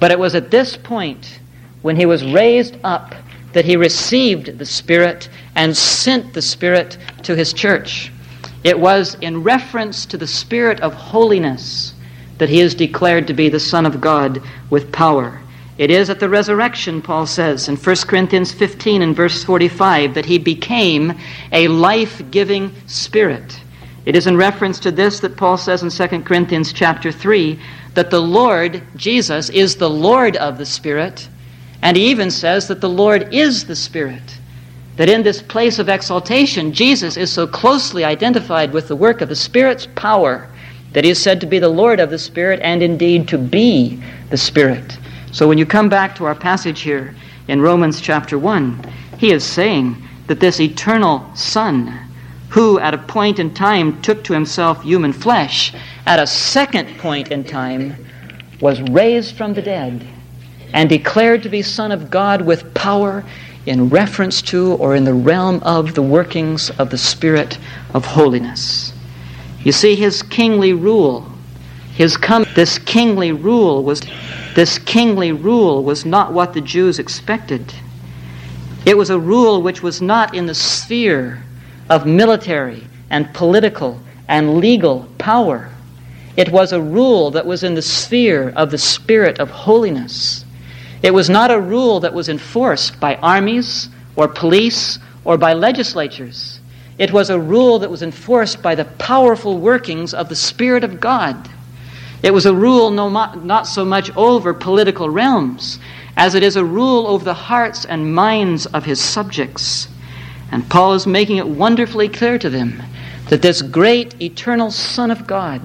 But 0.00 0.10
it 0.10 0.18
was 0.18 0.34
at 0.34 0.50
this 0.50 0.76
point, 0.76 1.40
when 1.82 1.96
he 1.96 2.06
was 2.06 2.24
raised 2.24 2.78
up, 2.84 3.14
that 3.52 3.64
he 3.64 3.76
received 3.76 4.58
the 4.58 4.66
Spirit 4.66 5.28
and 5.56 5.76
sent 5.76 6.32
the 6.32 6.42
Spirit 6.42 6.96
to 7.22 7.36
his 7.36 7.52
church. 7.52 8.12
It 8.64 8.78
was 8.78 9.16
in 9.20 9.42
reference 9.42 10.06
to 10.06 10.16
the 10.16 10.26
Spirit 10.26 10.80
of 10.80 10.94
holiness 10.94 11.94
that 12.38 12.48
he 12.48 12.60
is 12.60 12.74
declared 12.74 13.26
to 13.26 13.34
be 13.34 13.48
the 13.48 13.60
Son 13.60 13.84
of 13.84 14.00
God 14.00 14.40
with 14.70 14.92
power. 14.92 15.40
It 15.78 15.92
is 15.92 16.10
at 16.10 16.18
the 16.18 16.28
resurrection, 16.28 17.00
Paul 17.00 17.24
says 17.26 17.68
in 17.68 17.76
1 17.76 17.96
Corinthians 18.08 18.52
15 18.52 19.00
and 19.00 19.14
verse 19.14 19.44
45, 19.44 20.14
that 20.14 20.26
he 20.26 20.36
became 20.36 21.16
a 21.52 21.68
life 21.68 22.20
giving 22.32 22.72
spirit. 22.86 23.60
It 24.04 24.16
is 24.16 24.26
in 24.26 24.36
reference 24.36 24.80
to 24.80 24.90
this 24.90 25.20
that 25.20 25.36
Paul 25.36 25.56
says 25.56 25.84
in 25.84 25.90
2 25.90 26.22
Corinthians 26.22 26.72
chapter 26.72 27.12
3 27.12 27.60
that 27.94 28.10
the 28.10 28.20
Lord, 28.20 28.82
Jesus, 28.96 29.50
is 29.50 29.76
the 29.76 29.88
Lord 29.88 30.36
of 30.36 30.58
the 30.58 30.66
Spirit, 30.66 31.28
and 31.80 31.96
he 31.96 32.10
even 32.10 32.30
says 32.30 32.66
that 32.68 32.80
the 32.80 32.88
Lord 32.88 33.32
is 33.32 33.64
the 33.64 33.76
Spirit. 33.76 34.38
That 34.96 35.08
in 35.08 35.22
this 35.22 35.42
place 35.42 35.78
of 35.78 35.88
exaltation, 35.88 36.72
Jesus 36.72 37.16
is 37.16 37.32
so 37.32 37.46
closely 37.46 38.04
identified 38.04 38.72
with 38.72 38.88
the 38.88 38.96
work 38.96 39.20
of 39.20 39.28
the 39.28 39.36
Spirit's 39.36 39.86
power 39.94 40.48
that 40.92 41.04
he 41.04 41.10
is 41.10 41.22
said 41.22 41.40
to 41.40 41.46
be 41.46 41.60
the 41.60 41.68
Lord 41.68 42.00
of 42.00 42.10
the 42.10 42.18
Spirit 42.18 42.58
and 42.64 42.82
indeed 42.82 43.28
to 43.28 43.38
be 43.38 44.02
the 44.30 44.36
Spirit. 44.36 44.98
So 45.32 45.46
when 45.46 45.58
you 45.58 45.66
come 45.66 45.88
back 45.88 46.14
to 46.16 46.24
our 46.24 46.34
passage 46.34 46.80
here 46.80 47.14
in 47.48 47.60
Romans 47.60 48.00
chapter 48.00 48.38
1, 48.38 48.92
he 49.18 49.30
is 49.30 49.44
saying 49.44 50.02
that 50.26 50.40
this 50.40 50.60
eternal 50.60 51.24
Son, 51.34 51.92
who 52.50 52.78
at 52.78 52.94
a 52.94 52.98
point 52.98 53.38
in 53.38 53.52
time 53.52 54.00
took 54.00 54.24
to 54.24 54.32
himself 54.32 54.82
human 54.82 55.12
flesh, 55.12 55.74
at 56.06 56.18
a 56.18 56.26
second 56.26 56.98
point 56.98 57.30
in 57.30 57.44
time 57.44 57.94
was 58.60 58.80
raised 58.82 59.36
from 59.36 59.54
the 59.54 59.62
dead 59.62 60.06
and 60.72 60.88
declared 60.88 61.42
to 61.42 61.48
be 61.48 61.62
Son 61.62 61.92
of 61.92 62.10
God 62.10 62.42
with 62.42 62.72
power 62.74 63.24
in 63.66 63.88
reference 63.88 64.40
to 64.42 64.72
or 64.74 64.96
in 64.96 65.04
the 65.04 65.14
realm 65.14 65.60
of 65.62 65.94
the 65.94 66.02
workings 66.02 66.70
of 66.70 66.90
the 66.90 66.98
Spirit 66.98 67.58
of 67.92 68.04
holiness. 68.04 68.92
You 69.60 69.72
see, 69.72 69.94
his 69.94 70.22
kingly 70.22 70.72
rule, 70.72 71.30
his 71.98 72.16
come, 72.16 72.46
this 72.54 72.78
kingly 72.78 73.32
rule 73.32 73.82
was 73.82 74.00
this 74.54 74.78
kingly 74.78 75.32
rule 75.32 75.82
was 75.82 76.04
not 76.04 76.32
what 76.32 76.54
the 76.54 76.60
Jews 76.60 77.00
expected. 77.00 77.74
It 78.86 78.96
was 78.96 79.10
a 79.10 79.18
rule 79.18 79.62
which 79.62 79.82
was 79.82 80.00
not 80.00 80.32
in 80.32 80.46
the 80.46 80.54
sphere 80.54 81.42
of 81.90 82.06
military 82.06 82.86
and 83.10 83.34
political 83.34 84.00
and 84.28 84.58
legal 84.58 85.08
power. 85.18 85.70
It 86.36 86.52
was 86.52 86.72
a 86.72 86.80
rule 86.80 87.32
that 87.32 87.44
was 87.44 87.64
in 87.64 87.74
the 87.74 87.82
sphere 87.82 88.52
of 88.54 88.70
the 88.70 88.78
spirit 88.78 89.40
of 89.40 89.50
holiness. 89.50 90.44
It 91.02 91.12
was 91.12 91.28
not 91.28 91.50
a 91.50 91.60
rule 91.60 91.98
that 91.98 92.14
was 92.14 92.28
enforced 92.28 93.00
by 93.00 93.16
armies 93.16 93.88
or 94.14 94.28
police 94.28 95.00
or 95.24 95.36
by 95.36 95.52
legislatures. 95.52 96.60
It 96.96 97.12
was 97.12 97.28
a 97.28 97.40
rule 97.40 97.80
that 97.80 97.90
was 97.90 98.02
enforced 98.02 98.62
by 98.62 98.76
the 98.76 98.84
powerful 98.84 99.58
workings 99.58 100.14
of 100.14 100.28
the 100.28 100.36
Spirit 100.36 100.84
of 100.84 101.00
God. 101.00 101.48
It 102.22 102.32
was 102.32 102.46
a 102.46 102.54
rule 102.54 102.90
no, 102.90 103.08
not 103.08 103.66
so 103.66 103.84
much 103.84 104.14
over 104.16 104.52
political 104.52 105.08
realms 105.08 105.78
as 106.16 106.34
it 106.34 106.42
is 106.42 106.56
a 106.56 106.64
rule 106.64 107.06
over 107.06 107.24
the 107.24 107.32
hearts 107.32 107.84
and 107.84 108.12
minds 108.12 108.66
of 108.66 108.84
his 108.84 109.00
subjects. 109.00 109.88
And 110.50 110.68
Paul 110.68 110.94
is 110.94 111.06
making 111.06 111.36
it 111.36 111.46
wonderfully 111.46 112.08
clear 112.08 112.38
to 112.38 112.50
them 112.50 112.82
that 113.28 113.42
this 113.42 113.62
great 113.62 114.20
eternal 114.20 114.72
Son 114.72 115.12
of 115.12 115.26
God, 115.26 115.60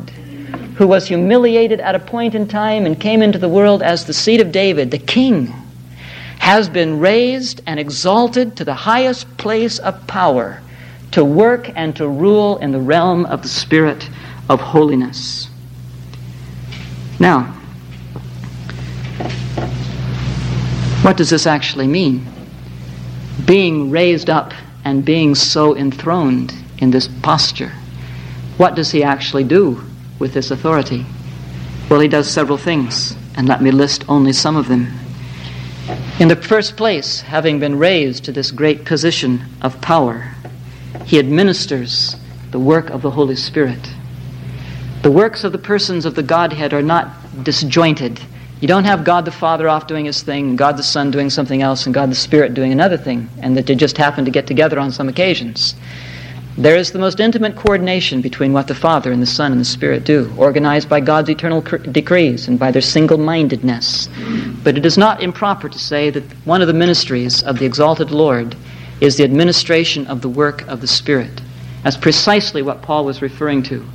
who 0.76 0.86
was 0.86 1.08
humiliated 1.08 1.80
at 1.80 1.96
a 1.96 2.00
point 2.00 2.36
in 2.36 2.48
time 2.48 2.86
and 2.86 3.00
came 3.00 3.24
into 3.24 3.40
the 3.40 3.50
world 3.50 3.82
as 3.82 4.06
the 4.06 4.14
seed 4.14 4.42
of 4.42 4.52
David, 4.52 4.92
the 4.92 5.00
king, 5.00 5.48
has 6.38 6.70
been 6.70 7.00
raised 7.00 7.62
and 7.66 7.80
exalted 7.80 8.56
to 8.58 8.66
the 8.66 8.74
highest 8.74 9.38
place 9.38 9.80
of 9.80 10.06
power 10.06 10.62
to 11.12 11.24
work 11.24 11.72
and 11.76 11.96
to 11.96 12.08
rule 12.08 12.58
in 12.58 12.72
the 12.72 12.80
realm 12.80 13.26
of 13.26 13.42
the 13.42 13.48
Spirit 13.48 14.10
of 14.50 14.60
holiness. 14.60 15.43
Now, 17.20 17.44
what 21.04 21.18
does 21.18 21.30
this 21.30 21.46
actually 21.46 21.88
mean? 21.88 22.26
Being 23.46 23.90
raised 23.90 24.30
up 24.30 24.54
and 24.86 25.06
being 25.06 25.36
so 25.36 25.76
enthroned 25.76 26.54
in 26.78 26.92
this 26.92 27.08
posture. 27.22 27.72
What 28.58 28.76
does 28.76 28.92
he 28.92 29.04
actually 29.04 29.44
do 29.44 29.82
with 30.20 30.34
this 30.34 30.52
authority? 30.52 31.06
Well, 31.90 32.00
he 32.00 32.08
does 32.08 32.30
several 32.30 32.58
things, 32.58 33.16
and 33.36 33.48
let 33.48 33.62
me 33.62 33.72
list 33.72 34.04
only 34.08 34.34
some 34.34 34.56
of 34.56 34.68
them. 34.68 34.92
In 36.20 36.28
the 36.28 36.36
first 36.36 36.78
place, 36.78 37.22
having 37.22 37.60
been 37.60 37.78
raised 37.78 38.24
to 38.26 38.32
this 38.32 38.52
great 38.52 38.86
position 38.86 39.44
of 39.62 39.82
power, 39.82 40.32
he 41.06 41.20
administers 41.20 42.16
the 42.52 42.60
work 42.60 42.90
of 42.90 43.02
the 43.02 43.12
Holy 43.12 43.36
Spirit. 43.36 43.90
The 45.04 45.12
works 45.12 45.44
of 45.44 45.52
the 45.52 45.58
persons 45.58 46.06
of 46.06 46.16
the 46.16 46.24
Godhead 46.24 46.74
are 46.74 46.82
not 46.82 47.12
disjointed. 47.44 48.22
You 48.62 48.70
don't 48.70 48.86
have 48.86 49.04
God 49.04 49.26
the 49.26 49.32
Father 49.32 49.68
off 49.68 49.86
doing 49.86 50.06
his 50.06 50.24
thing, 50.24 50.56
God 50.56 50.78
the 50.78 50.84
Son 50.84 51.12
doing 51.12 51.30
something 51.30 51.62
else, 51.62 51.86
and 51.86 51.94
God 51.94 52.10
the 52.10 52.16
Spirit 52.16 52.54
doing 52.54 52.72
another 52.72 52.96
thing, 52.96 53.28
and 53.42 53.58
that 53.58 53.66
they 53.66 53.76
just 53.76 53.98
happen 53.98 54.24
to 54.24 54.32
get 54.32 54.48
together 54.48 54.80
on 54.80 54.94
some 54.94 55.10
occasions. 55.10 55.76
There 56.58 56.78
is 56.78 56.94
the 56.94 57.00
most 57.00 57.20
intimate 57.20 57.58
coordination 57.58 58.22
between 58.22 58.54
what 58.54 58.70
the 58.70 58.76
Father 58.76 59.12
and 59.12 59.22
the 59.22 59.26
Son 59.26 59.52
and 59.52 59.60
the 59.60 59.66
Spirit 59.66 60.06
do, 60.06 60.34
organized 60.38 60.88
by 60.88 61.02
God's 61.02 61.30
eternal 61.30 61.60
decrees 61.60 62.48
and 62.48 62.58
by 62.58 62.72
their 62.72 62.82
single 62.82 63.18
mindedness. 63.18 64.08
But 64.64 64.78
it 64.78 64.86
is 64.86 64.98
not 64.98 65.22
improper 65.22 65.68
to 65.68 65.80
say 65.80 66.12
that 66.12 66.24
one 66.46 66.62
of 66.62 66.68
the 66.68 66.74
ministries 66.74 67.44
of 67.44 67.60
the 67.60 67.66
exalted 67.66 68.10
Lord 68.10 68.56
is 69.02 69.18
the 69.18 69.26
administration 69.26 70.08
of 70.08 70.22
the 70.22 70.30
work 70.30 70.66
of 70.70 70.80
the 70.80 70.88
Spirit. 70.88 71.42
That's 71.84 71.98
precisely 71.98 72.62
what 72.62 72.82
Paul 72.82 73.04
was 73.04 73.22
referring 73.22 73.64
to 73.64 73.86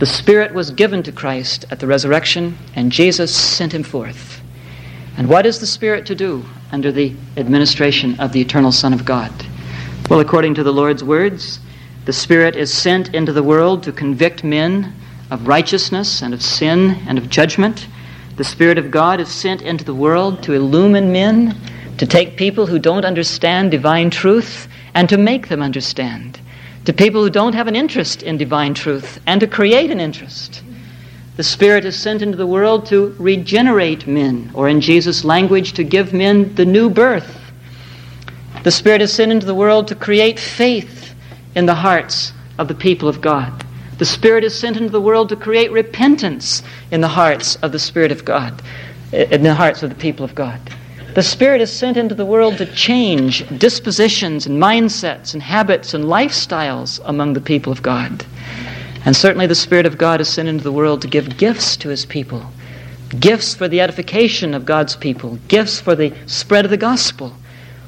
the 0.00 0.06
Spirit 0.06 0.52
was 0.52 0.72
given 0.72 1.04
to 1.04 1.12
Christ 1.12 1.66
at 1.70 1.78
the 1.78 1.86
resurrection, 1.86 2.58
and 2.74 2.90
Jesus 2.90 3.34
sent 3.34 3.72
him 3.72 3.84
forth. 3.84 4.40
And 5.16 5.28
what 5.28 5.46
is 5.46 5.60
the 5.60 5.68
Spirit 5.68 6.04
to 6.06 6.16
do 6.16 6.44
under 6.72 6.90
the 6.90 7.14
administration 7.36 8.18
of 8.18 8.32
the 8.32 8.40
eternal 8.40 8.72
Son 8.72 8.92
of 8.92 9.04
God? 9.04 9.32
Well, 10.10 10.18
according 10.18 10.54
to 10.54 10.64
the 10.64 10.72
Lord's 10.72 11.04
words, 11.04 11.60
the 12.06 12.12
Spirit 12.12 12.56
is 12.56 12.74
sent 12.74 13.14
into 13.14 13.32
the 13.32 13.42
world 13.44 13.84
to 13.84 13.92
convict 13.92 14.42
men 14.42 14.92
of 15.30 15.46
righteousness 15.46 16.22
and 16.22 16.34
of 16.34 16.42
sin 16.42 16.98
and 17.06 17.16
of 17.16 17.30
judgment. 17.30 17.86
The 18.36 18.44
Spirit 18.44 18.78
of 18.78 18.90
God 18.90 19.20
is 19.20 19.28
sent 19.28 19.62
into 19.62 19.84
the 19.84 19.94
world 19.94 20.42
to 20.42 20.54
illumine 20.54 21.12
men, 21.12 21.56
to 21.98 22.06
take 22.06 22.36
people 22.36 22.66
who 22.66 22.80
don't 22.80 23.04
understand 23.04 23.70
divine 23.70 24.10
truth 24.10 24.66
and 24.92 25.08
to 25.08 25.16
make 25.16 25.48
them 25.48 25.62
understand 25.62 26.40
to 26.84 26.92
people 26.92 27.22
who 27.22 27.30
don't 27.30 27.54
have 27.54 27.66
an 27.66 27.76
interest 27.76 28.22
in 28.22 28.36
divine 28.36 28.74
truth 28.74 29.20
and 29.26 29.40
to 29.40 29.46
create 29.46 29.90
an 29.90 30.00
interest. 30.00 30.62
The 31.36 31.42
Spirit 31.42 31.84
is 31.84 31.98
sent 31.98 32.22
into 32.22 32.36
the 32.36 32.46
world 32.46 32.86
to 32.86 33.14
regenerate 33.18 34.06
men, 34.06 34.50
or 34.54 34.68
in 34.68 34.80
Jesus' 34.80 35.24
language, 35.24 35.72
to 35.72 35.82
give 35.82 36.12
men 36.12 36.54
the 36.54 36.64
new 36.64 36.88
birth. 36.88 37.40
The 38.62 38.70
Spirit 38.70 39.02
is 39.02 39.12
sent 39.12 39.32
into 39.32 39.46
the 39.46 39.54
world 39.54 39.88
to 39.88 39.94
create 39.94 40.38
faith 40.38 41.14
in 41.56 41.66
the 41.66 41.74
hearts 41.74 42.32
of 42.58 42.68
the 42.68 42.74
people 42.74 43.08
of 43.08 43.20
God. 43.20 43.64
The 43.98 44.04
Spirit 44.04 44.44
is 44.44 44.56
sent 44.56 44.76
into 44.76 44.90
the 44.90 45.00
world 45.00 45.28
to 45.30 45.36
create 45.36 45.72
repentance 45.72 46.62
in 46.90 47.00
the 47.00 47.08
hearts 47.08 47.56
of 47.56 47.72
the 47.72 47.78
Spirit 47.78 48.12
of 48.12 48.24
God, 48.24 48.62
in 49.12 49.42
the 49.42 49.54
hearts 49.54 49.82
of 49.82 49.90
the 49.90 49.96
people 49.96 50.24
of 50.24 50.34
God. 50.34 50.60
The 51.14 51.22
Spirit 51.22 51.60
is 51.60 51.72
sent 51.72 51.96
into 51.96 52.14
the 52.14 52.26
world 52.26 52.58
to 52.58 52.66
change 52.66 53.48
dispositions 53.58 54.46
and 54.46 54.60
mindsets 54.60 55.32
and 55.32 55.42
habits 55.42 55.94
and 55.94 56.04
lifestyles 56.04 57.00
among 57.04 57.34
the 57.34 57.40
people 57.40 57.72
of 57.72 57.82
God. 57.82 58.26
And 59.04 59.14
certainly 59.14 59.46
the 59.46 59.54
Spirit 59.54 59.86
of 59.86 59.98
God 59.98 60.20
is 60.20 60.28
sent 60.28 60.48
into 60.48 60.64
the 60.64 60.72
world 60.72 61.02
to 61.02 61.08
give 61.08 61.36
gifts 61.36 61.76
to 61.78 61.88
His 61.88 62.04
people 62.04 62.44
gifts 63.20 63.54
for 63.54 63.68
the 63.68 63.80
edification 63.80 64.54
of 64.54 64.64
God's 64.64 64.96
people, 64.96 65.38
gifts 65.48 65.80
for 65.80 65.94
the 65.94 66.12
spread 66.26 66.64
of 66.64 66.70
the 66.70 66.76
gospel. 66.76 67.34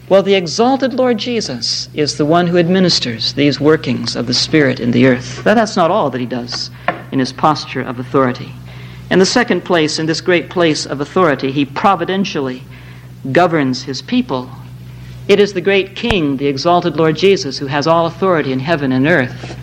Well, 0.09 0.23
the 0.23 0.35
exalted 0.35 0.95
Lord 0.95 1.19
Jesus 1.19 1.89
is 1.95 2.17
the 2.17 2.27
one 2.27 2.47
who 2.47 2.59
administers 2.59 3.33
these 3.35 3.59
workings 3.59 4.15
of 4.15 4.27
the 4.27 4.35
Spirit 4.35 4.79
in 4.79 4.93
the 4.93 5.07
earth. 5.07 5.41
But 5.43 5.55
that's 5.55 5.77
not 5.77 5.91
all 5.91 6.11
that 6.11 6.21
He 6.21 6.27
does 6.27 6.71
in 7.11 7.19
His 7.19 7.33
posture 7.33 7.83
of 7.83 7.99
authority. 7.99 8.53
In 9.11 9.19
the 9.19 9.27
second 9.27 9.65
place, 9.65 9.99
in 9.99 10.07
this 10.07 10.21
great 10.21 10.49
place 10.49 10.87
of 10.87 11.01
authority, 11.01 11.51
He 11.51 11.65
providentially 11.65 12.63
governs 13.33 13.83
his 13.83 14.03
people. 14.03 14.51
It 15.29 15.41
is 15.41 15.53
the 15.53 15.61
great 15.61 15.97
King, 15.97 16.37
the 16.37 16.47
exalted 16.47 16.97
Lord 16.97 17.17
Jesus, 17.17 17.59
who 17.59 17.67
has 17.67 17.87
all 17.87 18.07
authority 18.07 18.53
in 18.53 18.61
heaven 18.61 18.93
and 18.93 19.07
earth, 19.07 19.57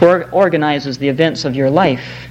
who 0.00 0.22
organizes 0.32 0.98
the 0.98 1.08
events 1.08 1.44
of 1.44 1.54
your 1.54 1.68
life. 1.68 2.28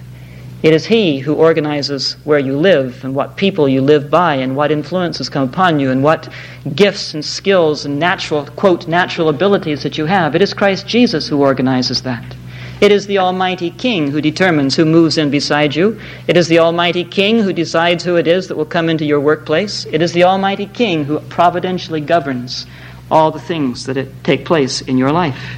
It 0.63 0.74
is 0.74 0.86
He 0.86 1.20
who 1.20 1.36
organizes 1.36 2.13
where 2.24 2.39
you 2.39 2.57
live 2.57 3.03
and 3.03 3.13
what 3.13 3.38
people 3.38 3.70
you 3.70 3.82
live 3.82 4.09
by 4.09 4.36
and 4.36 4.55
what 4.55 4.72
influences 4.72 5.30
come 5.30 5.47
upon 5.47 5.80
you 5.80 5.91
and 5.91 6.03
what 6.03 6.28
gifts 6.74 7.13
and 7.13 7.24
skills 7.24 7.86
and 7.86 7.99
natural, 7.99 8.47
quote, 8.47 8.88
natural 8.88 9.30
abilities 9.30 9.84
that 9.84 9.99
you 9.99 10.07
have. 10.07 10.36
It 10.36 10.41
is 10.41 10.55
Christ 10.55 10.88
Jesus 10.88 11.28
who 11.28 11.41
organizes 11.41 12.01
that. 12.01 12.36
It 12.82 12.91
is 12.91 13.07
the 13.07 13.19
Almighty 13.19 13.69
King 13.71 14.11
who 14.11 14.19
determines 14.19 14.76
who 14.76 14.84
moves 14.84 15.17
in 15.17 15.30
beside 15.32 15.76
you. 15.76 15.99
It 16.28 16.36
is 16.36 16.49
the 16.49 16.59
Almighty 16.59 17.05
King 17.05 17.41
who 17.41 17.53
decides 17.53 18.03
who 18.03 18.17
it 18.17 18.28
is 18.28 18.49
that 18.49 18.57
will 18.57 18.65
come 18.65 18.89
into 18.89 19.05
your 19.05 19.21
workplace. 19.21 19.86
It 19.86 20.01
is 20.01 20.11
the 20.11 20.26
Almighty 20.26 20.65
King 20.65 21.05
who 21.05 21.19
providentially 21.21 22.01
governs 22.01 22.65
all 23.09 23.32
the 23.32 23.39
things 23.39 23.86
that 23.86 24.23
take 24.23 24.43
place 24.43 24.82
in 24.82 24.97
your 24.97 25.11
life. 25.11 25.57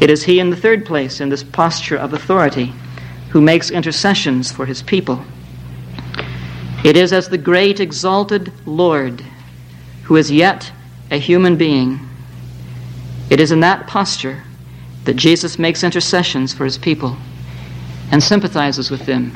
It 0.00 0.10
is 0.10 0.24
He 0.24 0.38
in 0.38 0.50
the 0.50 0.56
third 0.56 0.84
place 0.84 1.20
in 1.20 1.30
this 1.30 1.42
posture 1.42 1.96
of 1.96 2.12
authority 2.12 2.74
who 3.30 3.40
makes 3.40 3.70
intercessions 3.70 4.52
for 4.52 4.66
his 4.66 4.82
people. 4.82 5.24
It 6.84 6.96
is 6.96 7.12
as 7.12 7.28
the 7.28 7.38
great 7.38 7.80
exalted 7.80 8.52
Lord 8.66 9.24
who 10.04 10.16
is 10.16 10.30
yet 10.30 10.70
a 11.10 11.16
human 11.16 11.56
being. 11.56 12.00
It 13.30 13.40
is 13.40 13.50
in 13.50 13.60
that 13.60 13.86
posture 13.86 14.42
that 15.04 15.16
Jesus 15.16 15.58
makes 15.58 15.84
intercessions 15.84 16.52
for 16.52 16.64
his 16.64 16.78
people 16.78 17.16
and 18.10 18.22
sympathizes 18.22 18.90
with 18.90 19.06
them 19.06 19.32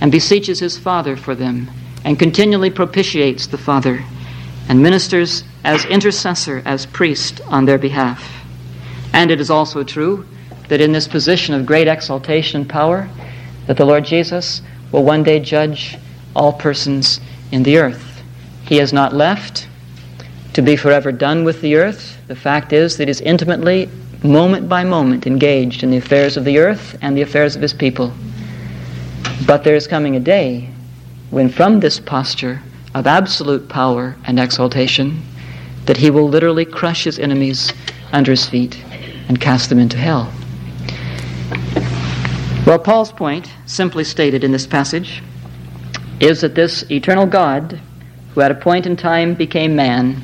and 0.00 0.12
beseeches 0.12 0.60
his 0.60 0.78
Father 0.78 1.16
for 1.16 1.34
them 1.34 1.70
and 2.04 2.18
continually 2.18 2.70
propitiates 2.70 3.46
the 3.46 3.58
Father 3.58 4.04
and 4.68 4.82
ministers 4.82 5.44
as 5.64 5.84
intercessor, 5.86 6.62
as 6.64 6.86
priest 6.86 7.40
on 7.46 7.64
their 7.64 7.78
behalf. 7.78 8.44
And 9.12 9.30
it 9.30 9.40
is 9.40 9.50
also 9.50 9.82
true 9.82 10.26
that 10.68 10.80
in 10.80 10.92
this 10.92 11.08
position 11.08 11.54
of 11.54 11.66
great 11.66 11.88
exaltation 11.88 12.62
and 12.62 12.70
power, 12.70 13.08
that 13.66 13.76
the 13.76 13.84
Lord 13.84 14.04
Jesus 14.04 14.62
will 14.92 15.04
one 15.04 15.22
day 15.22 15.40
judge 15.40 15.96
all 16.34 16.52
persons 16.52 17.20
in 17.52 17.62
the 17.62 17.78
earth. 17.78 18.22
He 18.64 18.76
has 18.76 18.92
not 18.92 19.14
left 19.14 19.68
to 20.54 20.62
be 20.62 20.76
forever 20.76 21.12
done 21.12 21.44
with 21.44 21.60
the 21.60 21.76
earth. 21.76 22.18
The 22.26 22.36
fact 22.36 22.72
is 22.72 22.96
that 22.96 23.08
he 23.08 23.10
is 23.10 23.20
intimately, 23.20 23.88
moment 24.22 24.68
by 24.68 24.84
moment, 24.84 25.26
engaged 25.26 25.82
in 25.82 25.90
the 25.90 25.96
affairs 25.96 26.36
of 26.36 26.44
the 26.44 26.58
earth 26.58 26.96
and 27.02 27.16
the 27.16 27.22
affairs 27.22 27.56
of 27.56 27.62
his 27.62 27.74
people. 27.74 28.12
But 29.46 29.64
there 29.64 29.76
is 29.76 29.86
coming 29.86 30.16
a 30.16 30.20
day 30.20 30.70
when, 31.30 31.48
from 31.48 31.80
this 31.80 32.00
posture 32.00 32.62
of 32.94 33.06
absolute 33.06 33.68
power 33.68 34.16
and 34.24 34.40
exaltation, 34.40 35.22
that 35.84 35.98
he 35.98 36.10
will 36.10 36.28
literally 36.28 36.64
crush 36.64 37.04
his 37.04 37.18
enemies 37.18 37.72
under 38.12 38.30
his 38.32 38.48
feet 38.48 38.82
and 39.28 39.40
cast 39.40 39.68
them 39.68 39.78
into 39.78 39.96
hell. 39.96 40.32
Well, 42.66 42.78
Paul's 42.78 43.12
point, 43.12 43.52
simply 43.66 44.02
stated 44.02 44.42
in 44.42 44.50
this 44.50 44.66
passage, 44.66 45.22
is 46.18 46.40
that 46.40 46.54
this 46.54 46.90
eternal 46.90 47.26
God, 47.26 47.80
who 48.34 48.40
at 48.40 48.50
a 48.50 48.54
point 48.54 48.86
in 48.86 48.96
time 48.96 49.34
became 49.34 49.76
man, 49.76 50.20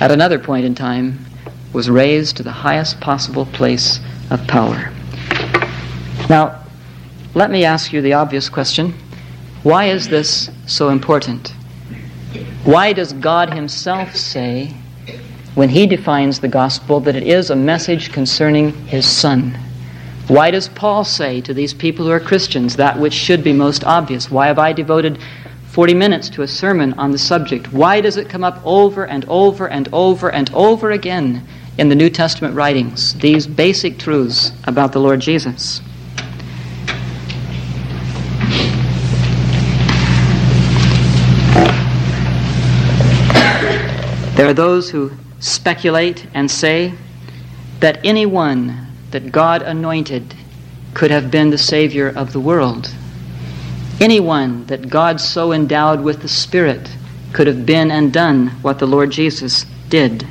at 0.00 0.10
another 0.10 0.38
point 0.38 0.64
in 0.64 0.74
time 0.74 1.26
was 1.72 1.88
raised 1.88 2.36
to 2.36 2.42
the 2.42 2.50
highest 2.50 3.00
possible 3.00 3.46
place 3.46 4.00
of 4.30 4.46
power. 4.46 4.92
Now, 6.28 6.64
let 7.34 7.50
me 7.50 7.64
ask 7.64 7.92
you 7.92 8.02
the 8.02 8.14
obvious 8.14 8.48
question 8.48 8.94
why 9.62 9.86
is 9.86 10.08
this 10.08 10.50
so 10.66 10.88
important? 10.88 11.54
Why 12.64 12.94
does 12.94 13.12
God 13.12 13.52
Himself 13.52 14.16
say, 14.16 14.74
when 15.54 15.68
He 15.68 15.86
defines 15.86 16.40
the 16.40 16.48
gospel, 16.48 16.98
that 17.00 17.14
it 17.14 17.24
is 17.24 17.50
a 17.50 17.56
message 17.56 18.10
concerning 18.10 18.72
His 18.86 19.06
Son? 19.06 19.58
Why 20.28 20.50
does 20.50 20.68
Paul 20.68 21.04
say 21.04 21.40
to 21.42 21.52
these 21.52 21.74
people 21.74 22.06
who 22.06 22.10
are 22.12 22.20
Christians 22.20 22.76
that 22.76 22.98
which 22.98 23.12
should 23.12 23.44
be 23.44 23.52
most 23.52 23.84
obvious? 23.84 24.30
Why 24.30 24.46
have 24.46 24.58
I 24.58 24.72
devoted 24.72 25.18
40 25.68 25.92
minutes 25.92 26.30
to 26.30 26.42
a 26.42 26.48
sermon 26.48 26.94
on 26.94 27.10
the 27.10 27.18
subject? 27.18 27.72
Why 27.72 28.00
does 28.00 28.16
it 28.16 28.28
come 28.28 28.44
up 28.44 28.60
over 28.64 29.06
and 29.06 29.24
over 29.28 29.68
and 29.68 29.88
over 29.92 30.30
and 30.30 30.50
over 30.54 30.90
again 30.92 31.46
in 31.80 31.88
the 31.88 31.94
New 31.94 32.10
Testament 32.10 32.54
writings? 32.54 33.14
These 33.14 33.46
basic 33.46 33.98
truths 33.98 34.52
about 34.64 34.92
the 34.92 35.00
Lord 35.00 35.18
Jesus. 35.18 35.80
There 44.36 44.46
are 44.46 44.52
those 44.52 44.90
who 44.90 45.10
speculate 45.38 46.26
and 46.34 46.50
say 46.50 46.92
that 47.80 47.98
anyone 48.04 48.86
that 49.10 49.32
God 49.32 49.62
anointed 49.62 50.34
could 50.92 51.10
have 51.10 51.30
been 51.30 51.48
the 51.48 51.56
Savior 51.56 52.10
of 52.14 52.34
the 52.34 52.40
world. 52.40 52.94
Anyone 54.02 54.66
that 54.66 54.90
God 54.90 55.18
so 55.18 55.52
endowed 55.52 56.02
with 56.02 56.20
the 56.20 56.28
Spirit 56.28 56.90
could 57.32 57.46
have 57.46 57.64
been 57.64 57.90
and 57.90 58.12
done 58.12 58.48
what 58.60 58.78
the 58.78 58.86
Lord 58.86 59.10
Jesus 59.10 59.64
did. 59.88 60.26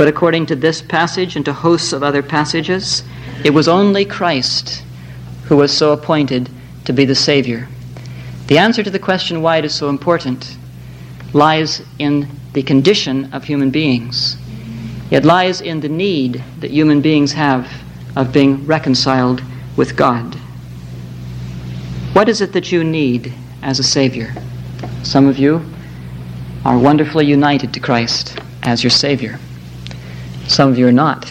But 0.00 0.08
according 0.08 0.46
to 0.46 0.56
this 0.56 0.80
passage 0.80 1.36
and 1.36 1.44
to 1.44 1.52
hosts 1.52 1.92
of 1.92 2.02
other 2.02 2.22
passages, 2.22 3.04
it 3.44 3.50
was 3.50 3.68
only 3.68 4.06
Christ 4.06 4.82
who 5.44 5.58
was 5.58 5.76
so 5.76 5.92
appointed 5.92 6.48
to 6.86 6.94
be 6.94 7.04
the 7.04 7.14
Savior. 7.14 7.68
The 8.46 8.56
answer 8.56 8.82
to 8.82 8.88
the 8.88 8.98
question 8.98 9.42
why 9.42 9.58
it 9.58 9.66
is 9.66 9.74
so 9.74 9.90
important 9.90 10.56
lies 11.34 11.82
in 11.98 12.26
the 12.54 12.62
condition 12.62 13.30
of 13.34 13.44
human 13.44 13.68
beings. 13.68 14.38
It 15.10 15.26
lies 15.26 15.60
in 15.60 15.80
the 15.80 15.90
need 15.90 16.42
that 16.60 16.70
human 16.70 17.02
beings 17.02 17.32
have 17.34 17.70
of 18.16 18.32
being 18.32 18.64
reconciled 18.66 19.42
with 19.76 19.96
God. 19.96 20.34
What 22.14 22.30
is 22.30 22.40
it 22.40 22.54
that 22.54 22.72
you 22.72 22.84
need 22.84 23.34
as 23.60 23.78
a 23.78 23.84
Savior? 23.84 24.32
Some 25.02 25.26
of 25.26 25.38
you 25.38 25.62
are 26.64 26.78
wonderfully 26.78 27.26
united 27.26 27.74
to 27.74 27.80
Christ 27.80 28.38
as 28.62 28.82
your 28.82 28.90
Savior. 28.90 29.38
Some 30.50 30.68
of 30.68 30.76
you 30.76 30.88
are 30.88 30.92
not. 30.92 31.28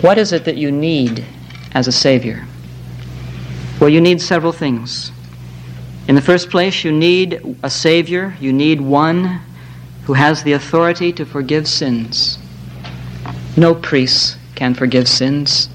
What 0.00 0.18
is 0.18 0.32
it 0.32 0.44
that 0.46 0.56
you 0.56 0.72
need 0.72 1.24
as 1.74 1.86
a 1.86 1.92
Savior? 1.92 2.44
Well, 3.80 3.88
you 3.88 4.00
need 4.00 4.20
several 4.20 4.50
things. 4.50 5.12
In 6.08 6.16
the 6.16 6.20
first 6.20 6.50
place, 6.50 6.82
you 6.82 6.90
need 6.90 7.40
a 7.62 7.70
Savior. 7.70 8.36
You 8.40 8.52
need 8.52 8.80
one 8.80 9.40
who 10.06 10.14
has 10.14 10.42
the 10.42 10.54
authority 10.54 11.12
to 11.12 11.24
forgive 11.24 11.68
sins. 11.68 12.36
No 13.56 13.76
priests 13.76 14.36
can 14.56 14.74
forgive 14.74 15.06
sins. 15.06 15.68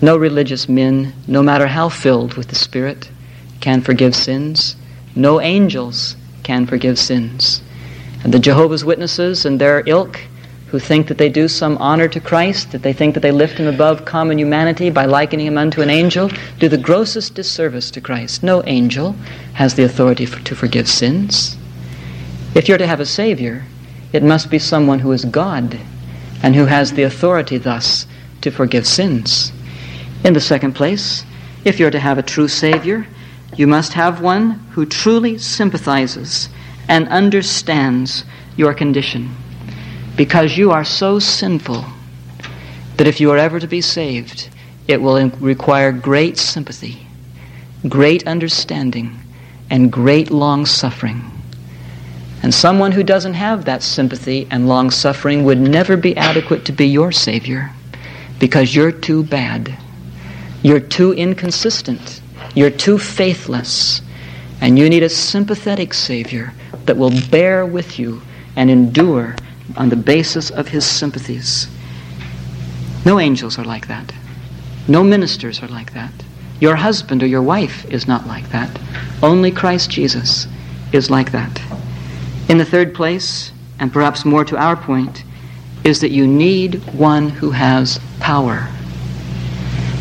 No 0.00 0.16
religious 0.16 0.68
men, 0.68 1.14
no 1.26 1.42
matter 1.42 1.66
how 1.66 1.88
filled 1.88 2.34
with 2.34 2.46
the 2.46 2.54
Spirit, 2.54 3.10
can 3.60 3.80
forgive 3.80 4.14
sins. 4.14 4.76
No 5.16 5.40
angels 5.40 6.14
can 6.44 6.64
forgive 6.64 6.96
sins. 6.96 7.60
And 8.22 8.32
the 8.32 8.38
Jehovah's 8.38 8.84
Witnesses 8.84 9.44
and 9.44 9.60
their 9.60 9.82
ilk, 9.84 10.20
who 10.70 10.78
think 10.78 11.08
that 11.08 11.16
they 11.16 11.30
do 11.30 11.48
some 11.48 11.78
honor 11.78 12.08
to 12.08 12.20
Christ, 12.20 12.72
that 12.72 12.82
they 12.82 12.92
think 12.92 13.14
that 13.14 13.20
they 13.20 13.30
lift 13.30 13.58
him 13.58 13.66
above 13.66 14.04
common 14.04 14.38
humanity 14.38 14.90
by 14.90 15.06
likening 15.06 15.46
him 15.46 15.56
unto 15.56 15.80
an 15.80 15.88
angel, 15.88 16.30
do 16.58 16.68
the 16.68 16.76
grossest 16.76 17.34
disservice 17.34 17.90
to 17.90 18.02
Christ. 18.02 18.42
No 18.42 18.62
angel 18.66 19.12
has 19.54 19.74
the 19.74 19.84
authority 19.84 20.26
for, 20.26 20.40
to 20.40 20.54
forgive 20.54 20.86
sins. 20.86 21.56
If 22.54 22.68
you're 22.68 22.78
to 22.78 22.86
have 22.86 23.00
a 23.00 23.06
Savior, 23.06 23.64
it 24.12 24.22
must 24.22 24.50
be 24.50 24.58
someone 24.58 24.98
who 24.98 25.12
is 25.12 25.24
God 25.24 25.78
and 26.42 26.54
who 26.54 26.66
has 26.66 26.92
the 26.92 27.02
authority 27.02 27.56
thus 27.56 28.06
to 28.42 28.50
forgive 28.50 28.86
sins. 28.86 29.52
In 30.22 30.34
the 30.34 30.40
second 30.40 30.74
place, 30.74 31.24
if 31.64 31.78
you're 31.78 31.90
to 31.90 31.98
have 31.98 32.18
a 32.18 32.22
true 32.22 32.48
Savior, 32.48 33.06
you 33.56 33.66
must 33.66 33.94
have 33.94 34.20
one 34.20 34.50
who 34.72 34.84
truly 34.84 35.38
sympathizes 35.38 36.50
and 36.88 37.08
understands 37.08 38.24
your 38.56 38.74
condition. 38.74 39.34
Because 40.18 40.58
you 40.58 40.72
are 40.72 40.84
so 40.84 41.20
sinful 41.20 41.84
that 42.96 43.06
if 43.06 43.20
you 43.20 43.30
are 43.30 43.38
ever 43.38 43.60
to 43.60 43.68
be 43.68 43.80
saved, 43.80 44.48
it 44.88 45.00
will 45.00 45.30
require 45.38 45.92
great 45.92 46.36
sympathy, 46.36 47.06
great 47.88 48.26
understanding, 48.26 49.16
and 49.70 49.92
great 49.92 50.32
long 50.32 50.66
suffering. 50.66 51.22
And 52.42 52.52
someone 52.52 52.90
who 52.90 53.04
doesn't 53.04 53.34
have 53.34 53.66
that 53.66 53.84
sympathy 53.84 54.48
and 54.50 54.66
long 54.66 54.90
suffering 54.90 55.44
would 55.44 55.60
never 55.60 55.96
be 55.96 56.16
adequate 56.16 56.64
to 56.64 56.72
be 56.72 56.88
your 56.88 57.12
Savior 57.12 57.70
because 58.40 58.74
you're 58.74 58.90
too 58.90 59.22
bad. 59.22 59.78
You're 60.64 60.80
too 60.80 61.12
inconsistent. 61.12 62.22
You're 62.56 62.70
too 62.70 62.98
faithless. 62.98 64.02
And 64.60 64.76
you 64.76 64.90
need 64.90 65.04
a 65.04 65.08
sympathetic 65.08 65.94
Savior 65.94 66.52
that 66.86 66.96
will 66.96 67.12
bear 67.30 67.64
with 67.64 68.00
you 68.00 68.20
and 68.56 68.68
endure 68.68 69.36
on 69.76 69.88
the 69.88 69.96
basis 69.96 70.50
of 70.50 70.68
his 70.68 70.86
sympathies. 70.86 71.68
No 73.04 73.18
angels 73.18 73.58
are 73.58 73.64
like 73.64 73.88
that. 73.88 74.12
No 74.88 75.04
ministers 75.04 75.62
are 75.62 75.68
like 75.68 75.92
that. 75.92 76.12
Your 76.60 76.76
husband 76.76 77.22
or 77.22 77.26
your 77.26 77.42
wife 77.42 77.84
is 77.86 78.08
not 78.08 78.26
like 78.26 78.48
that. 78.50 78.70
Only 79.22 79.50
Christ 79.50 79.90
Jesus 79.90 80.48
is 80.92 81.10
like 81.10 81.30
that. 81.32 81.60
In 82.48 82.58
the 82.58 82.64
third 82.64 82.94
place, 82.94 83.52
and 83.78 83.92
perhaps 83.92 84.24
more 84.24 84.44
to 84.44 84.56
our 84.56 84.76
point, 84.76 85.24
is 85.84 86.00
that 86.00 86.10
you 86.10 86.26
need 86.26 86.82
one 86.94 87.28
who 87.28 87.50
has 87.50 88.00
power. 88.20 88.66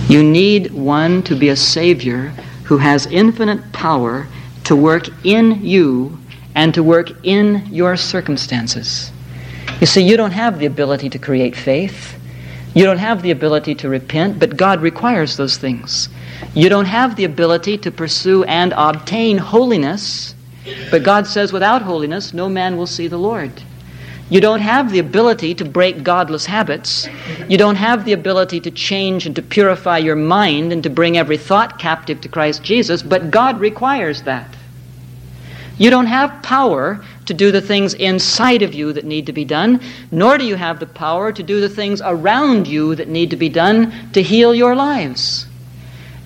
You 0.07 0.23
need 0.23 0.71
one 0.71 1.21
to 1.23 1.35
be 1.35 1.49
a 1.49 1.55
Savior 1.55 2.29
who 2.63 2.77
has 2.77 3.05
infinite 3.07 3.71
power 3.73 4.27
to 4.63 4.75
work 4.75 5.07
in 5.25 5.63
you 5.63 6.17
and 6.55 6.73
to 6.73 6.81
work 6.81 7.11
in 7.23 7.67
your 7.71 7.95
circumstances. 7.95 9.11
You 9.79 9.85
see, 9.85 10.01
you 10.01 10.17
don't 10.17 10.31
have 10.31 10.57
the 10.57 10.65
ability 10.65 11.09
to 11.11 11.19
create 11.19 11.55
faith. 11.55 12.17
You 12.73 12.83
don't 12.85 12.97
have 12.97 13.21
the 13.21 13.31
ability 13.31 13.75
to 13.75 13.89
repent, 13.89 14.39
but 14.39 14.57
God 14.57 14.81
requires 14.81 15.37
those 15.37 15.57
things. 15.57 16.09
You 16.53 16.69
don't 16.69 16.85
have 16.85 17.15
the 17.15 17.25
ability 17.25 17.77
to 17.79 17.91
pursue 17.91 18.43
and 18.43 18.73
obtain 18.75 19.37
holiness, 19.37 20.33
but 20.91 21.03
God 21.03 21.27
says, 21.27 21.53
without 21.53 21.81
holiness, 21.81 22.33
no 22.33 22.49
man 22.49 22.77
will 22.77 22.87
see 22.87 23.07
the 23.07 23.17
Lord. 23.17 23.51
You 24.29 24.41
don't 24.41 24.59
have 24.59 24.91
the 24.91 24.99
ability 24.99 25.55
to 25.55 25.65
break 25.65 26.03
godless 26.03 26.45
habits. 26.45 27.07
You 27.47 27.57
don't 27.57 27.77
have 27.77 28.03
the 28.03 28.13
ability 28.13 28.59
to 28.61 28.71
change 28.71 29.25
and 29.25 29.35
to 29.35 29.41
purify 29.41 29.99
your 29.99 30.17
mind 30.17 30.73
and 30.73 30.83
to 30.83 30.89
bring 30.89 31.17
every 31.17 31.37
thought 31.37 31.79
captive 31.79 32.19
to 32.21 32.29
Christ 32.29 32.61
Jesus, 32.61 33.01
but 33.01 33.31
God 33.31 33.59
requires 33.59 34.23
that. 34.23 34.53
You 35.77 35.89
don't 35.89 36.07
have 36.07 36.43
power 36.43 37.05
to 37.27 37.33
do 37.33 37.51
the 37.51 37.61
things 37.61 37.93
inside 37.93 38.61
of 38.61 38.73
you 38.73 38.91
that 38.93 39.05
need 39.05 39.25
to 39.27 39.33
be 39.33 39.45
done, 39.45 39.81
nor 40.11 40.37
do 40.37 40.45
you 40.45 40.55
have 40.55 40.79
the 40.79 40.85
power 40.85 41.31
to 41.31 41.43
do 41.43 41.61
the 41.61 41.69
things 41.69 42.01
around 42.03 42.67
you 42.67 42.95
that 42.95 43.07
need 43.07 43.29
to 43.29 43.37
be 43.37 43.49
done 43.49 44.11
to 44.13 44.21
heal 44.21 44.55
your 44.55 44.75
lives. 44.75 45.45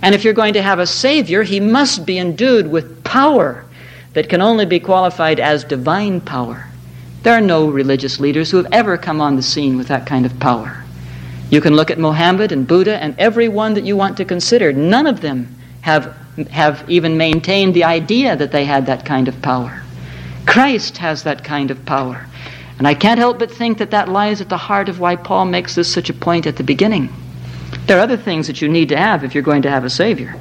And 0.01 0.15
if 0.15 0.23
you're 0.23 0.33
going 0.33 0.53
to 0.53 0.61
have 0.61 0.79
a 0.79 0.87
Savior, 0.87 1.43
He 1.43 1.59
must 1.59 2.05
be 2.05 2.17
endued 2.17 2.67
with 2.67 3.03
power 3.03 3.65
that 4.13 4.29
can 4.29 4.41
only 4.41 4.65
be 4.65 4.79
qualified 4.79 5.39
as 5.39 5.63
divine 5.63 6.21
power. 6.21 6.67
There 7.23 7.33
are 7.35 7.41
no 7.41 7.67
religious 7.67 8.19
leaders 8.19 8.49
who 8.49 8.57
have 8.57 8.71
ever 8.71 8.97
come 8.97 9.21
on 9.21 9.35
the 9.35 9.43
scene 9.43 9.77
with 9.77 9.87
that 9.89 10.07
kind 10.07 10.25
of 10.25 10.39
power. 10.39 10.83
You 11.51 11.61
can 11.61 11.75
look 11.75 11.91
at 11.91 11.99
Mohammed 11.99 12.51
and 12.51 12.67
Buddha 12.67 13.01
and 13.01 13.13
every 13.19 13.47
one 13.47 13.73
that 13.75 13.83
you 13.83 13.95
want 13.95 14.17
to 14.17 14.25
consider. 14.25 14.73
None 14.73 15.05
of 15.05 15.21
them 15.21 15.55
have, 15.81 16.15
have 16.49 16.83
even 16.89 17.17
maintained 17.17 17.73
the 17.73 17.83
idea 17.83 18.35
that 18.35 18.51
they 18.51 18.65
had 18.65 18.85
that 18.87 19.05
kind 19.05 19.27
of 19.27 19.39
power. 19.41 19.80
Christ 20.45 20.97
has 20.97 21.23
that 21.23 21.43
kind 21.43 21.71
of 21.71 21.85
power. 21.85 22.25
And 22.77 22.87
I 22.87 22.93
can't 22.93 23.19
help 23.19 23.39
but 23.39 23.51
think 23.51 23.77
that 23.77 23.91
that 23.91 24.09
lies 24.09 24.41
at 24.41 24.49
the 24.49 24.57
heart 24.57 24.89
of 24.89 24.99
why 24.99 25.15
Paul 25.15 25.45
makes 25.45 25.75
this 25.75 25.91
such 25.91 26.09
a 26.09 26.13
point 26.13 26.47
at 26.47 26.55
the 26.55 26.63
beginning. 26.63 27.09
There 27.85 27.97
are 27.97 28.01
other 28.01 28.17
things 28.17 28.47
that 28.47 28.61
you 28.61 28.67
need 28.67 28.89
to 28.89 28.97
have 28.97 29.23
if 29.23 29.33
you're 29.33 29.43
going 29.43 29.61
to 29.61 29.69
have 29.69 29.85
a 29.85 29.89
Savior. 29.89 30.35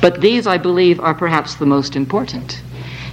But 0.00 0.20
these, 0.20 0.46
I 0.46 0.58
believe, 0.58 1.00
are 1.00 1.14
perhaps 1.14 1.54
the 1.56 1.66
most 1.66 1.96
important. 1.96 2.62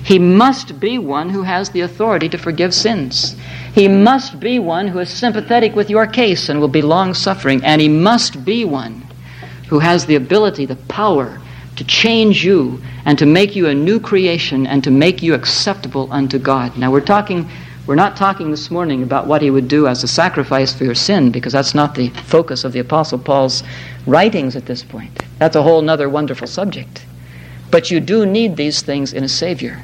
He 0.03 0.19
must 0.19 0.79
be 0.79 0.97
one 0.97 1.29
who 1.29 1.43
has 1.43 1.69
the 1.69 1.81
authority 1.81 2.27
to 2.29 2.37
forgive 2.37 2.73
sins. 2.73 3.35
He 3.73 3.87
must 3.87 4.39
be 4.39 4.59
one 4.59 4.87
who 4.87 4.99
is 4.99 5.09
sympathetic 5.09 5.75
with 5.75 5.89
your 5.89 6.07
case 6.07 6.49
and 6.49 6.59
will 6.59 6.67
be 6.67 6.81
long 6.81 7.13
suffering. 7.13 7.63
And 7.63 7.81
he 7.81 7.87
must 7.87 8.43
be 8.43 8.65
one 8.65 9.05
who 9.69 9.79
has 9.79 10.05
the 10.05 10.15
ability, 10.15 10.65
the 10.65 10.75
power 10.75 11.39
to 11.75 11.83
change 11.83 12.45
you 12.45 12.81
and 13.05 13.17
to 13.17 13.25
make 13.25 13.55
you 13.55 13.67
a 13.67 13.73
new 13.73 13.99
creation 13.99 14.67
and 14.67 14.83
to 14.83 14.91
make 14.91 15.21
you 15.23 15.33
acceptable 15.33 16.07
unto 16.11 16.37
God. 16.37 16.77
Now, 16.77 16.91
we're 16.91 17.01
talking. 17.01 17.49
We're 17.85 17.95
not 17.95 18.15
talking 18.15 18.49
this 18.49 18.71
morning 18.71 19.03
about 19.03 19.27
what 19.27 19.41
he 19.41 19.49
would 19.49 19.67
do 19.67 19.89
as 19.89 20.05
a 20.05 20.07
sacrifice 20.07 20.73
for 20.73 20.85
your 20.85 20.95
sin, 20.95 21.31
because 21.31 21.51
that's 21.51 21.75
not 21.75 21.95
the 21.95 22.07
focus 22.09 22.63
of 22.63 22.71
the 22.71 22.79
Apostle 22.79 23.19
Paul's 23.19 23.61
writings 24.07 24.55
at 24.55 24.65
this 24.65 24.81
point. 24.83 25.25
That's 25.37 25.57
a 25.57 25.63
whole 25.63 25.89
other 25.89 26.07
wonderful 26.07 26.47
subject. 26.47 27.05
But 27.71 27.91
you 27.91 27.99
do 27.99 28.25
need 28.25 28.55
these 28.55 28.81
things 28.81 29.11
in 29.11 29.25
a 29.25 29.27
Savior. 29.27 29.81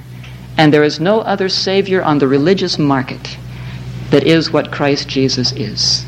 And 0.57 0.73
there 0.73 0.83
is 0.83 1.01
no 1.01 1.19
other 1.19 1.49
Savior 1.49 2.01
on 2.01 2.19
the 2.19 2.27
religious 2.27 2.79
market 2.79 3.37
that 4.11 4.23
is 4.23 4.49
what 4.49 4.71
Christ 4.71 5.09
Jesus 5.09 5.51
is. 5.51 6.05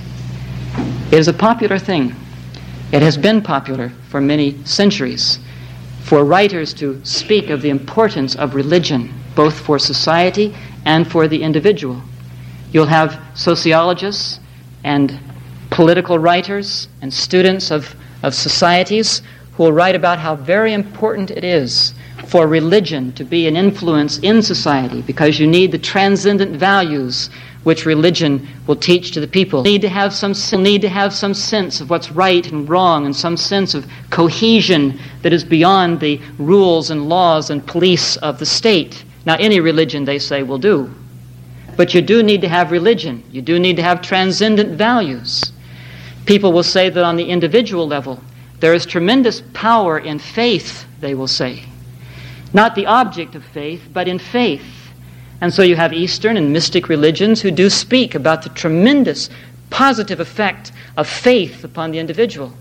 It 1.12 1.20
is 1.20 1.28
a 1.28 1.34
popular 1.34 1.78
thing. 1.78 2.16
It 2.94 3.02
has 3.02 3.18
been 3.18 3.42
popular 3.42 3.90
for 4.08 4.22
many 4.22 4.64
centuries 4.64 5.40
for 6.04 6.26
writers 6.26 6.74
to 6.76 7.04
speak 7.06 7.50
of 7.50 7.62
the 7.62 7.70
importance 7.70 8.36
of 8.36 8.56
religion, 8.56 9.14
both 9.36 9.60
for 9.60 9.80
society 9.80 10.54
and 10.86 11.10
for 11.10 11.28
the 11.28 11.42
individual. 11.42 12.02
You'll 12.72 12.86
have 12.88 13.20
sociologists 13.34 14.40
and 14.84 15.20
political 15.70 16.20
writers 16.20 16.88
and 17.02 17.14
students 17.14 17.72
of, 17.72 17.96
of 18.24 18.34
societies 18.34 19.22
who 19.54 19.64
will 19.64 19.74
write 19.74 19.96
about 19.96 20.20
how 20.20 20.36
very 20.36 20.74
important 20.74 21.32
it 21.32 21.44
is 21.44 21.94
for 22.28 22.48
religion 22.48 23.12
to 23.14 23.24
be 23.24 23.48
an 23.48 23.56
influence 23.56 24.20
in 24.20 24.42
society 24.42 25.02
because 25.02 25.40
you 25.40 25.48
need 25.48 25.72
the 25.72 25.78
transcendent 25.78 26.56
values 26.56 27.30
which 27.64 27.86
religion 27.86 28.48
will 28.66 28.76
teach 28.76 29.12
to 29.12 29.20
the 29.20 29.28
people. 29.28 29.62
Need 29.62 29.82
to 29.82 29.90
have 29.90 30.14
some 30.14 30.34
need 30.64 30.82
to 30.82 30.90
have 30.90 31.14
some 31.14 31.34
sense 31.34 31.80
of 31.80 31.90
what's 31.90 32.12
right 32.12 32.46
and 32.52 32.68
wrong 32.68 33.06
and 33.06 33.16
some 33.16 33.38
sense 33.38 33.74
of 33.74 33.86
cohesion 34.10 35.00
that 35.22 35.34
is 35.34 35.44
beyond 35.44 36.00
the 36.00 36.20
rules 36.40 36.90
and 36.90 37.08
laws 37.08 37.50
and 37.50 37.66
police 37.66 38.18
of 38.18 38.40
the 38.40 38.46
state. 38.46 39.04
Now 39.26 39.36
any 39.36 39.60
religion 39.60 40.06
they 40.06 40.20
say 40.20 40.44
will 40.44 40.58
do. 40.58 40.90
But 41.78 41.94
you 41.94 42.02
do 42.02 42.24
need 42.24 42.42
to 42.42 42.50
have 42.50 42.72
religion. 42.72 43.24
You 43.32 43.42
do 43.42 43.60
need 43.60 43.76
to 43.78 43.84
have 43.84 44.02
transcendent 44.02 44.78
values. 44.78 45.52
People 46.26 46.52
will 46.52 46.64
say 46.64 46.90
that 46.90 47.04
on 47.04 47.16
the 47.16 47.26
individual 47.26 47.88
level 47.88 48.20
there 48.60 48.74
is 48.74 48.86
tremendous 48.86 49.42
power 49.54 49.98
in 50.00 50.20
faith, 50.20 50.86
they 51.00 51.16
will 51.16 51.28
say. 51.28 51.64
Not 52.54 52.76
the 52.76 52.86
object 52.86 53.36
of 53.36 53.44
faith, 53.44 53.82
but 53.92 54.08
in 54.08 54.20
faith. 54.20 54.81
And 55.42 55.54
so 55.54 55.64
you 55.64 55.76
have 55.76 55.92
Eastern 55.92 56.38
and 56.38 56.54
mystic 56.54 56.88
religions 56.88 57.42
who 57.42 57.52
do 57.52 57.70
speak 57.70 58.16
about 58.16 58.44
the 58.44 58.50
tremendous 58.50 59.30
positive 59.70 60.20
effect 60.20 60.72
of 60.98 61.08
faith 61.08 61.64
upon 61.64 61.92
the 61.92 62.00
individual. 62.00 62.54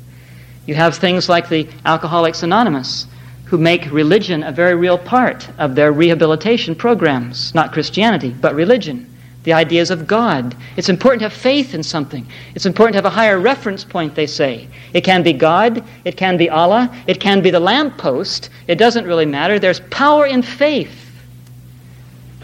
You 0.67 0.75
have 0.75 0.97
things 0.97 1.29
like 1.29 1.49
the 1.49 1.69
Alcoholics 1.85 2.43
Anonymous, 2.43 3.07
who 3.45 3.59
make 3.59 3.91
religion 3.91 4.43
a 4.43 4.53
very 4.53 4.75
real 4.75 4.97
part 4.99 5.49
of 5.59 5.75
their 5.75 5.93
rehabilitation 5.93 6.75
programs. 6.75 7.55
Not 7.55 7.73
Christianity, 7.73 8.31
but 8.31 8.55
religion 8.55 9.07
the 9.45 9.53
ideas 9.53 9.91
of 9.91 10.07
God. 10.07 10.55
It's 10.77 10.89
important 10.89 11.21
to 11.21 11.29
have 11.29 11.33
faith 11.33 11.75
in 11.75 11.83
something. 11.83 12.27
It's 12.55 12.67
important 12.67 12.95
to 12.95 12.99
have 12.99 13.07
a 13.07 13.11
higher 13.11 13.39
reference 13.39 13.85
point, 13.85 14.15
they 14.15 14.27
say. 14.27 14.69
It 14.93 15.03
can 15.03 15.23
be 15.23 15.33
God, 15.33 15.83
it 16.05 16.17
can 16.17 16.37
be 16.37 16.51
Allah, 16.51 16.95
it 17.07 17.21
can 17.21 17.41
be 17.41 17.51
the 17.51 17.61
lamppost. 17.61 18.51
It 18.67 18.77
doesn't 18.77 19.07
really 19.07 19.27
matter. 19.27 19.59
There's 19.59 19.81
power 19.81 20.27
in 20.27 20.43
faith. 20.43 21.10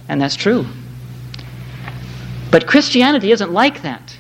And 0.09 0.21
that's 0.21 0.37
true. 0.37 0.67
But 2.51 2.67
Christianity 2.67 3.33
isn't 3.33 3.53
like 3.53 3.83
that. 3.83 4.17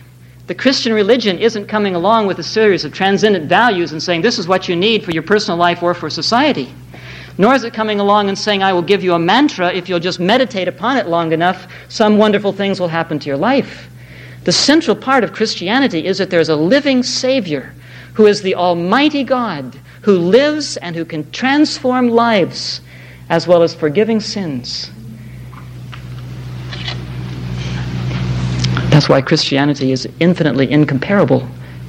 The 0.46 0.54
Christian 0.54 0.92
religion 0.92 1.38
isn't 1.38 1.66
coming 1.66 1.94
along 1.94 2.26
with 2.26 2.38
a 2.38 2.42
series 2.42 2.84
of 2.84 2.92
transcendent 2.92 3.46
values 3.46 3.92
and 3.92 4.02
saying 4.02 4.22
this 4.22 4.38
is 4.38 4.46
what 4.46 4.68
you 4.68 4.76
need 4.76 5.04
for 5.04 5.10
your 5.10 5.22
personal 5.22 5.58
life 5.58 5.82
or 5.82 5.94
for 5.94 6.08
society. 6.08 6.72
Nor 7.38 7.54
is 7.54 7.64
it 7.64 7.74
coming 7.74 8.00
along 8.00 8.28
and 8.28 8.38
saying, 8.38 8.62
I 8.62 8.72
will 8.72 8.82
give 8.82 9.02
you 9.02 9.12
a 9.14 9.18
mantra. 9.18 9.72
If 9.72 9.88
you'll 9.88 10.00
just 10.00 10.20
meditate 10.20 10.68
upon 10.68 10.96
it 10.96 11.06
long 11.06 11.32
enough, 11.32 11.66
some 11.88 12.16
wonderful 12.16 12.52
things 12.52 12.80
will 12.80 12.88
happen 12.88 13.18
to 13.18 13.26
your 13.26 13.36
life. 13.36 13.88
The 14.44 14.52
central 14.52 14.96
part 14.96 15.24
of 15.24 15.32
Christianity 15.32 16.06
is 16.06 16.18
that 16.18 16.30
there's 16.30 16.48
a 16.48 16.56
living 16.56 17.02
Savior 17.02 17.74
who 18.14 18.26
is 18.26 18.42
the 18.42 18.54
Almighty 18.54 19.24
God, 19.24 19.78
who 20.02 20.18
lives 20.18 20.76
and 20.78 20.94
who 20.96 21.04
can 21.04 21.30
transform 21.32 22.08
lives 22.08 22.80
as 23.28 23.46
well 23.46 23.62
as 23.62 23.74
forgiving 23.74 24.20
sins. 24.20 24.90
That's 28.96 29.10
why 29.10 29.20
Christianity 29.20 29.92
is 29.92 30.08
infinitely 30.20 30.72
incomparable 30.72 31.46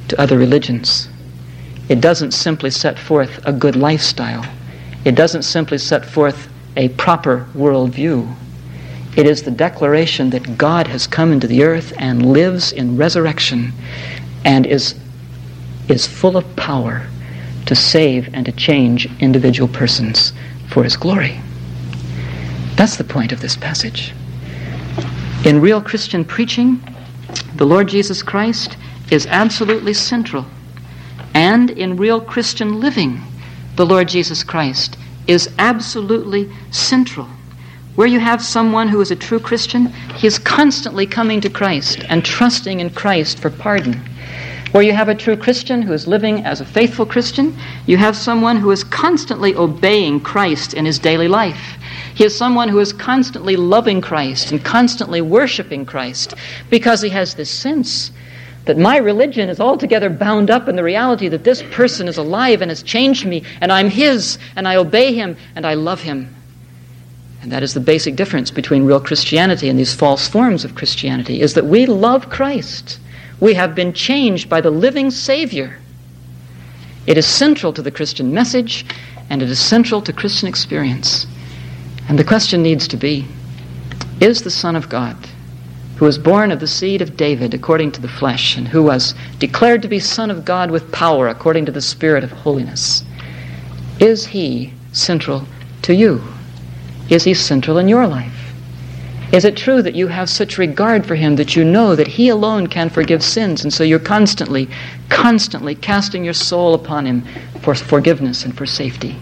to 0.09 0.19
other 0.19 0.37
religions. 0.37 1.07
It 1.87 2.01
doesn't 2.01 2.31
simply 2.31 2.69
set 2.69 2.99
forth 2.99 3.39
a 3.45 3.53
good 3.53 3.77
lifestyle. 3.77 4.45
It 5.05 5.15
doesn't 5.15 5.43
simply 5.43 5.77
set 5.77 6.05
forth 6.05 6.49
a 6.75 6.89
proper 6.89 7.47
worldview. 7.55 8.35
It 9.15 9.25
is 9.25 9.43
the 9.43 9.51
declaration 9.51 10.31
that 10.31 10.57
God 10.57 10.87
has 10.87 11.07
come 11.07 11.31
into 11.31 11.47
the 11.47 11.63
earth 11.63 11.93
and 11.97 12.33
lives 12.33 12.73
in 12.73 12.97
resurrection 12.97 13.71
and 14.43 14.65
is, 14.65 14.93
is 15.87 16.05
full 16.05 16.35
of 16.35 16.57
power 16.57 17.07
to 17.67 17.73
save 17.73 18.29
and 18.33 18.45
to 18.47 18.51
change 18.51 19.07
individual 19.21 19.69
persons 19.69 20.33
for 20.67 20.83
his 20.83 20.97
glory. 20.97 21.39
That's 22.75 22.97
the 22.97 23.05
point 23.05 23.31
of 23.31 23.39
this 23.39 23.55
passage. 23.55 24.13
In 25.45 25.61
real 25.61 25.81
Christian 25.81 26.25
preaching, 26.25 26.83
the 27.55 27.65
Lord 27.65 27.87
Jesus 27.87 28.21
Christ 28.21 28.77
is 29.11 29.25
absolutely 29.27 29.93
central. 29.93 30.45
And 31.33 31.69
in 31.69 31.97
real 31.97 32.19
Christian 32.19 32.79
living, 32.79 33.21
the 33.75 33.85
Lord 33.85 34.07
Jesus 34.07 34.43
Christ 34.43 34.97
is 35.27 35.49
absolutely 35.59 36.49
central. 36.71 37.27
Where 37.95 38.07
you 38.07 38.19
have 38.19 38.43
someone 38.43 38.87
who 38.89 39.01
is 39.01 39.11
a 39.11 39.15
true 39.15 39.39
Christian, 39.39 39.87
he 40.15 40.27
is 40.27 40.39
constantly 40.39 41.05
coming 41.07 41.41
to 41.41 41.49
Christ 41.49 42.05
and 42.09 42.23
trusting 42.23 42.79
in 42.79 42.91
Christ 42.91 43.39
for 43.39 43.49
pardon. 43.49 44.01
Where 44.71 44.83
you 44.83 44.93
have 44.93 45.09
a 45.09 45.15
true 45.15 45.37
Christian 45.37 45.81
who 45.81 45.93
is 45.93 46.07
living 46.07 46.45
as 46.45 46.59
a 46.59 46.65
faithful 46.65 47.05
Christian, 47.05 47.57
you 47.85 47.97
have 47.97 48.15
someone 48.15 48.57
who 48.57 48.71
is 48.71 48.83
constantly 48.83 49.55
obeying 49.55 50.19
Christ 50.19 50.73
in 50.73 50.85
his 50.85 50.99
daily 50.99 51.27
life. 51.27 51.77
He 52.13 52.25
is 52.25 52.35
someone 52.35 52.67
who 52.67 52.79
is 52.79 52.91
constantly 52.91 53.55
loving 53.55 54.01
Christ 54.01 54.51
and 54.51 54.63
constantly 54.63 55.21
worshiping 55.21 55.85
Christ 55.85 56.33
because 56.69 57.01
he 57.01 57.09
has 57.09 57.35
this 57.35 57.49
sense 57.49 58.11
that 58.65 58.77
my 58.77 58.97
religion 58.97 59.49
is 59.49 59.59
altogether 59.59 60.09
bound 60.09 60.51
up 60.51 60.67
in 60.67 60.75
the 60.75 60.83
reality 60.83 61.29
that 61.29 61.45
this 61.45 61.63
person 61.71 62.07
is 62.07 62.17
alive 62.17 62.61
and 62.61 62.69
has 62.69 62.83
changed 62.83 63.25
me, 63.25 63.43
and 63.61 63.71
I'm 63.71 63.89
his, 63.89 64.37
and 64.55 64.67
I 64.67 64.75
obey 64.75 65.13
him, 65.13 65.37
and 65.55 65.65
I 65.65 65.73
love 65.75 66.01
him. 66.01 66.35
And 67.41 67.51
that 67.51 67.63
is 67.63 67.73
the 67.73 67.79
basic 67.79 68.17
difference 68.17 68.51
between 68.51 68.83
real 68.83 68.99
Christianity 68.99 69.69
and 69.69 69.79
these 69.79 69.95
false 69.95 70.27
forms 70.27 70.65
of 70.65 70.75
Christianity, 70.75 71.39
is 71.39 71.53
that 71.53 71.65
we 71.65 71.85
love 71.85 72.29
Christ. 72.29 72.99
We 73.39 73.53
have 73.53 73.75
been 73.75 73.93
changed 73.93 74.49
by 74.49 74.61
the 74.61 74.71
living 74.71 75.11
Savior. 75.11 75.77
It 77.05 77.17
is 77.17 77.25
central 77.25 77.71
to 77.73 77.81
the 77.81 77.91
Christian 77.91 78.33
message, 78.33 78.85
and 79.29 79.41
it 79.41 79.49
is 79.49 79.59
central 79.59 80.01
to 80.01 80.13
Christian 80.13 80.47
experience. 80.47 81.27
And 82.09 82.17
the 82.17 82.23
question 82.23 82.63
needs 82.63 82.87
to 82.89 82.97
be 82.97 83.25
Is 84.19 84.41
the 84.41 84.51
Son 84.51 84.75
of 84.75 84.89
God? 84.89 85.17
who 85.97 86.05
was 86.05 86.19
born 86.19 86.51
of 86.51 86.59
the 86.59 86.67
seed 86.67 87.01
of 87.01 87.17
David 87.17 87.55
according 87.55 87.91
to 87.91 88.01
the 88.01 88.07
flesh, 88.07 88.55
and 88.55 88.67
who 88.67 88.83
was 88.83 89.15
declared 89.39 89.81
to 89.81 89.87
be 89.87 89.99
Son 89.99 90.29
of 90.29 90.45
God 90.45 90.69
with 90.69 90.91
power 90.91 91.27
according 91.27 91.65
to 91.65 91.71
the 91.71 91.81
Spirit 91.81 92.23
of 92.23 92.31
holiness. 92.31 93.03
Is 93.99 94.27
he 94.27 94.73
central 94.91 95.47
to 95.81 95.95
you? 95.95 96.21
Is 97.09 97.23
he 97.23 97.33
central 97.33 97.79
in 97.79 97.87
your 97.87 98.05
life? 98.05 98.36
Is 99.31 99.43
it 99.43 99.57
true 99.57 99.81
that 99.81 99.95
you 99.95 100.07
have 100.07 100.29
such 100.29 100.57
regard 100.57 101.05
for 101.05 101.15
him 101.15 101.35
that 101.35 101.55
you 101.55 101.63
know 101.63 101.95
that 101.95 102.07
he 102.07 102.29
alone 102.29 102.67
can 102.67 102.89
forgive 102.89 103.23
sins, 103.23 103.63
and 103.63 103.73
so 103.73 103.83
you're 103.83 103.99
constantly, 103.99 104.69
constantly 105.09 105.75
casting 105.75 106.23
your 106.23 106.33
soul 106.33 106.73
upon 106.73 107.05
him 107.05 107.23
for 107.61 107.75
forgiveness 107.75 108.45
and 108.45 108.55
for 108.57 108.65
safety? 108.65 109.17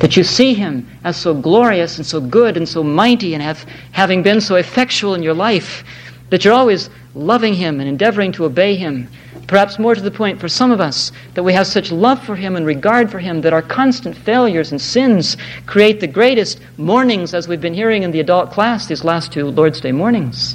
That 0.00 0.16
you 0.16 0.24
see 0.24 0.54
him 0.54 0.88
as 1.04 1.16
so 1.16 1.34
glorious 1.34 1.96
and 1.96 2.06
so 2.06 2.20
good 2.20 2.56
and 2.56 2.68
so 2.68 2.82
mighty, 2.82 3.32
and 3.32 3.42
have, 3.42 3.64
having 3.92 4.22
been 4.22 4.40
so 4.40 4.56
effectual 4.56 5.14
in 5.14 5.22
your 5.22 5.34
life, 5.34 5.84
that 6.30 6.44
you're 6.44 6.54
always 6.54 6.88
loving 7.14 7.54
Him 7.54 7.80
and 7.80 7.88
endeavoring 7.88 8.32
to 8.32 8.44
obey 8.44 8.76
Him. 8.76 9.08
Perhaps 9.50 9.80
more 9.80 9.96
to 9.96 10.00
the 10.00 10.12
point 10.12 10.38
for 10.38 10.48
some 10.48 10.70
of 10.70 10.80
us, 10.80 11.10
that 11.34 11.42
we 11.42 11.52
have 11.52 11.66
such 11.66 11.90
love 11.90 12.22
for 12.22 12.36
Him 12.36 12.54
and 12.54 12.64
regard 12.64 13.10
for 13.10 13.18
Him 13.18 13.40
that 13.40 13.52
our 13.52 13.62
constant 13.62 14.16
failures 14.16 14.70
and 14.70 14.80
sins 14.80 15.36
create 15.66 15.98
the 15.98 16.06
greatest 16.06 16.60
mournings, 16.76 17.34
as 17.34 17.48
we've 17.48 17.60
been 17.60 17.74
hearing 17.74 18.04
in 18.04 18.12
the 18.12 18.20
adult 18.20 18.52
class 18.52 18.86
these 18.86 19.02
last 19.02 19.32
two 19.32 19.46
Lord's 19.46 19.80
Day 19.80 19.90
mornings. 19.90 20.54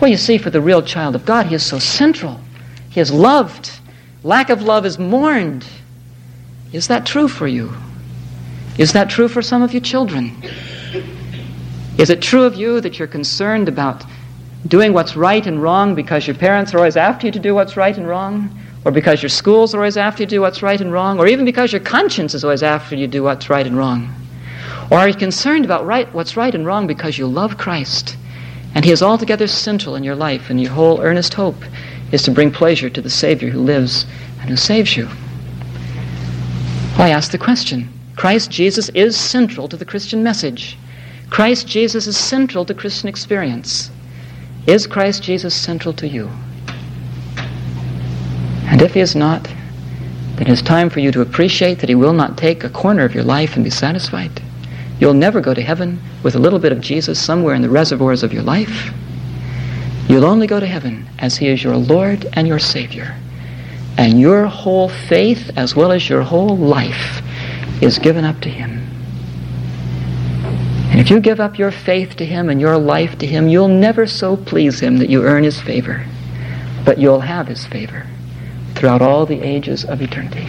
Well, 0.00 0.10
you 0.10 0.16
see, 0.16 0.38
for 0.38 0.48
the 0.48 0.62
real 0.62 0.80
child 0.80 1.14
of 1.14 1.26
God, 1.26 1.44
He 1.44 1.54
is 1.54 1.66
so 1.66 1.78
central. 1.78 2.40
He 2.88 2.98
is 2.98 3.12
loved. 3.12 3.70
Lack 4.22 4.48
of 4.48 4.62
love 4.62 4.86
is 4.86 4.98
mourned. 4.98 5.66
Is 6.72 6.88
that 6.88 7.04
true 7.04 7.28
for 7.28 7.46
you? 7.46 7.74
Is 8.78 8.94
that 8.94 9.10
true 9.10 9.28
for 9.28 9.42
some 9.42 9.60
of 9.60 9.74
you 9.74 9.80
children? 9.80 10.34
Is 11.98 12.08
it 12.08 12.22
true 12.22 12.44
of 12.44 12.54
you 12.54 12.80
that 12.80 12.98
you're 12.98 13.06
concerned 13.06 13.68
about 13.68 14.02
doing 14.66 14.92
what's 14.92 15.16
right 15.16 15.46
and 15.46 15.62
wrong 15.62 15.94
because 15.94 16.26
your 16.26 16.36
parents 16.36 16.72
are 16.72 16.78
always 16.78 16.96
after 16.96 17.26
you 17.26 17.32
to 17.32 17.38
do 17.38 17.54
what's 17.54 17.76
right 17.76 17.96
and 17.96 18.08
wrong, 18.08 18.58
or 18.84 18.92
because 18.92 19.22
your 19.22 19.30
schools 19.30 19.74
are 19.74 19.78
always 19.78 19.96
after 19.96 20.22
you 20.22 20.26
to 20.26 20.36
do 20.36 20.40
what's 20.40 20.62
right 20.62 20.80
and 20.80 20.92
wrong, 20.92 21.18
or 21.18 21.26
even 21.26 21.44
because 21.44 21.72
your 21.72 21.80
conscience 21.80 22.34
is 22.34 22.44
always 22.44 22.62
after 22.62 22.94
you 22.94 23.06
to 23.06 23.10
do 23.10 23.22
what's 23.22 23.50
right 23.50 23.66
and 23.66 23.76
wrong? 23.76 24.14
Or 24.90 24.98
are 24.98 25.08
you 25.08 25.14
concerned 25.14 25.64
about 25.64 25.86
right, 25.86 26.12
what's 26.14 26.36
right 26.36 26.54
and 26.54 26.66
wrong 26.66 26.86
because 26.86 27.18
you 27.18 27.26
love 27.26 27.58
Christ 27.58 28.16
and 28.74 28.84
He 28.84 28.90
is 28.90 29.02
altogether 29.02 29.46
central 29.46 29.94
in 29.94 30.04
your 30.04 30.16
life 30.16 30.50
and 30.50 30.60
your 30.60 30.72
whole 30.72 31.00
earnest 31.00 31.34
hope 31.34 31.62
is 32.12 32.22
to 32.24 32.30
bring 32.30 32.50
pleasure 32.50 32.90
to 32.90 33.00
the 33.00 33.10
Savior 33.10 33.50
who 33.50 33.60
lives 33.60 34.04
and 34.40 34.50
who 34.50 34.56
saves 34.56 34.96
you? 34.96 35.06
Well, 36.96 37.08
I 37.08 37.10
ask 37.10 37.30
the 37.30 37.38
question 37.38 37.88
Christ 38.16 38.50
Jesus 38.50 38.88
is 38.90 39.16
central 39.16 39.68
to 39.68 39.76
the 39.76 39.84
Christian 39.84 40.22
message. 40.22 40.76
Christ 41.30 41.66
Jesus 41.66 42.06
is 42.06 42.16
central 42.16 42.64
to 42.66 42.74
Christian 42.74 43.08
experience. 43.08 43.90
Is 44.66 44.86
Christ 44.86 45.22
Jesus 45.22 45.54
central 45.54 45.92
to 45.94 46.08
you? 46.08 46.30
And 48.66 48.80
if 48.80 48.94
he 48.94 49.00
is 49.00 49.14
not, 49.14 49.44
then 50.36 50.48
it's 50.48 50.62
time 50.62 50.88
for 50.88 51.00
you 51.00 51.12
to 51.12 51.20
appreciate 51.20 51.80
that 51.80 51.88
he 51.88 51.94
will 51.94 52.14
not 52.14 52.38
take 52.38 52.64
a 52.64 52.70
corner 52.70 53.04
of 53.04 53.14
your 53.14 53.24
life 53.24 53.56
and 53.56 53.64
be 53.64 53.70
satisfied. 53.70 54.42
You'll 54.98 55.14
never 55.14 55.40
go 55.40 55.52
to 55.52 55.60
heaven 55.60 56.00
with 56.22 56.34
a 56.34 56.38
little 56.38 56.58
bit 56.58 56.72
of 56.72 56.80
Jesus 56.80 57.20
somewhere 57.20 57.54
in 57.54 57.62
the 57.62 57.68
reservoirs 57.68 58.22
of 58.22 58.32
your 58.32 58.42
life. 58.42 58.90
You'll 60.08 60.24
only 60.24 60.46
go 60.46 60.60
to 60.60 60.66
heaven 60.66 61.06
as 61.18 61.36
he 61.36 61.48
is 61.48 61.62
your 61.62 61.76
Lord 61.76 62.26
and 62.32 62.48
your 62.48 62.58
Savior. 62.58 63.14
And 63.98 64.18
your 64.18 64.46
whole 64.46 64.88
faith, 64.88 65.50
as 65.56 65.76
well 65.76 65.92
as 65.92 66.08
your 66.08 66.22
whole 66.22 66.56
life, 66.56 67.22
is 67.82 67.98
given 67.98 68.24
up 68.24 68.40
to 68.40 68.48
him. 68.48 68.93
And 70.94 71.00
if 71.00 71.10
you 71.10 71.18
give 71.18 71.40
up 71.40 71.58
your 71.58 71.72
faith 71.72 72.14
to 72.18 72.24
Him 72.24 72.48
and 72.48 72.60
your 72.60 72.78
life 72.78 73.18
to 73.18 73.26
Him, 73.26 73.48
you'll 73.48 73.66
never 73.66 74.06
so 74.06 74.36
please 74.36 74.78
Him 74.78 74.98
that 74.98 75.10
you 75.10 75.24
earn 75.24 75.42
His 75.42 75.60
favor. 75.60 76.06
But 76.84 76.98
you'll 76.98 77.22
have 77.22 77.48
His 77.48 77.66
favor 77.66 78.06
throughout 78.76 79.02
all 79.02 79.26
the 79.26 79.42
ages 79.42 79.84
of 79.84 80.00
eternity. 80.00 80.46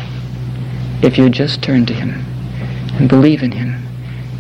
If 1.02 1.18
you 1.18 1.32
just 1.32 1.64
turn 1.64 1.88
to 1.88 1.96
Him 1.96 2.24
and 2.94 3.10
believe 3.10 3.42
in 3.42 3.54
Him 3.54 3.88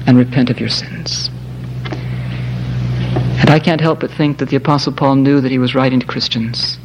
and 0.06 0.16
repent 0.16 0.51
of 0.51 0.60
your 0.60 0.70
sins. 0.70 1.32
And 3.39 3.49
I 3.49 3.58
can't 3.58 3.82
help 3.82 4.01
but 4.01 4.12
think 4.12 4.38
that 4.38 4.49
the 4.49 4.58
Apostle 4.58 4.93
Paul 4.93 5.16
knew 5.16 5.41
that 5.41 5.51
he 5.51 5.58
was 5.58 5.74
writing 5.74 6.01
to 6.01 6.06
Christians. 6.06 6.78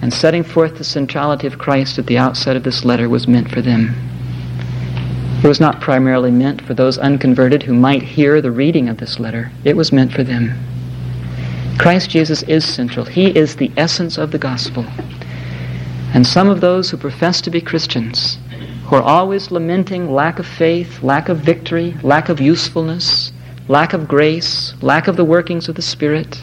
And 0.00 0.14
setting 0.14 0.42
forth 0.42 0.78
the 0.78 0.84
centrality 0.84 1.46
of 1.46 1.58
Christ 1.58 1.98
at 1.98 2.06
the 2.06 2.16
outset 2.16 2.56
of 2.56 2.62
this 2.62 2.86
letter 2.86 3.10
was 3.10 3.28
meant 3.28 3.50
for 3.50 3.60
them. 3.60 4.15
It 5.46 5.48
was 5.48 5.60
not 5.60 5.80
primarily 5.80 6.32
meant 6.32 6.60
for 6.60 6.74
those 6.74 6.98
unconverted 6.98 7.62
who 7.62 7.72
might 7.72 8.02
hear 8.02 8.40
the 8.40 8.50
reading 8.50 8.88
of 8.88 8.96
this 8.96 9.20
letter. 9.20 9.52
It 9.62 9.76
was 9.76 9.92
meant 9.92 10.12
for 10.12 10.24
them. 10.24 10.58
Christ 11.78 12.10
Jesus 12.10 12.42
is 12.42 12.64
central. 12.64 13.06
He 13.06 13.26
is 13.26 13.54
the 13.54 13.70
essence 13.76 14.18
of 14.18 14.32
the 14.32 14.38
gospel. 14.38 14.84
And 16.12 16.26
some 16.26 16.48
of 16.48 16.60
those 16.60 16.90
who 16.90 16.96
profess 16.96 17.40
to 17.42 17.50
be 17.50 17.60
Christians, 17.60 18.38
who 18.86 18.96
are 18.96 19.02
always 19.02 19.52
lamenting 19.52 20.12
lack 20.12 20.40
of 20.40 20.48
faith, 20.48 21.00
lack 21.04 21.28
of 21.28 21.38
victory, 21.38 21.94
lack 22.02 22.28
of 22.28 22.40
usefulness, 22.40 23.30
lack 23.68 23.92
of 23.92 24.08
grace, 24.08 24.74
lack 24.82 25.06
of 25.06 25.14
the 25.14 25.24
workings 25.24 25.68
of 25.68 25.76
the 25.76 25.80
Spirit, 25.80 26.42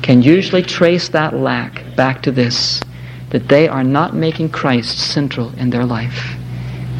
can 0.00 0.22
usually 0.22 0.62
trace 0.62 1.10
that 1.10 1.34
lack 1.34 1.84
back 1.96 2.22
to 2.22 2.32
this 2.32 2.80
that 3.28 3.48
they 3.48 3.68
are 3.68 3.84
not 3.84 4.14
making 4.14 4.48
Christ 4.48 4.98
central 4.98 5.52
in 5.58 5.68
their 5.68 5.84
life. 5.84 6.38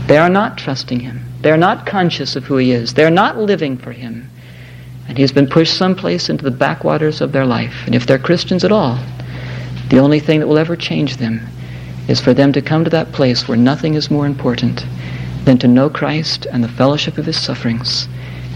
They 0.06 0.18
are 0.18 0.28
not 0.28 0.56
trusting 0.56 1.00
Him. 1.00 1.24
They 1.40 1.50
are 1.50 1.56
not 1.56 1.86
conscious 1.86 2.36
of 2.36 2.44
who 2.44 2.56
He 2.58 2.72
is. 2.72 2.94
They 2.94 3.04
are 3.04 3.10
not 3.10 3.38
living 3.38 3.76
for 3.76 3.92
Him. 3.92 4.30
And 5.08 5.18
He's 5.18 5.32
been 5.32 5.48
pushed 5.48 5.76
someplace 5.76 6.28
into 6.28 6.44
the 6.44 6.50
backwaters 6.50 7.20
of 7.20 7.32
their 7.32 7.46
life. 7.46 7.74
And 7.86 7.94
if 7.94 8.06
they're 8.06 8.18
Christians 8.18 8.64
at 8.64 8.72
all, 8.72 8.98
the 9.88 9.98
only 9.98 10.20
thing 10.20 10.40
that 10.40 10.46
will 10.46 10.58
ever 10.58 10.76
change 10.76 11.16
them 11.16 11.40
is 12.08 12.20
for 12.20 12.34
them 12.34 12.52
to 12.52 12.62
come 12.62 12.84
to 12.84 12.90
that 12.90 13.12
place 13.12 13.48
where 13.48 13.56
nothing 13.56 13.94
is 13.94 14.10
more 14.10 14.26
important 14.26 14.86
than 15.44 15.58
to 15.58 15.68
know 15.68 15.90
Christ 15.90 16.46
and 16.52 16.62
the 16.62 16.68
fellowship 16.68 17.18
of 17.18 17.26
His 17.26 17.40
sufferings, 17.40 18.08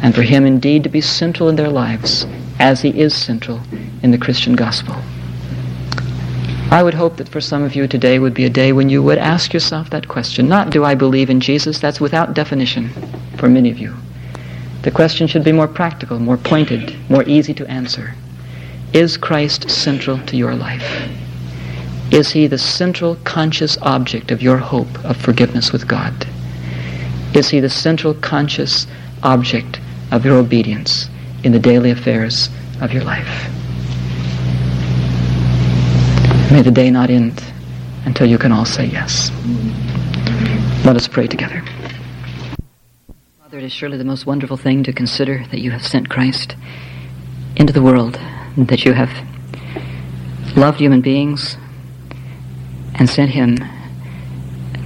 and 0.02 0.14
for 0.14 0.22
Him 0.22 0.46
indeed 0.46 0.84
to 0.84 0.88
be 0.88 1.00
central 1.00 1.48
in 1.48 1.56
their 1.56 1.68
lives 1.68 2.26
as 2.58 2.82
He 2.82 3.00
is 3.00 3.14
central 3.14 3.60
in 4.02 4.10
the 4.10 4.18
Christian 4.18 4.54
gospel. 4.54 4.96
I 6.70 6.84
would 6.84 6.94
hope 6.94 7.16
that 7.16 7.28
for 7.28 7.40
some 7.40 7.64
of 7.64 7.74
you 7.74 7.88
today 7.88 8.20
would 8.20 8.32
be 8.32 8.44
a 8.44 8.50
day 8.50 8.72
when 8.72 8.88
you 8.88 9.02
would 9.02 9.18
ask 9.18 9.52
yourself 9.52 9.90
that 9.90 10.06
question. 10.06 10.48
Not, 10.48 10.70
do 10.70 10.84
I 10.84 10.94
believe 10.94 11.28
in 11.28 11.40
Jesus? 11.40 11.80
That's 11.80 12.00
without 12.00 12.32
definition 12.32 12.90
for 13.38 13.48
many 13.48 13.72
of 13.72 13.78
you. 13.78 13.96
The 14.82 14.92
question 14.92 15.26
should 15.26 15.42
be 15.42 15.50
more 15.50 15.66
practical, 15.66 16.20
more 16.20 16.36
pointed, 16.36 16.94
more 17.10 17.24
easy 17.24 17.52
to 17.54 17.68
answer. 17.68 18.14
Is 18.92 19.16
Christ 19.16 19.68
central 19.68 20.18
to 20.26 20.36
your 20.36 20.54
life? 20.54 21.10
Is 22.12 22.30
he 22.30 22.46
the 22.46 22.56
central 22.56 23.16
conscious 23.24 23.76
object 23.82 24.30
of 24.30 24.40
your 24.40 24.58
hope 24.58 25.04
of 25.04 25.16
forgiveness 25.16 25.72
with 25.72 25.88
God? 25.88 26.24
Is 27.34 27.50
he 27.50 27.58
the 27.58 27.68
central 27.68 28.14
conscious 28.14 28.86
object 29.24 29.80
of 30.12 30.24
your 30.24 30.36
obedience 30.36 31.10
in 31.42 31.50
the 31.50 31.58
daily 31.58 31.90
affairs 31.90 32.48
of 32.80 32.92
your 32.92 33.02
life? 33.02 33.59
May 36.50 36.62
the 36.62 36.72
day 36.72 36.90
not 36.90 37.10
end 37.10 37.40
until 38.06 38.26
you 38.26 38.36
can 38.36 38.50
all 38.50 38.64
say 38.64 38.86
yes. 38.86 39.30
Let 40.84 40.96
us 40.96 41.06
pray 41.06 41.28
together. 41.28 41.62
Father, 43.40 43.58
it 43.58 43.62
is 43.62 43.72
surely 43.72 43.96
the 43.96 44.04
most 44.04 44.26
wonderful 44.26 44.56
thing 44.56 44.82
to 44.82 44.92
consider 44.92 45.44
that 45.52 45.60
you 45.60 45.70
have 45.70 45.86
sent 45.86 46.08
Christ 46.08 46.56
into 47.54 47.72
the 47.72 47.80
world, 47.80 48.18
that 48.56 48.84
you 48.84 48.94
have 48.94 49.10
loved 50.56 50.80
human 50.80 51.00
beings 51.00 51.56
and 52.96 53.08
sent 53.08 53.30
him 53.30 53.56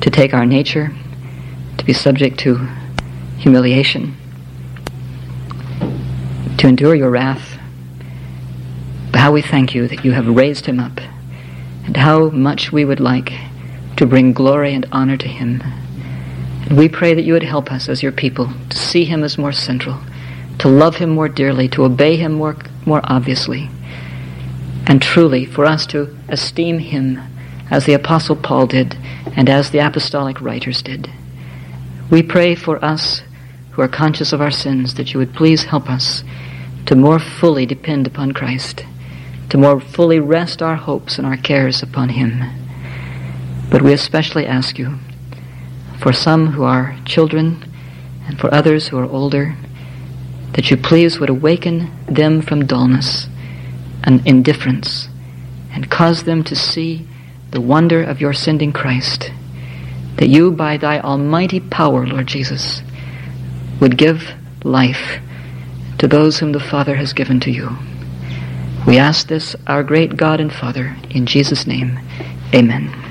to 0.03 0.11
take 0.11 0.35
our 0.35 0.45
nature, 0.45 0.93
to 1.79 1.85
be 1.87 1.95
subject 1.95 2.39
to 2.41 2.69
humiliation, 3.39 4.15
to 6.59 6.69
endure 6.69 6.95
your 6.95 7.09
wrath. 7.09 7.59
But 9.11 9.21
how 9.21 9.33
we 9.33 9.41
thank 9.41 9.75
you 9.75 9.89
that 9.89 10.05
you 10.05 10.13
have 10.13 10.29
raised 10.29 10.67
him 10.67 10.79
up 10.79 11.01
and 11.85 11.97
how 11.97 12.31
much 12.31 12.73
we 12.73 12.85
would 12.85 13.01
like 13.01 13.33
to 13.97 14.07
bring 14.07 14.33
glory 14.33 14.75
and 14.75 14.87
honor 14.93 15.17
to 15.17 15.29
him. 15.29 15.63
And 16.67 16.77
we 16.77 16.89
pray 16.89 17.15
that 17.15 17.25
you 17.25 17.33
would 17.35 17.43
help 17.43 17.71
us 17.71 17.89
as 17.89 18.03
your 18.03 18.13
people 18.13 18.51
to 18.71 18.77
see 18.77 19.05
him 19.05 19.23
as 19.23 19.39
more 19.39 19.53
central, 19.53 20.01
to 20.59 20.69
love 20.69 20.97
him 20.97 21.11
more 21.11 21.29
dearly, 21.29 21.69
to 21.69 21.85
obey 21.85 22.17
him 22.17 22.33
more, 22.33 22.57
more 22.87 23.01
obviously, 23.05 23.69
and 24.87 25.01
truly 25.01 25.45
for 25.45 25.65
us 25.65 25.87
to 25.87 26.17
esteem 26.29 26.79
him 26.79 27.21
as 27.71 27.87
the 27.87 27.95
Apostle 27.95 28.37
Paul 28.37 28.67
did 28.67 28.97
and 29.37 29.49
as 29.49 29.71
the 29.71 29.79
apostolic 29.79 30.41
writers 30.41 30.83
did. 30.83 31.11
We 32.11 32.23
pray 32.23 32.55
for 32.55 32.83
us 32.85 33.23
who 33.73 33.83
are 33.83 33.89
conscious 33.89 34.33
of 34.33 34.41
our 34.41 34.51
sins 34.51 34.95
that 34.95 35.13
you 35.13 35.19
would 35.19 35.35
please 35.35 35.65
help 35.65 35.89
us 35.91 36.23
to 36.87 36.95
more 36.95 37.19
fully 37.19 37.67
depend 37.67 38.07
upon 38.07 38.33
Christ, 38.33 38.85
to 39.51 39.59
more 39.59 39.81
fully 39.81 40.21
rest 40.21 40.63
our 40.63 40.77
hopes 40.77 41.19
and 41.19 41.27
our 41.27 41.37
cares 41.37 41.83
upon 41.83 42.11
Him. 42.11 42.43
But 43.71 43.83
we 43.83 43.93
especially 43.93 44.47
ask 44.47 44.79
you 44.79 44.99
for 46.01 46.13
some 46.13 46.49
who 46.49 46.65
are 46.65 46.97
children 47.05 47.71
and 48.27 48.39
for 48.39 48.53
others 48.53 48.89
who 48.89 48.99
are 48.99 49.05
older, 49.05 49.57
that 50.53 50.71
you 50.71 50.77
please 50.77 51.19
would 51.19 51.31
awaken 51.31 51.91
them 52.07 52.41
from 52.41 52.67
dullness 52.67 53.27
and 54.03 54.27
indifference 54.27 55.09
and 55.73 55.91
cause 55.91 56.25
them 56.25 56.45
to 56.45 56.55
see 56.55 57.07
the 57.51 57.61
wonder 57.61 58.03
of 58.03 58.21
your 58.21 58.33
sending 58.33 58.73
Christ, 58.73 59.31
that 60.17 60.29
you, 60.29 60.51
by 60.51 60.77
thy 60.77 61.01
almighty 61.01 61.61
power, 61.61 62.07
Lord 62.07 62.27
Jesus, 62.27 62.83
would 63.81 63.97
give 63.97 64.33
life 64.63 65.21
to 65.99 66.07
those 66.07 66.39
whom 66.39 66.53
the 66.53 66.61
Father 66.61 66.97
has 66.97 67.13
given 67.13 67.41
to 67.41 67.51
you. 67.51 67.77
We 68.87 68.99
ask 68.99 69.29
this, 69.29 69.57
our 69.67 69.83
great 69.83 70.17
God 70.17 70.41
and 70.41 70.53
Father, 70.53 70.97
in 71.11 71.27
Jesus' 71.27 71.67
name. 71.67 71.99
Amen. 72.55 73.04